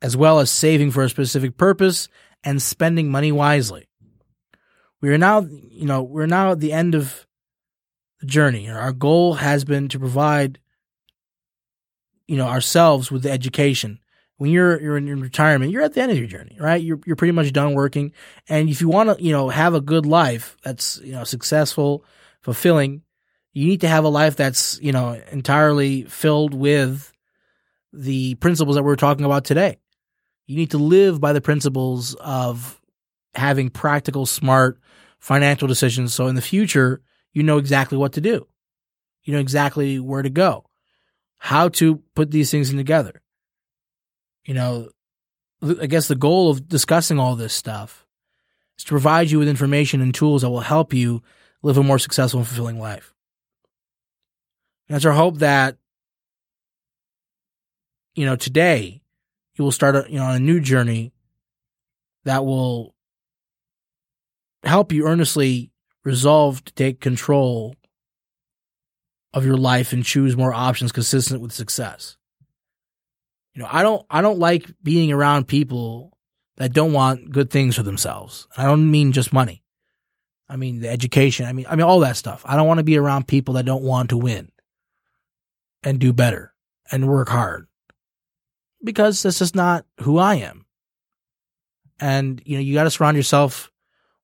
as 0.01 0.15
well 0.15 0.39
as 0.39 0.49
saving 0.49 0.91
for 0.91 1.03
a 1.03 1.09
specific 1.09 1.57
purpose 1.57 2.07
and 2.43 2.61
spending 2.61 3.09
money 3.09 3.31
wisely. 3.31 3.87
We 5.01 5.09
are 5.09 5.17
now, 5.17 5.41
you 5.41 5.85
know, 5.85 6.01
we're 6.01 6.25
now 6.25 6.51
at 6.51 6.59
the 6.59 6.71
end 6.71 6.95
of 6.95 7.27
the 8.19 8.25
journey. 8.25 8.69
Our 8.69 8.93
goal 8.93 9.35
has 9.35 9.65
been 9.65 9.89
to 9.89 9.99
provide, 9.99 10.59
you 12.27 12.37
know, 12.37 12.47
ourselves 12.47 13.11
with 13.11 13.23
the 13.23 13.31
education 13.31 13.99
when 14.37 14.51
you're 14.51 14.81
you're 14.81 14.97
in 14.97 15.21
retirement, 15.21 15.71
you're 15.71 15.83
at 15.83 15.93
the 15.93 16.01
end 16.01 16.11
of 16.11 16.17
your 16.17 16.27
journey, 16.27 16.57
right? 16.59 16.81
You're 16.81 16.99
you're 17.05 17.15
pretty 17.15 17.31
much 17.31 17.53
done 17.53 17.73
working, 17.73 18.11
and 18.49 18.67
if 18.67 18.81
you 18.81 18.89
want 18.89 19.17
to, 19.17 19.23
you 19.23 19.31
know, 19.31 19.49
have 19.49 19.73
a 19.73 19.81
good 19.81 20.05
life 20.05 20.57
that's 20.63 20.99
you 21.03 21.13
know 21.13 21.23
successful, 21.23 22.03
fulfilling, 22.41 23.03
you 23.53 23.67
need 23.67 23.81
to 23.81 23.87
have 23.87 24.03
a 24.03 24.09
life 24.09 24.35
that's 24.35 24.79
you 24.81 24.91
know 24.91 25.21
entirely 25.31 26.03
filled 26.03 26.53
with 26.53 27.11
the 27.91 28.35
principles 28.35 28.75
that 28.75 28.83
we're 28.83 28.95
talking 28.95 29.25
about 29.25 29.45
today. 29.45 29.77
You 30.45 30.57
need 30.57 30.71
to 30.71 30.77
live 30.77 31.21
by 31.21 31.33
the 31.33 31.41
principles 31.41 32.15
of 32.15 32.81
having 33.35 33.69
practical, 33.69 34.25
smart 34.25 34.79
financial 35.19 35.67
decisions. 35.67 36.13
So 36.13 36.27
in 36.27 36.35
the 36.35 36.41
future, 36.41 37.01
you 37.31 37.43
know 37.43 37.57
exactly 37.57 37.97
what 37.97 38.13
to 38.13 38.21
do. 38.21 38.47
You 39.23 39.33
know 39.33 39.39
exactly 39.39 39.99
where 39.99 40.21
to 40.21 40.29
go, 40.29 40.65
how 41.37 41.69
to 41.69 42.01
put 42.13 42.31
these 42.31 42.51
things 42.51 42.71
in 42.71 42.77
together 42.77 43.23
you 44.45 44.53
know, 44.53 44.89
I 45.61 45.85
guess 45.87 46.07
the 46.07 46.15
goal 46.15 46.49
of 46.49 46.67
discussing 46.67 47.19
all 47.19 47.35
this 47.35 47.53
stuff 47.53 48.05
is 48.77 48.83
to 48.85 48.89
provide 48.89 49.31
you 49.31 49.39
with 49.39 49.47
information 49.47 50.01
and 50.01 50.13
tools 50.13 50.41
that 50.41 50.49
will 50.49 50.61
help 50.61 50.93
you 50.93 51.23
live 51.61 51.77
a 51.77 51.83
more 51.83 51.99
successful 51.99 52.39
and 52.39 52.47
fulfilling 52.47 52.79
life. 52.79 53.12
And 54.87 54.95
it's 54.95 55.05
our 55.05 55.13
hope 55.13 55.39
that, 55.39 55.77
you 58.15 58.25
know, 58.25 58.35
today 58.35 59.01
you 59.55 59.63
will 59.63 59.71
start, 59.71 59.95
a, 59.95 60.05
you 60.09 60.17
know, 60.17 60.25
on 60.25 60.35
a 60.35 60.39
new 60.39 60.59
journey 60.59 61.13
that 62.25 62.45
will 62.45 62.93
help 64.63 64.91
you 64.91 65.05
earnestly 65.05 65.71
resolve 66.03 66.63
to 66.65 66.73
take 66.73 66.99
control 66.99 67.75
of 69.33 69.45
your 69.45 69.57
life 69.57 69.93
and 69.93 70.05
choose 70.05 70.37
more 70.37 70.53
options 70.53 70.91
consistent 70.91 71.41
with 71.41 71.51
success 71.51 72.17
you 73.53 73.61
know, 73.61 73.69
I 73.71 73.83
don't 73.83 74.05
I 74.09 74.21
don't 74.21 74.39
like 74.39 74.65
being 74.81 75.11
around 75.11 75.47
people 75.47 76.11
that 76.57 76.73
don't 76.73 76.93
want 76.93 77.31
good 77.31 77.49
things 77.49 77.75
for 77.75 77.83
themselves. 77.83 78.47
I 78.57 78.63
don't 78.63 78.89
mean 78.89 79.11
just 79.11 79.31
money. 79.31 79.63
I 80.49 80.55
mean 80.55 80.79
the 80.79 80.89
education. 80.89 81.45
I 81.45 81.53
mean 81.53 81.65
I 81.69 81.75
mean 81.75 81.85
all 81.85 81.99
that 81.99 82.17
stuff. 82.17 82.41
I 82.45 82.55
don't 82.55 82.67
want 82.67 82.79
to 82.79 82.83
be 82.83 82.97
around 82.97 83.27
people 83.27 83.55
that 83.55 83.65
don't 83.65 83.83
want 83.83 84.09
to 84.09 84.17
win 84.17 84.51
and 85.83 85.99
do 85.99 86.13
better 86.13 86.53
and 86.91 87.07
work 87.07 87.29
hard. 87.29 87.67
Because 88.83 89.23
this 89.23 89.41
is 89.41 89.55
not 89.55 89.85
who 90.01 90.17
I 90.17 90.35
am. 90.35 90.65
And 91.99 92.41
you 92.45 92.57
know, 92.57 92.61
you 92.61 92.73
got 92.73 92.83
to 92.83 92.91
surround 92.91 93.17
yourself 93.17 93.71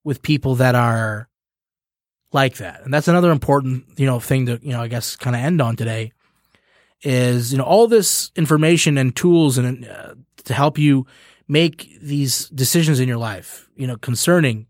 with 0.04 0.22
people 0.22 0.56
that 0.56 0.74
are 0.74 1.28
like 2.32 2.56
that. 2.56 2.82
And 2.84 2.92
that's 2.92 3.08
another 3.08 3.30
important, 3.30 3.84
you 3.98 4.06
know, 4.06 4.20
thing 4.20 4.46
to, 4.46 4.58
you 4.62 4.72
know, 4.72 4.82
I 4.82 4.88
guess 4.88 5.16
kind 5.16 5.34
of 5.34 5.42
end 5.42 5.60
on 5.60 5.76
today 5.76 6.12
is 7.02 7.52
you 7.52 7.58
know 7.58 7.64
all 7.64 7.86
this 7.86 8.30
information 8.36 8.98
and 8.98 9.14
tools 9.16 9.58
and 9.58 9.86
uh, 9.86 10.14
to 10.44 10.54
help 10.54 10.78
you 10.78 11.06
make 11.48 11.98
these 12.00 12.48
decisions 12.50 13.00
in 13.00 13.08
your 13.08 13.16
life 13.16 13.68
you 13.74 13.86
know 13.86 13.96
concerning 13.96 14.66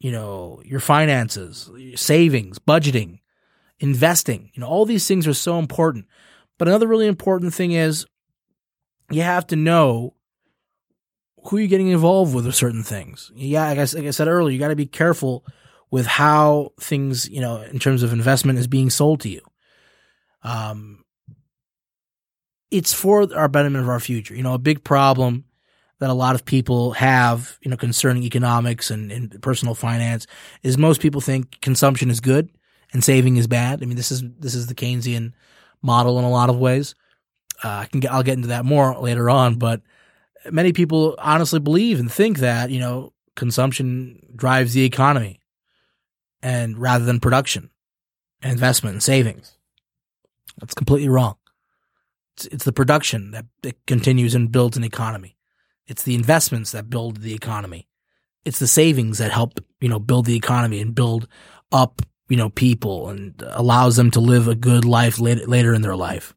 you 0.00 0.10
know 0.10 0.60
your 0.64 0.80
finances 0.80 1.70
savings 1.94 2.58
budgeting 2.58 3.20
investing. 3.84 4.50
You 4.54 4.60
know 4.60 4.66
all 4.66 4.86
these 4.86 5.06
things 5.06 5.28
are 5.28 5.34
so 5.34 5.58
important. 5.58 6.06
But 6.58 6.68
another 6.68 6.88
really 6.88 7.06
important 7.06 7.54
thing 7.54 7.72
is 7.72 8.06
you 9.10 9.22
have 9.22 9.46
to 9.48 9.56
know 9.56 10.14
who 11.44 11.58
you're 11.58 11.68
getting 11.68 11.88
involved 11.88 12.34
with 12.34 12.46
with 12.46 12.54
certain 12.54 12.82
things. 12.82 13.30
Yeah 13.36 13.68
like 13.68 13.78
I, 13.78 13.98
like 13.98 14.06
I 14.06 14.10
said 14.10 14.26
earlier 14.26 14.52
you 14.52 14.58
got 14.58 14.68
to 14.68 14.76
be 14.76 14.86
careful 14.86 15.44
with 15.90 16.06
how 16.06 16.72
things 16.80 17.28
you 17.28 17.40
know 17.40 17.60
in 17.60 17.78
terms 17.78 18.02
of 18.02 18.12
investment 18.12 18.58
is 18.58 18.66
being 18.66 18.90
sold 18.90 19.20
to 19.20 19.28
you. 19.28 19.42
Um 20.42 21.04
it's 22.70 22.92
for 22.92 23.32
our 23.36 23.48
betterment 23.48 23.84
of 23.84 23.88
our 23.88 24.00
future. 24.00 24.34
You 24.34 24.42
know, 24.42 24.54
a 24.54 24.58
big 24.58 24.82
problem 24.82 25.44
that 26.00 26.10
a 26.10 26.14
lot 26.14 26.34
of 26.34 26.44
people 26.44 26.92
have, 26.92 27.56
you 27.62 27.70
know, 27.70 27.76
concerning 27.76 28.24
economics 28.24 28.90
and, 28.90 29.12
and 29.12 29.40
personal 29.42 29.76
finance 29.76 30.26
is 30.64 30.76
most 30.76 31.00
people 31.00 31.20
think 31.20 31.60
consumption 31.60 32.10
is 32.10 32.20
good 32.20 32.50
and 32.94 33.04
saving 33.04 33.36
is 33.36 33.46
bad. 33.46 33.82
I 33.82 33.86
mean, 33.86 33.96
this 33.96 34.10
is 34.10 34.24
this 34.38 34.54
is 34.54 34.66
the 34.66 34.74
Keynesian 34.74 35.32
model 35.82 36.18
in 36.18 36.24
a 36.24 36.30
lot 36.30 36.48
of 36.48 36.58
ways. 36.58 36.94
Uh, 37.62 37.68
I 37.68 37.86
can 37.86 38.00
get, 38.00 38.10
I'll 38.10 38.22
get 38.22 38.36
into 38.36 38.48
that 38.48 38.64
more 38.64 38.98
later 38.98 39.28
on, 39.28 39.56
but 39.56 39.82
many 40.50 40.72
people 40.72 41.14
honestly 41.18 41.60
believe 41.60 42.00
and 42.00 42.10
think 42.10 42.38
that 42.38 42.70
you 42.70 42.80
know 42.80 43.12
consumption 43.36 44.20
drives 44.34 44.72
the 44.72 44.84
economy, 44.84 45.40
and 46.42 46.78
rather 46.78 47.04
than 47.04 47.20
production, 47.20 47.70
and 48.40 48.52
investment 48.52 48.94
and 48.94 49.02
savings. 49.02 49.58
That's 50.58 50.74
completely 50.74 51.08
wrong. 51.08 51.36
It's, 52.36 52.46
it's 52.46 52.64
the 52.64 52.72
production 52.72 53.32
that, 53.32 53.46
that 53.62 53.74
continues 53.86 54.34
and 54.34 54.52
builds 54.52 54.76
an 54.76 54.84
economy. 54.84 55.36
It's 55.86 56.02
the 56.02 56.14
investments 56.14 56.72
that 56.72 56.90
build 56.90 57.18
the 57.18 57.34
economy. 57.34 57.88
It's 58.44 58.58
the 58.58 58.66
savings 58.66 59.18
that 59.18 59.32
help, 59.32 59.58
you 59.80 59.88
know, 59.88 59.98
build 59.98 60.26
the 60.26 60.36
economy 60.36 60.80
and 60.80 60.94
build 60.94 61.28
up, 61.72 62.02
you 62.34 62.38
know, 62.38 62.50
people 62.50 63.10
and 63.10 63.40
allows 63.46 63.94
them 63.94 64.10
to 64.10 64.18
live 64.18 64.48
a 64.48 64.56
good 64.56 64.84
life 64.84 65.20
later, 65.20 65.46
later 65.46 65.72
in 65.72 65.82
their 65.82 65.94
life. 65.94 66.34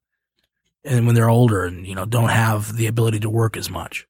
And 0.85 1.07
when 1.07 1.15
they're 1.15 1.27
older 1.27 1.65
and, 1.65 1.87
you 1.87 1.95
know, 1.95 2.05
don't 2.05 2.29
have 2.29 2.77
the 2.77 2.85
ability 2.85 3.21
to 3.21 3.31
work 3.31 3.57
as 3.57 3.67
much. 3.67 4.05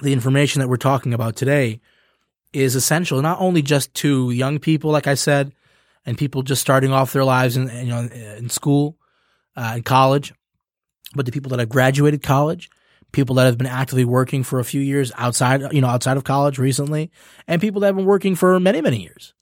The 0.00 0.12
information 0.12 0.60
that 0.60 0.68
we're 0.68 0.76
talking 0.76 1.12
about 1.12 1.34
today 1.34 1.80
is 2.52 2.76
essential, 2.76 3.20
not 3.20 3.40
only 3.40 3.62
just 3.62 3.92
to 3.94 4.30
young 4.30 4.60
people, 4.60 4.92
like 4.92 5.08
I 5.08 5.14
said, 5.14 5.52
and 6.04 6.16
people 6.16 6.44
just 6.44 6.62
starting 6.62 6.92
off 6.92 7.12
their 7.12 7.24
lives 7.24 7.56
in, 7.56 7.66
you 7.84 7.90
know, 7.90 8.02
in 8.02 8.48
school, 8.48 8.96
uh, 9.56 9.72
in 9.74 9.82
college, 9.82 10.32
but 11.16 11.26
the 11.26 11.32
people 11.32 11.50
that 11.50 11.58
have 11.58 11.68
graduated 11.68 12.22
college, 12.22 12.70
people 13.16 13.36
that 13.36 13.46
have 13.46 13.58
been 13.58 13.66
actively 13.66 14.04
working 14.04 14.44
for 14.44 14.60
a 14.60 14.64
few 14.64 14.80
years 14.80 15.10
outside, 15.16 15.72
you 15.72 15.80
know, 15.80 15.88
outside 15.88 16.18
of 16.18 16.22
college 16.22 16.58
recently, 16.58 17.10
and 17.48 17.62
people 17.62 17.80
that 17.80 17.88
have 17.88 17.96
been 17.96 18.04
working 18.04 18.36
for 18.36 18.60
many, 18.60 18.82
many 18.82 19.02
years. 19.02 19.34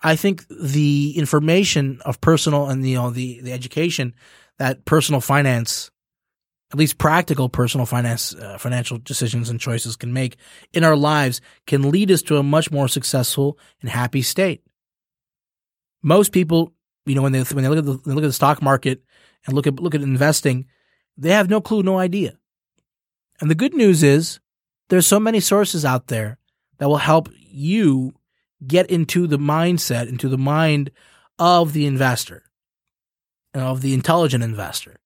I 0.00 0.16
think 0.16 0.44
the 0.48 1.12
information 1.16 2.00
of 2.04 2.20
personal 2.20 2.68
and 2.68 2.84
you 2.84 2.96
know 2.96 3.10
the 3.10 3.40
the 3.42 3.52
education 3.52 4.14
that 4.58 4.84
personal 4.84 5.20
finance, 5.20 5.90
at 6.72 6.78
least 6.78 6.98
practical 6.98 7.48
personal 7.48 7.86
finance, 7.86 8.34
uh, 8.34 8.56
financial 8.58 8.98
decisions 8.98 9.50
and 9.50 9.60
choices 9.60 9.94
can 9.94 10.12
make 10.12 10.36
in 10.72 10.82
our 10.82 10.96
lives 10.96 11.40
can 11.66 11.90
lead 11.90 12.10
us 12.10 12.22
to 12.22 12.38
a 12.38 12.42
much 12.42 12.72
more 12.72 12.88
successful 12.88 13.58
and 13.82 13.90
happy 13.90 14.22
state. 14.22 14.62
Most 16.02 16.32
people, 16.32 16.72
you 17.04 17.14
know, 17.14 17.22
when 17.22 17.32
they 17.32 17.42
when 17.42 17.62
they 17.62 17.68
look 17.68 17.78
at 17.78 17.84
the 17.84 18.00
look 18.12 18.24
at 18.24 18.28
the 18.28 18.32
stock 18.32 18.62
market 18.62 19.04
and 19.46 19.54
look 19.54 19.66
at 19.66 19.78
look 19.78 19.94
at 19.94 20.00
investing, 20.00 20.66
they 21.18 21.30
have 21.30 21.50
no 21.50 21.60
clue, 21.60 21.82
no 21.82 21.98
idea. 21.98 22.38
And 23.42 23.50
the 23.50 23.56
good 23.56 23.74
news 23.74 24.04
is 24.04 24.38
there's 24.88 25.04
so 25.04 25.18
many 25.18 25.40
sources 25.40 25.84
out 25.84 26.06
there 26.06 26.38
that 26.78 26.88
will 26.88 26.98
help 26.98 27.28
you 27.34 28.14
get 28.64 28.88
into 28.88 29.26
the 29.26 29.36
mindset, 29.36 30.08
into 30.08 30.28
the 30.28 30.38
mind 30.38 30.92
of 31.40 31.72
the 31.72 31.84
investor, 31.86 32.44
of 33.52 33.82
the 33.82 33.94
intelligent 33.94 34.44
investor, 34.44 35.00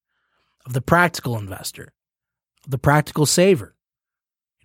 of 0.67 0.75
the 0.75 0.83
practical 0.83 1.39
investor, 1.39 1.95
of 2.67 2.71
the 2.73 2.77
practical 2.77 3.25
saver, 3.25 3.75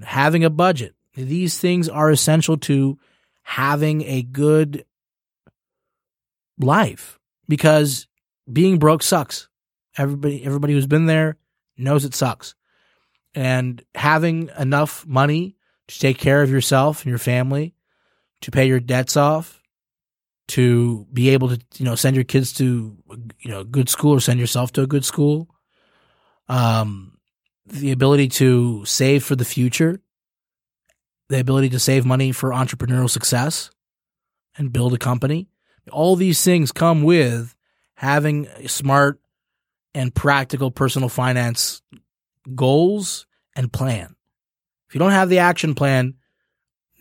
having 0.02 0.44
a 0.44 0.50
budget. 0.50 0.94
These 1.14 1.58
things 1.58 1.88
are 1.88 2.12
essential 2.12 2.58
to 2.58 3.00
having 3.44 4.02
a 4.02 4.22
good 4.22 4.84
life 6.60 7.20
because 7.48 8.06
being 8.52 8.80
broke 8.80 9.02
sucks. 9.02 9.48
Everybody, 9.98 10.44
everybody 10.44 10.74
who's 10.74 10.88
been 10.88 11.06
there 11.06 11.38
knows 11.78 12.04
it 12.04 12.14
sucks. 12.14 12.54
And 13.34 13.84
having 13.96 14.50
enough 14.58 15.06
money 15.08 15.56
to 15.88 16.00
take 16.00 16.18
care 16.18 16.42
of 16.42 16.50
yourself 16.50 17.04
and 17.04 17.10
your 17.10 17.20
family, 17.20 17.76
to 18.42 18.52
pay 18.52 18.68
your 18.68 18.80
debts 18.80 19.16
off, 19.16 19.62
to 20.50 21.08
be 21.14 21.30
able 21.30 21.50
to, 21.50 21.60
you 21.78 21.86
know, 21.86 21.96
send 21.96 22.16
your 22.16 22.26
kids 22.26 22.54
to, 22.54 22.98
you 23.40 23.50
know, 23.50 23.64
good 23.64 23.88
school 23.88 24.12
or 24.14 24.20
send 24.20 24.40
yourself 24.40 24.74
to 24.74 24.82
a 24.82 24.88
good 24.88 25.06
school. 25.06 25.50
Um, 26.50 27.18
the 27.66 27.92
ability 27.92 28.28
to 28.28 28.84
save 28.86 29.24
for 29.24 29.36
the 29.36 29.46
future, 29.46 30.02
the 31.30 31.40
ability 31.40 31.70
to 31.70 31.80
save 31.80 32.06
money 32.06 32.34
for 32.34 32.50
entrepreneurial 32.50 33.10
success 33.10 33.72
and 34.58 34.74
build 34.74 34.94
a 34.94 34.98
company. 34.98 35.48
All 35.92 36.16
these 36.16 36.44
things 36.44 36.72
come 36.72 37.04
with 37.04 37.56
having 37.96 38.48
smart 38.68 39.22
and 39.94 40.14
practical 40.14 40.72
personal 40.72 41.10
finance 41.10 41.82
goals 42.56 43.26
and 43.56 43.72
plan. 43.72 44.16
If 44.88 44.96
you 44.96 45.00
don't 45.00 45.12
have 45.12 45.30
the 45.30 45.40
action 45.40 45.76
plan, 45.76 46.16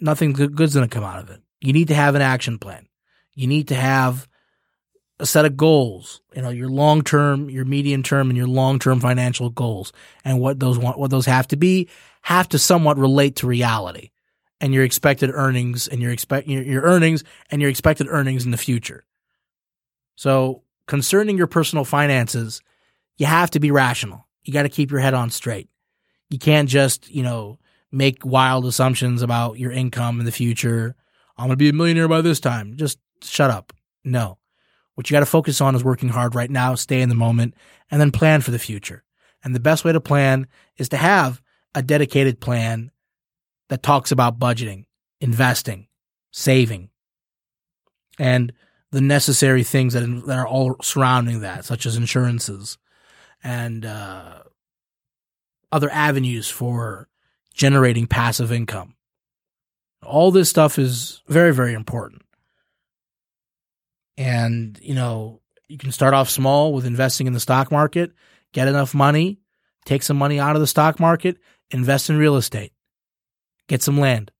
nothing 0.00 0.32
good's 0.32 0.74
going 0.74 0.88
to 0.88 0.94
come 0.94 1.04
out 1.04 1.22
of 1.22 1.30
it. 1.30 1.40
You 1.60 1.72
need 1.72 1.88
to 1.88 1.94
have 1.94 2.14
an 2.14 2.22
action 2.22 2.58
plan. 2.58 2.86
You 3.34 3.46
need 3.46 3.68
to 3.68 3.74
have 3.74 4.28
a 5.18 5.26
set 5.26 5.44
of 5.44 5.56
goals, 5.56 6.22
you 6.34 6.42
know, 6.42 6.48
your 6.48 6.68
long 6.68 7.02
term, 7.02 7.50
your 7.50 7.64
medium 7.64 8.02
term, 8.02 8.30
and 8.30 8.36
your 8.36 8.46
long 8.46 8.78
term 8.78 9.00
financial 9.00 9.50
goals, 9.50 9.92
and 10.24 10.40
what 10.40 10.58
those 10.58 10.78
want, 10.78 10.98
what 10.98 11.10
those 11.10 11.26
have 11.26 11.46
to 11.48 11.56
be, 11.56 11.88
have 12.22 12.48
to 12.48 12.58
somewhat 12.58 12.98
relate 12.98 13.36
to 13.36 13.46
reality, 13.46 14.10
and 14.60 14.72
your 14.72 14.84
expected 14.84 15.30
earnings, 15.32 15.88
and 15.88 16.00
your 16.00 16.10
expect 16.10 16.48
your, 16.48 16.62
your 16.62 16.82
earnings, 16.82 17.22
and 17.50 17.60
your 17.60 17.70
expected 17.70 18.06
earnings 18.08 18.44
in 18.44 18.50
the 18.50 18.56
future. 18.56 19.04
So, 20.16 20.62
concerning 20.86 21.36
your 21.36 21.46
personal 21.46 21.84
finances, 21.84 22.62
you 23.16 23.26
have 23.26 23.50
to 23.50 23.60
be 23.60 23.70
rational. 23.70 24.26
You 24.50 24.54
got 24.54 24.64
to 24.64 24.68
keep 24.68 24.90
your 24.90 24.98
head 24.98 25.14
on 25.14 25.30
straight. 25.30 25.68
You 26.28 26.40
can't 26.40 26.68
just, 26.68 27.08
you 27.08 27.22
know, 27.22 27.60
make 27.92 28.26
wild 28.26 28.66
assumptions 28.66 29.22
about 29.22 29.60
your 29.60 29.70
income 29.70 30.18
in 30.18 30.26
the 30.26 30.32
future. 30.32 30.96
I'm 31.38 31.46
going 31.46 31.52
to 31.52 31.56
be 31.56 31.68
a 31.68 31.72
millionaire 31.72 32.08
by 32.08 32.20
this 32.20 32.40
time. 32.40 32.76
Just 32.76 32.98
shut 33.22 33.52
up. 33.52 33.72
No. 34.02 34.38
What 34.96 35.08
you 35.08 35.14
got 35.14 35.20
to 35.20 35.26
focus 35.26 35.60
on 35.60 35.76
is 35.76 35.84
working 35.84 36.08
hard 36.08 36.34
right 36.34 36.50
now, 36.50 36.74
stay 36.74 37.00
in 37.00 37.08
the 37.08 37.14
moment, 37.14 37.54
and 37.92 38.00
then 38.00 38.10
plan 38.10 38.40
for 38.40 38.50
the 38.50 38.58
future. 38.58 39.04
And 39.44 39.54
the 39.54 39.60
best 39.60 39.84
way 39.84 39.92
to 39.92 40.00
plan 40.00 40.48
is 40.76 40.88
to 40.88 40.96
have 40.96 41.40
a 41.72 41.80
dedicated 41.80 42.40
plan 42.40 42.90
that 43.68 43.84
talks 43.84 44.10
about 44.10 44.40
budgeting, 44.40 44.86
investing, 45.20 45.86
saving, 46.32 46.90
and 48.18 48.52
the 48.90 49.00
necessary 49.00 49.62
things 49.62 49.94
that, 49.94 50.24
that 50.26 50.38
are 50.38 50.48
all 50.48 50.74
surrounding 50.82 51.42
that, 51.42 51.64
such 51.64 51.86
as 51.86 51.94
insurances 51.96 52.78
and 53.42 53.84
uh, 53.84 54.42
other 55.72 55.90
avenues 55.90 56.48
for 56.48 57.08
generating 57.54 58.06
passive 58.06 58.52
income. 58.52 58.94
All 60.02 60.30
this 60.30 60.48
stuff 60.48 60.78
is 60.78 61.22
very, 61.28 61.52
very 61.52 61.74
important. 61.74 62.22
And, 64.16 64.78
you 64.82 64.94
know, 64.94 65.40
you 65.68 65.78
can 65.78 65.92
start 65.92 66.14
off 66.14 66.28
small 66.28 66.72
with 66.72 66.86
investing 66.86 67.26
in 67.26 67.32
the 67.32 67.40
stock 67.40 67.70
market, 67.70 68.12
get 68.52 68.68
enough 68.68 68.94
money, 68.94 69.40
take 69.84 70.02
some 70.02 70.16
money 70.16 70.38
out 70.38 70.56
of 70.56 70.60
the 70.60 70.66
stock 70.66 70.98
market, 70.98 71.38
invest 71.70 72.10
in 72.10 72.18
real 72.18 72.36
estate, 72.36 72.72
get 73.68 73.82
some 73.82 73.98
land, 73.98 74.30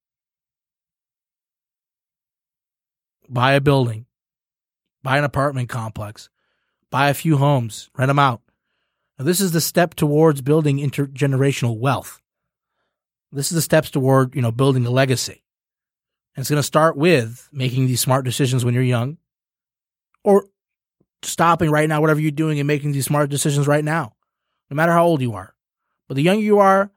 buy 3.29 3.53
a 3.53 3.61
building, 3.61 4.07
buy 5.03 5.19
an 5.19 5.25
apartment 5.25 5.69
complex, 5.69 6.29
buy 6.91 7.09
a 7.09 7.15
few 7.15 7.37
homes, 7.37 7.89
rent 7.97 8.09
them 8.09 8.19
out. 8.19 8.43
Now, 9.21 9.27
this 9.27 9.43
is 9.43 9.53
the 9.53 9.61
step 9.61 9.97
towards 9.97 10.41
building 10.41 10.79
intergenerational 10.79 11.79
wealth. 11.79 12.23
This 13.31 13.53
is 13.53 13.57
the 13.57 13.61
steps 13.61 13.91
toward, 13.91 14.35
you 14.35 14.41
know, 14.41 14.51
building 14.51 14.87
a 14.87 14.91
legacy. 14.91 15.45
And 16.35 16.43
it's 16.43 16.49
going 16.49 16.57
to 16.57 16.63
start 16.63 16.97
with 16.97 17.47
making 17.53 17.87
these 17.87 18.01
smart 18.01 18.25
decisions 18.25 18.65
when 18.65 18.73
you're 18.73 18.83
young 18.83 19.19
or 20.25 20.47
stopping 21.23 21.71
right 21.71 21.87
now, 21.87 22.01
whatever 22.01 22.19
you're 22.19 22.31
doing 22.31 22.61
and 22.61 22.67
making 22.67 22.93
these 22.93 23.05
smart 23.05 23.29
decisions 23.29 23.67
right 23.67 23.85
now, 23.85 24.15
no 24.71 24.75
matter 24.75 24.93
how 24.93 25.05
old 25.05 25.21
you 25.21 25.35
are. 25.35 25.55
But 26.09 26.15
the 26.15 26.23
younger 26.23 26.43
you 26.43 26.61
are, 26.61 26.91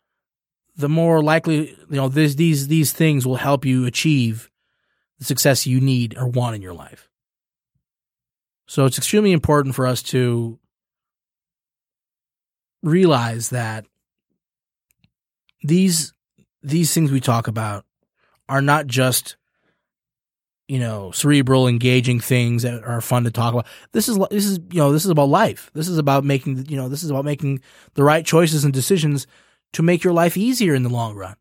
the 0.77 0.87
more 0.87 1.21
likely, 1.21 1.71
you 1.89 1.97
know, 1.97 2.07
this, 2.07 2.35
these, 2.35 2.69
these 2.69 2.93
things 2.93 3.27
will 3.27 3.35
help 3.35 3.65
you 3.65 3.85
achieve 3.85 4.49
the 5.19 5.25
success 5.25 5.67
you 5.67 5.81
need 5.81 6.17
or 6.17 6.29
want 6.29 6.55
in 6.55 6.61
your 6.61 6.73
life. 6.73 7.09
So 8.65 8.85
it's 8.85 8.97
extremely 8.97 9.33
important 9.33 9.75
for 9.75 9.85
us 9.85 10.01
to 10.03 10.57
realize 12.83 13.49
that 13.49 13.85
these 15.63 16.13
these 16.61 16.93
things 16.93 17.11
we 17.11 17.19
talk 17.19 17.47
about 17.47 17.85
are 18.49 18.61
not 18.61 18.85
just 18.85 19.37
you 20.67 20.79
know 20.79 21.11
cerebral 21.11 21.67
engaging 21.67 22.19
things 22.19 22.63
that 22.63 22.83
are 22.83 23.01
fun 23.01 23.23
to 23.23 23.31
talk 23.31 23.53
about. 23.53 23.65
This 23.93 24.09
is 24.09 24.17
this 24.29 24.45
is 24.45 24.59
you 24.71 24.79
know 24.79 24.91
this 24.91 25.05
is 25.05 25.11
about 25.11 25.29
life. 25.29 25.71
This 25.73 25.87
is 25.87 25.97
about 25.97 26.23
making 26.23 26.65
you 26.69 26.75
know 26.75 26.89
this 26.89 27.03
is 27.03 27.09
about 27.09 27.25
making 27.25 27.61
the 27.95 28.03
right 28.03 28.25
choices 28.25 28.65
and 28.65 28.73
decisions 28.73 29.25
to 29.73 29.81
make 29.81 30.03
your 30.03 30.13
life 30.13 30.37
easier 30.37 30.75
in 30.75 30.83
the 30.83 30.89
long 30.89 31.15
run. 31.15 31.35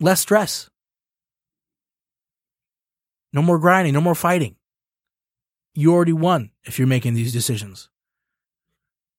Less 0.00 0.20
stress. 0.20 0.70
No 3.32 3.42
more 3.42 3.58
grinding 3.58 3.92
no 3.92 4.00
more 4.00 4.14
fighting. 4.14 4.56
You 5.74 5.92
already 5.92 6.12
won 6.12 6.50
if 6.64 6.78
you're 6.78 6.88
making 6.88 7.14
these 7.14 7.32
decisions 7.32 7.90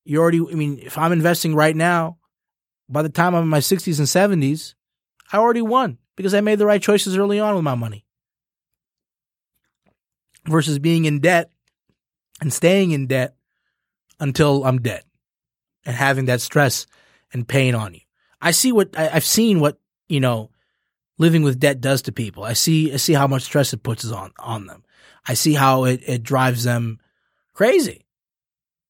you 0.03 0.19
already, 0.19 0.39
I 0.39 0.55
mean, 0.55 0.79
if 0.79 0.97
I'm 0.97 1.11
investing 1.11 1.55
right 1.55 1.75
now, 1.75 2.17
by 2.89 3.01
the 3.01 3.09
time 3.09 3.35
I'm 3.35 3.43
in 3.43 3.49
my 3.49 3.59
60s 3.59 3.99
and 3.99 4.41
70s, 4.41 4.73
I 5.31 5.37
already 5.37 5.61
won 5.61 5.97
because 6.15 6.33
I 6.33 6.41
made 6.41 6.59
the 6.59 6.65
right 6.65 6.81
choices 6.81 7.17
early 7.17 7.39
on 7.39 7.55
with 7.55 7.63
my 7.63 7.75
money. 7.75 8.05
Versus 10.45 10.79
being 10.79 11.05
in 11.05 11.19
debt 11.19 11.51
and 12.41 12.51
staying 12.51 12.91
in 12.91 13.07
debt 13.07 13.35
until 14.19 14.65
I'm 14.65 14.81
dead 14.81 15.03
and 15.85 15.95
having 15.95 16.25
that 16.25 16.41
stress 16.41 16.87
and 17.31 17.47
pain 17.47 17.75
on 17.75 17.93
you. 17.93 18.01
I 18.41 18.51
see 18.51 18.71
what 18.71 18.97
I, 18.97 19.03
have 19.07 19.23
seen 19.25 19.59
what, 19.59 19.79
you 20.09 20.19
know, 20.19 20.49
living 21.17 21.43
with 21.43 21.59
debt 21.59 21.79
does 21.79 22.01
to 22.03 22.11
people. 22.11 22.43
I 22.43 22.53
see 22.53 22.91
I 22.91 22.97
see 22.97 23.13
how 23.13 23.27
much 23.27 23.43
stress 23.43 23.73
it 23.73 23.83
puts 23.83 24.09
on 24.11 24.31
on 24.39 24.65
them. 24.65 24.83
I 25.27 25.35
see 25.35 25.53
how 25.53 25.83
it, 25.85 26.01
it 26.05 26.23
drives 26.23 26.63
them 26.63 26.99
crazy. 27.53 28.05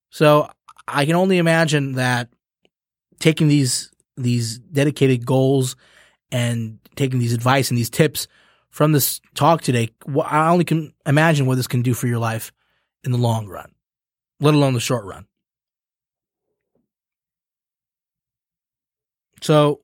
So 0.09 0.49
I 0.87 1.05
can 1.05 1.15
only 1.15 1.37
imagine 1.37 1.93
that 1.93 2.29
taking 3.19 3.47
these 3.47 3.91
these 4.17 4.59
dedicated 4.59 5.25
goals 5.25 5.75
and 6.31 6.79
taking 6.95 7.19
these 7.19 7.33
advice 7.33 7.69
and 7.69 7.77
these 7.77 7.89
tips 7.89 8.27
from 8.69 8.93
this 8.93 9.19
talk 9.35 9.61
today, 9.61 9.89
I 10.25 10.49
only 10.49 10.63
can 10.63 10.93
imagine 11.05 11.45
what 11.45 11.55
this 11.55 11.67
can 11.67 11.81
do 11.81 11.93
for 11.93 12.07
your 12.07 12.19
life 12.19 12.51
in 13.03 13.11
the 13.11 13.17
long 13.17 13.47
run, 13.47 13.71
let 14.39 14.53
alone 14.53 14.73
the 14.73 14.79
short 14.79 15.05
run. 15.05 15.25
So 19.41 19.81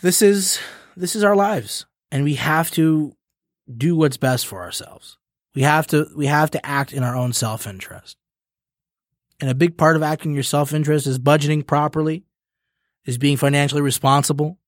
this 0.00 0.22
is 0.22 0.60
this 0.96 1.16
is 1.16 1.24
our 1.24 1.34
lives 1.34 1.86
and 2.12 2.22
we 2.22 2.34
have 2.34 2.70
to 2.72 3.14
do 3.76 3.96
what's 3.96 4.16
best 4.16 4.46
for 4.46 4.62
ourselves. 4.62 5.16
We 5.54 5.62
have 5.62 5.86
to 5.88 6.08
we 6.14 6.26
have 6.26 6.50
to 6.52 6.64
act 6.64 6.92
in 6.92 7.02
our 7.02 7.16
own 7.16 7.32
self-interest. 7.32 8.16
And 9.40 9.50
a 9.50 9.54
big 9.54 9.76
part 9.76 9.96
of 9.96 10.02
acting 10.02 10.32
in 10.32 10.34
your 10.34 10.42
self-interest 10.42 11.06
is 11.06 11.18
budgeting 11.18 11.66
properly, 11.66 12.24
is 13.04 13.18
being 13.18 13.36
financially 13.36 13.82
responsible, 13.82 14.58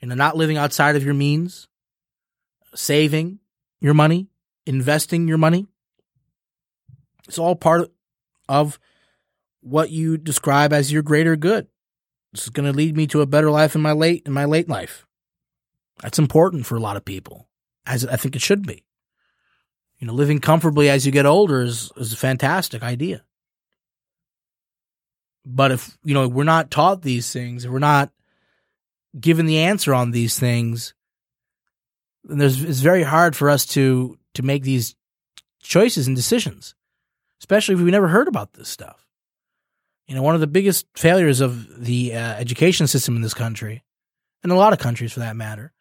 you 0.00 0.08
know, 0.08 0.14
not 0.14 0.36
living 0.36 0.58
outside 0.58 0.96
of 0.96 1.04
your 1.04 1.14
means, 1.14 1.66
saving 2.74 3.38
your 3.80 3.94
money, 3.94 4.28
investing 4.66 5.28
your 5.28 5.38
money. 5.38 5.66
It's 7.26 7.38
all 7.38 7.56
part 7.56 7.90
of 8.48 8.78
what 9.60 9.90
you 9.90 10.18
describe 10.18 10.72
as 10.72 10.92
your 10.92 11.02
greater 11.02 11.36
good. 11.36 11.66
This 12.32 12.42
is 12.42 12.50
going 12.50 12.70
to 12.70 12.76
lead 12.76 12.96
me 12.96 13.06
to 13.08 13.22
a 13.22 13.26
better 13.26 13.50
life 13.50 13.74
in 13.74 13.80
my 13.80 13.92
late 13.92 14.24
in 14.26 14.32
my 14.32 14.44
late 14.44 14.68
life. 14.68 15.06
That's 16.02 16.18
important 16.18 16.66
for 16.66 16.76
a 16.76 16.80
lot 16.80 16.96
of 16.96 17.04
people, 17.04 17.48
as 17.86 18.04
I 18.04 18.16
think 18.16 18.36
it 18.36 18.42
should 18.42 18.66
be. 18.66 18.84
You 19.98 20.06
know, 20.06 20.12
living 20.12 20.40
comfortably 20.40 20.90
as 20.90 21.06
you 21.06 21.12
get 21.12 21.24
older 21.24 21.62
is 21.62 21.92
is 21.96 22.12
a 22.12 22.16
fantastic 22.16 22.82
idea. 22.82 23.22
But 25.44 25.72
if 25.72 25.96
you 26.04 26.14
know 26.14 26.28
we're 26.28 26.44
not 26.44 26.70
taught 26.70 27.02
these 27.02 27.32
things, 27.32 27.64
if 27.64 27.70
we're 27.70 27.78
not 27.78 28.10
given 29.18 29.46
the 29.46 29.58
answer 29.58 29.94
on 29.94 30.10
these 30.10 30.38
things, 30.38 30.94
then 32.24 32.38
there's 32.38 32.62
it's 32.62 32.80
very 32.80 33.02
hard 33.02 33.36
for 33.36 33.50
us 33.50 33.66
to 33.66 34.18
to 34.34 34.42
make 34.42 34.62
these 34.62 34.94
choices 35.62 36.06
and 36.06 36.16
decisions, 36.16 36.74
especially 37.40 37.74
if 37.74 37.80
we 37.80 37.90
never 37.90 38.08
heard 38.08 38.28
about 38.28 38.54
this 38.54 38.68
stuff. 38.68 39.06
You 40.06 40.14
know, 40.14 40.22
one 40.22 40.34
of 40.34 40.40
the 40.40 40.46
biggest 40.46 40.86
failures 40.94 41.40
of 41.40 41.82
the 41.84 42.14
uh, 42.14 42.34
education 42.34 42.86
system 42.86 43.16
in 43.16 43.22
this 43.22 43.34
country, 43.34 43.82
and 44.42 44.52
a 44.52 44.56
lot 44.56 44.72
of 44.72 44.78
countries 44.78 45.12
for 45.12 45.20
that 45.20 45.36
matter, 45.36 45.72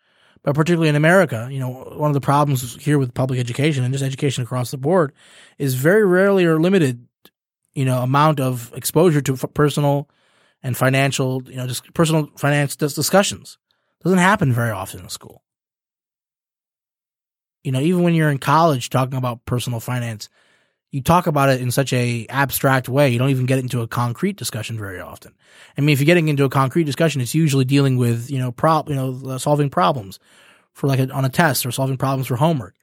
but 0.44 0.56
particularly 0.56 0.90
in 0.90 0.96
America, 0.96 1.48
you 1.52 1.60
know, 1.60 1.72
one 1.96 2.10
of 2.10 2.14
the 2.14 2.22
problems 2.22 2.76
here 2.84 3.00
with 3.00 3.14
public 3.14 3.40
education 3.40 3.84
and 3.84 3.94
just 3.94 4.04
education 4.04 4.44
across 4.44 4.72
the 4.72 4.78
board 4.78 5.14
is 5.58 5.76
very 5.76 6.06
rarely 6.06 6.46
or 6.46 6.60
limited, 6.60 7.08
you 7.76 7.86
know, 7.86 8.00
amount 8.02 8.40
of 8.40 8.72
exposure 8.76 9.22
to 9.22 9.34
f- 9.34 9.46
personal 9.54 10.10
and 10.62 10.78
financial, 10.78 11.42
you 11.46 11.56
know, 11.56 11.68
just 11.68 11.94
personal 11.94 12.30
finance 12.38 12.76
dis- 12.76 12.96
discussions. 12.96 13.58
Doesn't 14.04 14.20
happen 14.20 14.52
very 14.52 14.72
often 14.72 15.02
in 15.02 15.10
school. 15.10 15.44
You 17.64 17.72
know, 17.72 17.80
even 17.80 18.04
when 18.04 18.14
you're 18.14 18.30
in 18.30 18.40
college 18.40 18.90
talking 18.90 19.18
about 19.18 19.46
personal 19.46 19.80
finance, 19.80 20.30
you 20.92 21.02
talk 21.02 21.26
about 21.26 21.50
it 21.50 21.62
in 21.62 21.72
such 21.72 21.92
a 21.94 22.28
abstract 22.28 22.88
way. 22.88 23.10
You 23.10 23.18
don't 23.18 23.30
even 23.30 23.46
get 23.46 23.60
into 23.60 23.82
a 23.82 23.88
concrete 23.88 24.36
discussion 24.36 24.78
very 24.78 25.00
often. 25.00 25.34
I 25.78 25.82
mean, 25.82 25.94
if 25.94 26.00
you're 26.00 26.06
getting 26.06 26.28
into 26.28 26.44
a 26.44 26.50
concrete 26.50 26.84
discussion, 26.84 27.22
it's 27.22 27.34
usually 27.34 27.66
dealing 27.66 27.98
with, 27.98 28.30
you 28.30 28.38
know, 28.38 28.52
prob, 28.52 28.90
you 28.90 28.96
know, 28.96 29.20
uh, 29.26 29.38
solving 29.38 29.70
problems 29.70 30.20
for 30.74 30.88
like 30.88 31.00
a, 31.00 31.10
on 31.10 31.26
a 31.26 31.30
test 31.30 31.66
or 31.66 31.72
solving 31.72 31.98
problems 31.98 32.28
for 32.28 32.36
homework. 32.36 32.76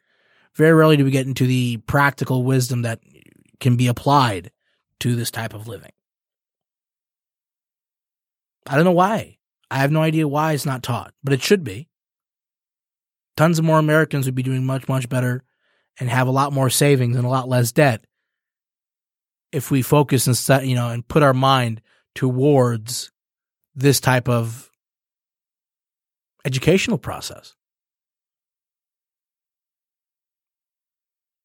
Very 0.54 0.72
rarely 0.72 0.96
do 0.96 1.04
we 1.04 1.12
get 1.12 1.26
into 1.26 1.46
the 1.46 1.76
practical 1.86 2.42
wisdom 2.42 2.82
that 2.82 3.00
can 3.60 3.76
be 3.76 3.86
applied 3.86 4.50
to 5.00 5.16
this 5.16 5.30
type 5.30 5.54
of 5.54 5.68
living. 5.68 5.92
I 8.66 8.76
don't 8.76 8.84
know 8.84 8.92
why. 8.92 9.38
I 9.70 9.78
have 9.78 9.92
no 9.92 10.02
idea 10.02 10.28
why 10.28 10.52
it's 10.52 10.66
not 10.66 10.82
taught, 10.82 11.14
but 11.22 11.32
it 11.32 11.42
should 11.42 11.64
be. 11.64 11.88
Tons 13.36 13.58
of 13.58 13.64
more 13.64 13.78
Americans 13.78 14.26
would 14.26 14.34
be 14.34 14.42
doing 14.42 14.66
much, 14.66 14.88
much 14.88 15.08
better 15.08 15.44
and 15.98 16.08
have 16.08 16.28
a 16.28 16.32
lot 16.32 16.52
more 16.52 16.70
savings 16.70 17.16
and 17.16 17.24
a 17.24 17.30
lot 17.30 17.48
less 17.48 17.72
debt 17.72 18.04
if 19.52 19.70
we 19.70 19.82
focus 19.82 20.26
and 20.26 20.36
set, 20.36 20.66
you 20.66 20.74
know, 20.74 20.88
and 20.88 21.06
put 21.06 21.22
our 21.22 21.34
mind 21.34 21.80
towards 22.14 23.10
this 23.74 24.00
type 24.00 24.28
of 24.28 24.70
educational 26.44 26.98
process. 26.98 27.54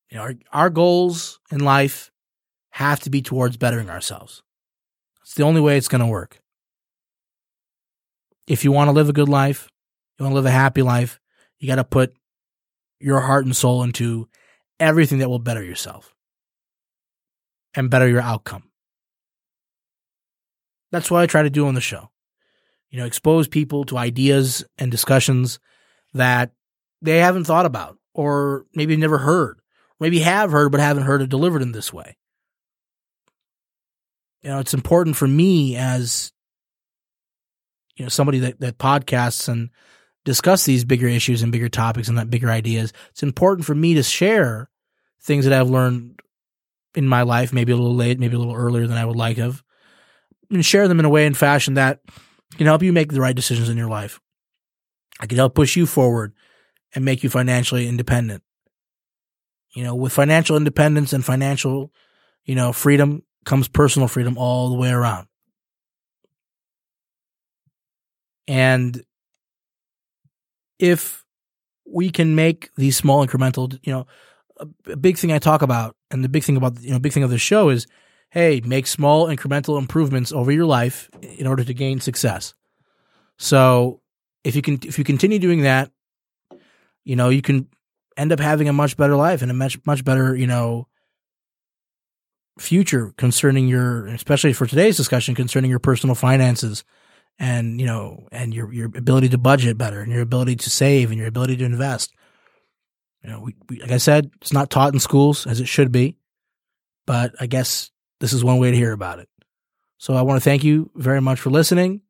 You 0.09 0.17
know, 0.17 0.23
our, 0.23 0.33
our 0.51 0.69
goals 0.69 1.39
in 1.51 1.59
life 1.59 2.11
have 2.75 2.99
to 2.99 3.09
be 3.09 3.21
towards 3.21 3.55
bettering 3.55 3.89
ourselves. 3.89 4.43
It's 5.21 5.33
the 5.33 5.43
only 5.43 5.61
way 5.61 5.77
it's 5.77 5.87
going 5.87 6.01
to 6.01 6.07
work. 6.07 6.41
If 8.47 8.65
you 8.65 8.73
want 8.73 8.89
to 8.89 8.91
live 8.91 9.07
a 9.07 9.13
good 9.13 9.29
life, 9.29 9.69
you 10.19 10.25
want 10.25 10.33
to 10.33 10.35
live 10.35 10.45
a 10.45 10.51
happy 10.51 10.81
life, 10.81 11.21
you 11.57 11.69
got 11.69 11.75
to 11.75 11.85
put 11.85 12.13
your 12.99 13.21
heart 13.21 13.45
and 13.45 13.55
soul 13.55 13.81
into 13.81 14.27
everything 14.77 15.19
that 15.19 15.29
will 15.29 15.39
better 15.39 15.63
yourself 15.63 16.13
and 17.73 17.89
better 17.89 18.09
your 18.09 18.19
outcome. 18.19 18.63
That's 20.91 21.09
what 21.09 21.21
I 21.21 21.27
try 21.27 21.43
to 21.43 21.49
do 21.49 21.67
on 21.67 21.75
the 21.75 21.81
show. 21.81 22.09
You 22.89 22.99
know, 22.99 23.05
expose 23.05 23.47
people 23.47 23.85
to 23.85 23.97
ideas 23.97 24.65
and 24.77 24.91
discussions 24.91 25.59
that 26.13 26.51
they 27.01 27.19
haven't 27.19 27.45
thought 27.45 27.65
about 27.65 27.97
or 28.13 28.65
maybe 28.75 28.97
never 28.97 29.19
heard, 29.19 29.61
maybe 29.97 30.19
have 30.19 30.51
heard 30.51 30.73
but 30.73 30.81
haven't 30.81 31.03
heard 31.03 31.21
it 31.21 31.29
delivered 31.29 31.61
in 31.61 31.71
this 31.71 31.93
way. 31.93 32.17
You 34.45 34.51
know, 34.51 34.59
it's 34.59 34.75
important 34.75 35.15
for 35.15 35.27
me 35.27 35.75
as 35.75 36.31
you 37.95 38.05
know 38.05 38.09
somebody 38.09 38.37
that, 38.41 38.59
that 38.59 38.77
podcasts 38.77 39.49
and 39.49 39.71
discuss 40.23 40.65
these 40.65 40.85
bigger 40.85 41.07
issues 41.07 41.41
and 41.41 41.51
bigger 41.51 41.67
topics 41.67 42.09
and 42.09 42.19
that 42.19 42.29
bigger 42.29 42.51
ideas. 42.51 42.93
It's 43.09 43.23
important 43.23 43.65
for 43.65 43.73
me 43.73 43.95
to 43.95 44.03
share 44.03 44.69
things 45.23 45.45
that 45.45 45.53
I've 45.59 45.71
learned 45.71 46.19
in 46.93 47.07
my 47.07 47.23
life, 47.23 47.53
maybe 47.53 47.71
a 47.71 47.75
little 47.75 47.95
late, 47.95 48.19
maybe 48.19 48.35
a 48.35 48.37
little 48.37 48.53
earlier 48.53 48.85
than 48.85 48.99
I 48.99 49.05
would 49.05 49.15
like 49.15 49.37
have, 49.37 49.63
and 50.51 50.63
share 50.63 50.87
them 50.87 50.99
in 50.99 51.05
a 51.05 51.09
way 51.09 51.25
and 51.25 51.35
fashion 51.35 51.73
that 51.73 52.01
can 52.55 52.67
help 52.67 52.83
you 52.83 52.93
make 52.93 53.11
the 53.11 53.21
right 53.21 53.35
decisions 53.35 53.67
in 53.67 53.77
your 53.77 53.89
life. 53.89 54.19
I 55.19 55.25
can 55.25 55.39
help 55.39 55.55
push 55.55 55.75
you 55.75 55.87
forward 55.87 56.33
and 56.93 57.03
make 57.03 57.23
you 57.23 57.31
financially 57.31 57.87
independent. 57.87 58.43
You 59.73 59.83
know, 59.83 59.95
with 59.95 60.13
financial 60.13 60.55
independence 60.55 61.13
and 61.13 61.25
financial, 61.25 61.91
you 62.43 62.53
know, 62.53 62.71
freedom 62.71 63.23
comes 63.45 63.67
personal 63.67 64.07
freedom 64.07 64.37
all 64.37 64.69
the 64.69 64.75
way 64.75 64.89
around. 64.89 65.27
And 68.47 69.03
if 70.79 71.23
we 71.85 72.09
can 72.09 72.35
make 72.35 72.69
these 72.75 72.97
small 72.97 73.25
incremental, 73.25 73.77
you 73.83 73.93
know, 73.93 74.07
a, 74.57 74.95
big 74.95 75.17
thing 75.17 75.31
I 75.31 75.39
talk 75.39 75.61
about 75.61 75.95
and 76.11 76.23
the 76.23 76.29
big 76.29 76.43
thing 76.43 76.57
about, 76.57 76.79
you 76.81 76.91
know, 76.91 76.99
big 76.99 77.13
thing 77.13 77.23
of 77.23 77.29
the 77.29 77.37
show 77.37 77.69
is, 77.69 77.87
hey, 78.29 78.61
make 78.65 78.87
small 78.87 79.27
incremental 79.27 79.77
improvements 79.77 80.31
over 80.31 80.51
your 80.51 80.65
life 80.65 81.09
in 81.21 81.47
order 81.47 81.63
to 81.63 81.73
gain 81.73 81.99
success. 81.99 82.53
So 83.37 84.01
if 84.43 84.55
you 84.55 84.61
can, 84.61 84.79
if 84.85 84.97
you 84.97 85.03
continue 85.03 85.39
doing 85.39 85.61
that, 85.61 85.91
you 87.03 87.15
know, 87.15 87.29
you 87.29 87.41
can 87.41 87.67
end 88.17 88.31
up 88.31 88.39
having 88.39 88.69
a 88.69 88.73
much 88.73 88.97
better 88.97 89.15
life 89.15 89.41
and 89.41 89.51
a 89.51 89.53
much, 89.53 89.77
much 89.85 90.03
better, 90.03 90.35
you 90.35 90.47
know, 90.47 90.87
future 92.57 93.13
concerning 93.17 93.67
your, 93.67 94.07
especially 94.07 94.53
for 94.53 94.65
today's 94.65 94.97
discussion, 94.97 95.35
concerning 95.35 95.69
your 95.69 95.79
personal 95.79 96.15
finances 96.15 96.83
and, 97.37 97.79
you 97.79 97.85
know, 97.85 98.27
and 98.31 98.53
your, 98.53 98.71
your 98.71 98.85
ability 98.85 99.29
to 99.29 99.37
budget 99.37 99.77
better 99.77 100.01
and 100.01 100.11
your 100.11 100.21
ability 100.21 100.55
to 100.55 100.69
save 100.69 101.11
and 101.11 101.17
your 101.17 101.27
ability 101.27 101.57
to 101.57 101.65
invest. 101.65 102.13
You 103.23 103.29
know, 103.31 103.41
we, 103.41 103.55
we, 103.69 103.81
like 103.81 103.91
I 103.91 103.97
said, 103.97 104.31
it's 104.41 104.53
not 104.53 104.69
taught 104.69 104.93
in 104.93 104.99
schools 104.99 105.47
as 105.47 105.59
it 105.59 105.67
should 105.67 105.91
be, 105.91 106.17
but 107.05 107.33
I 107.39 107.47
guess 107.47 107.91
this 108.19 108.33
is 108.33 108.43
one 108.43 108.59
way 108.59 108.71
to 108.71 108.77
hear 108.77 108.93
about 108.93 109.19
it. 109.19 109.27
So 109.97 110.13
I 110.13 110.21
want 110.21 110.41
to 110.41 110.43
thank 110.43 110.63
you 110.63 110.91
very 110.95 111.21
much 111.21 111.39
for 111.39 111.49
listening. 111.49 112.01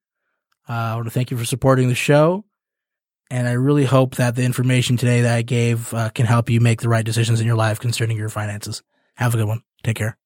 Uh, 0.67 0.73
I 0.73 0.95
want 0.95 1.05
to 1.05 1.11
thank 1.11 1.31
you 1.31 1.37
for 1.37 1.45
supporting 1.45 1.87
the 1.87 1.95
show. 1.95 2.45
And 3.31 3.47
I 3.47 3.53
really 3.53 3.85
hope 3.85 4.15
that 4.15 4.35
the 4.35 4.43
information 4.43 4.97
today 4.97 5.21
that 5.21 5.35
I 5.35 5.41
gave 5.41 5.93
uh, 5.93 6.09
can 6.09 6.25
help 6.25 6.49
you 6.49 6.59
make 6.59 6.81
the 6.81 6.89
right 6.89 7.05
decisions 7.05 7.39
in 7.39 7.47
your 7.47 7.55
life 7.55 7.79
concerning 7.79 8.17
your 8.17 8.29
finances. 8.29 8.83
Have 9.15 9.33
a 9.33 9.37
good 9.37 9.47
one. 9.47 9.61
Take 9.83 9.97
care. 9.97 10.17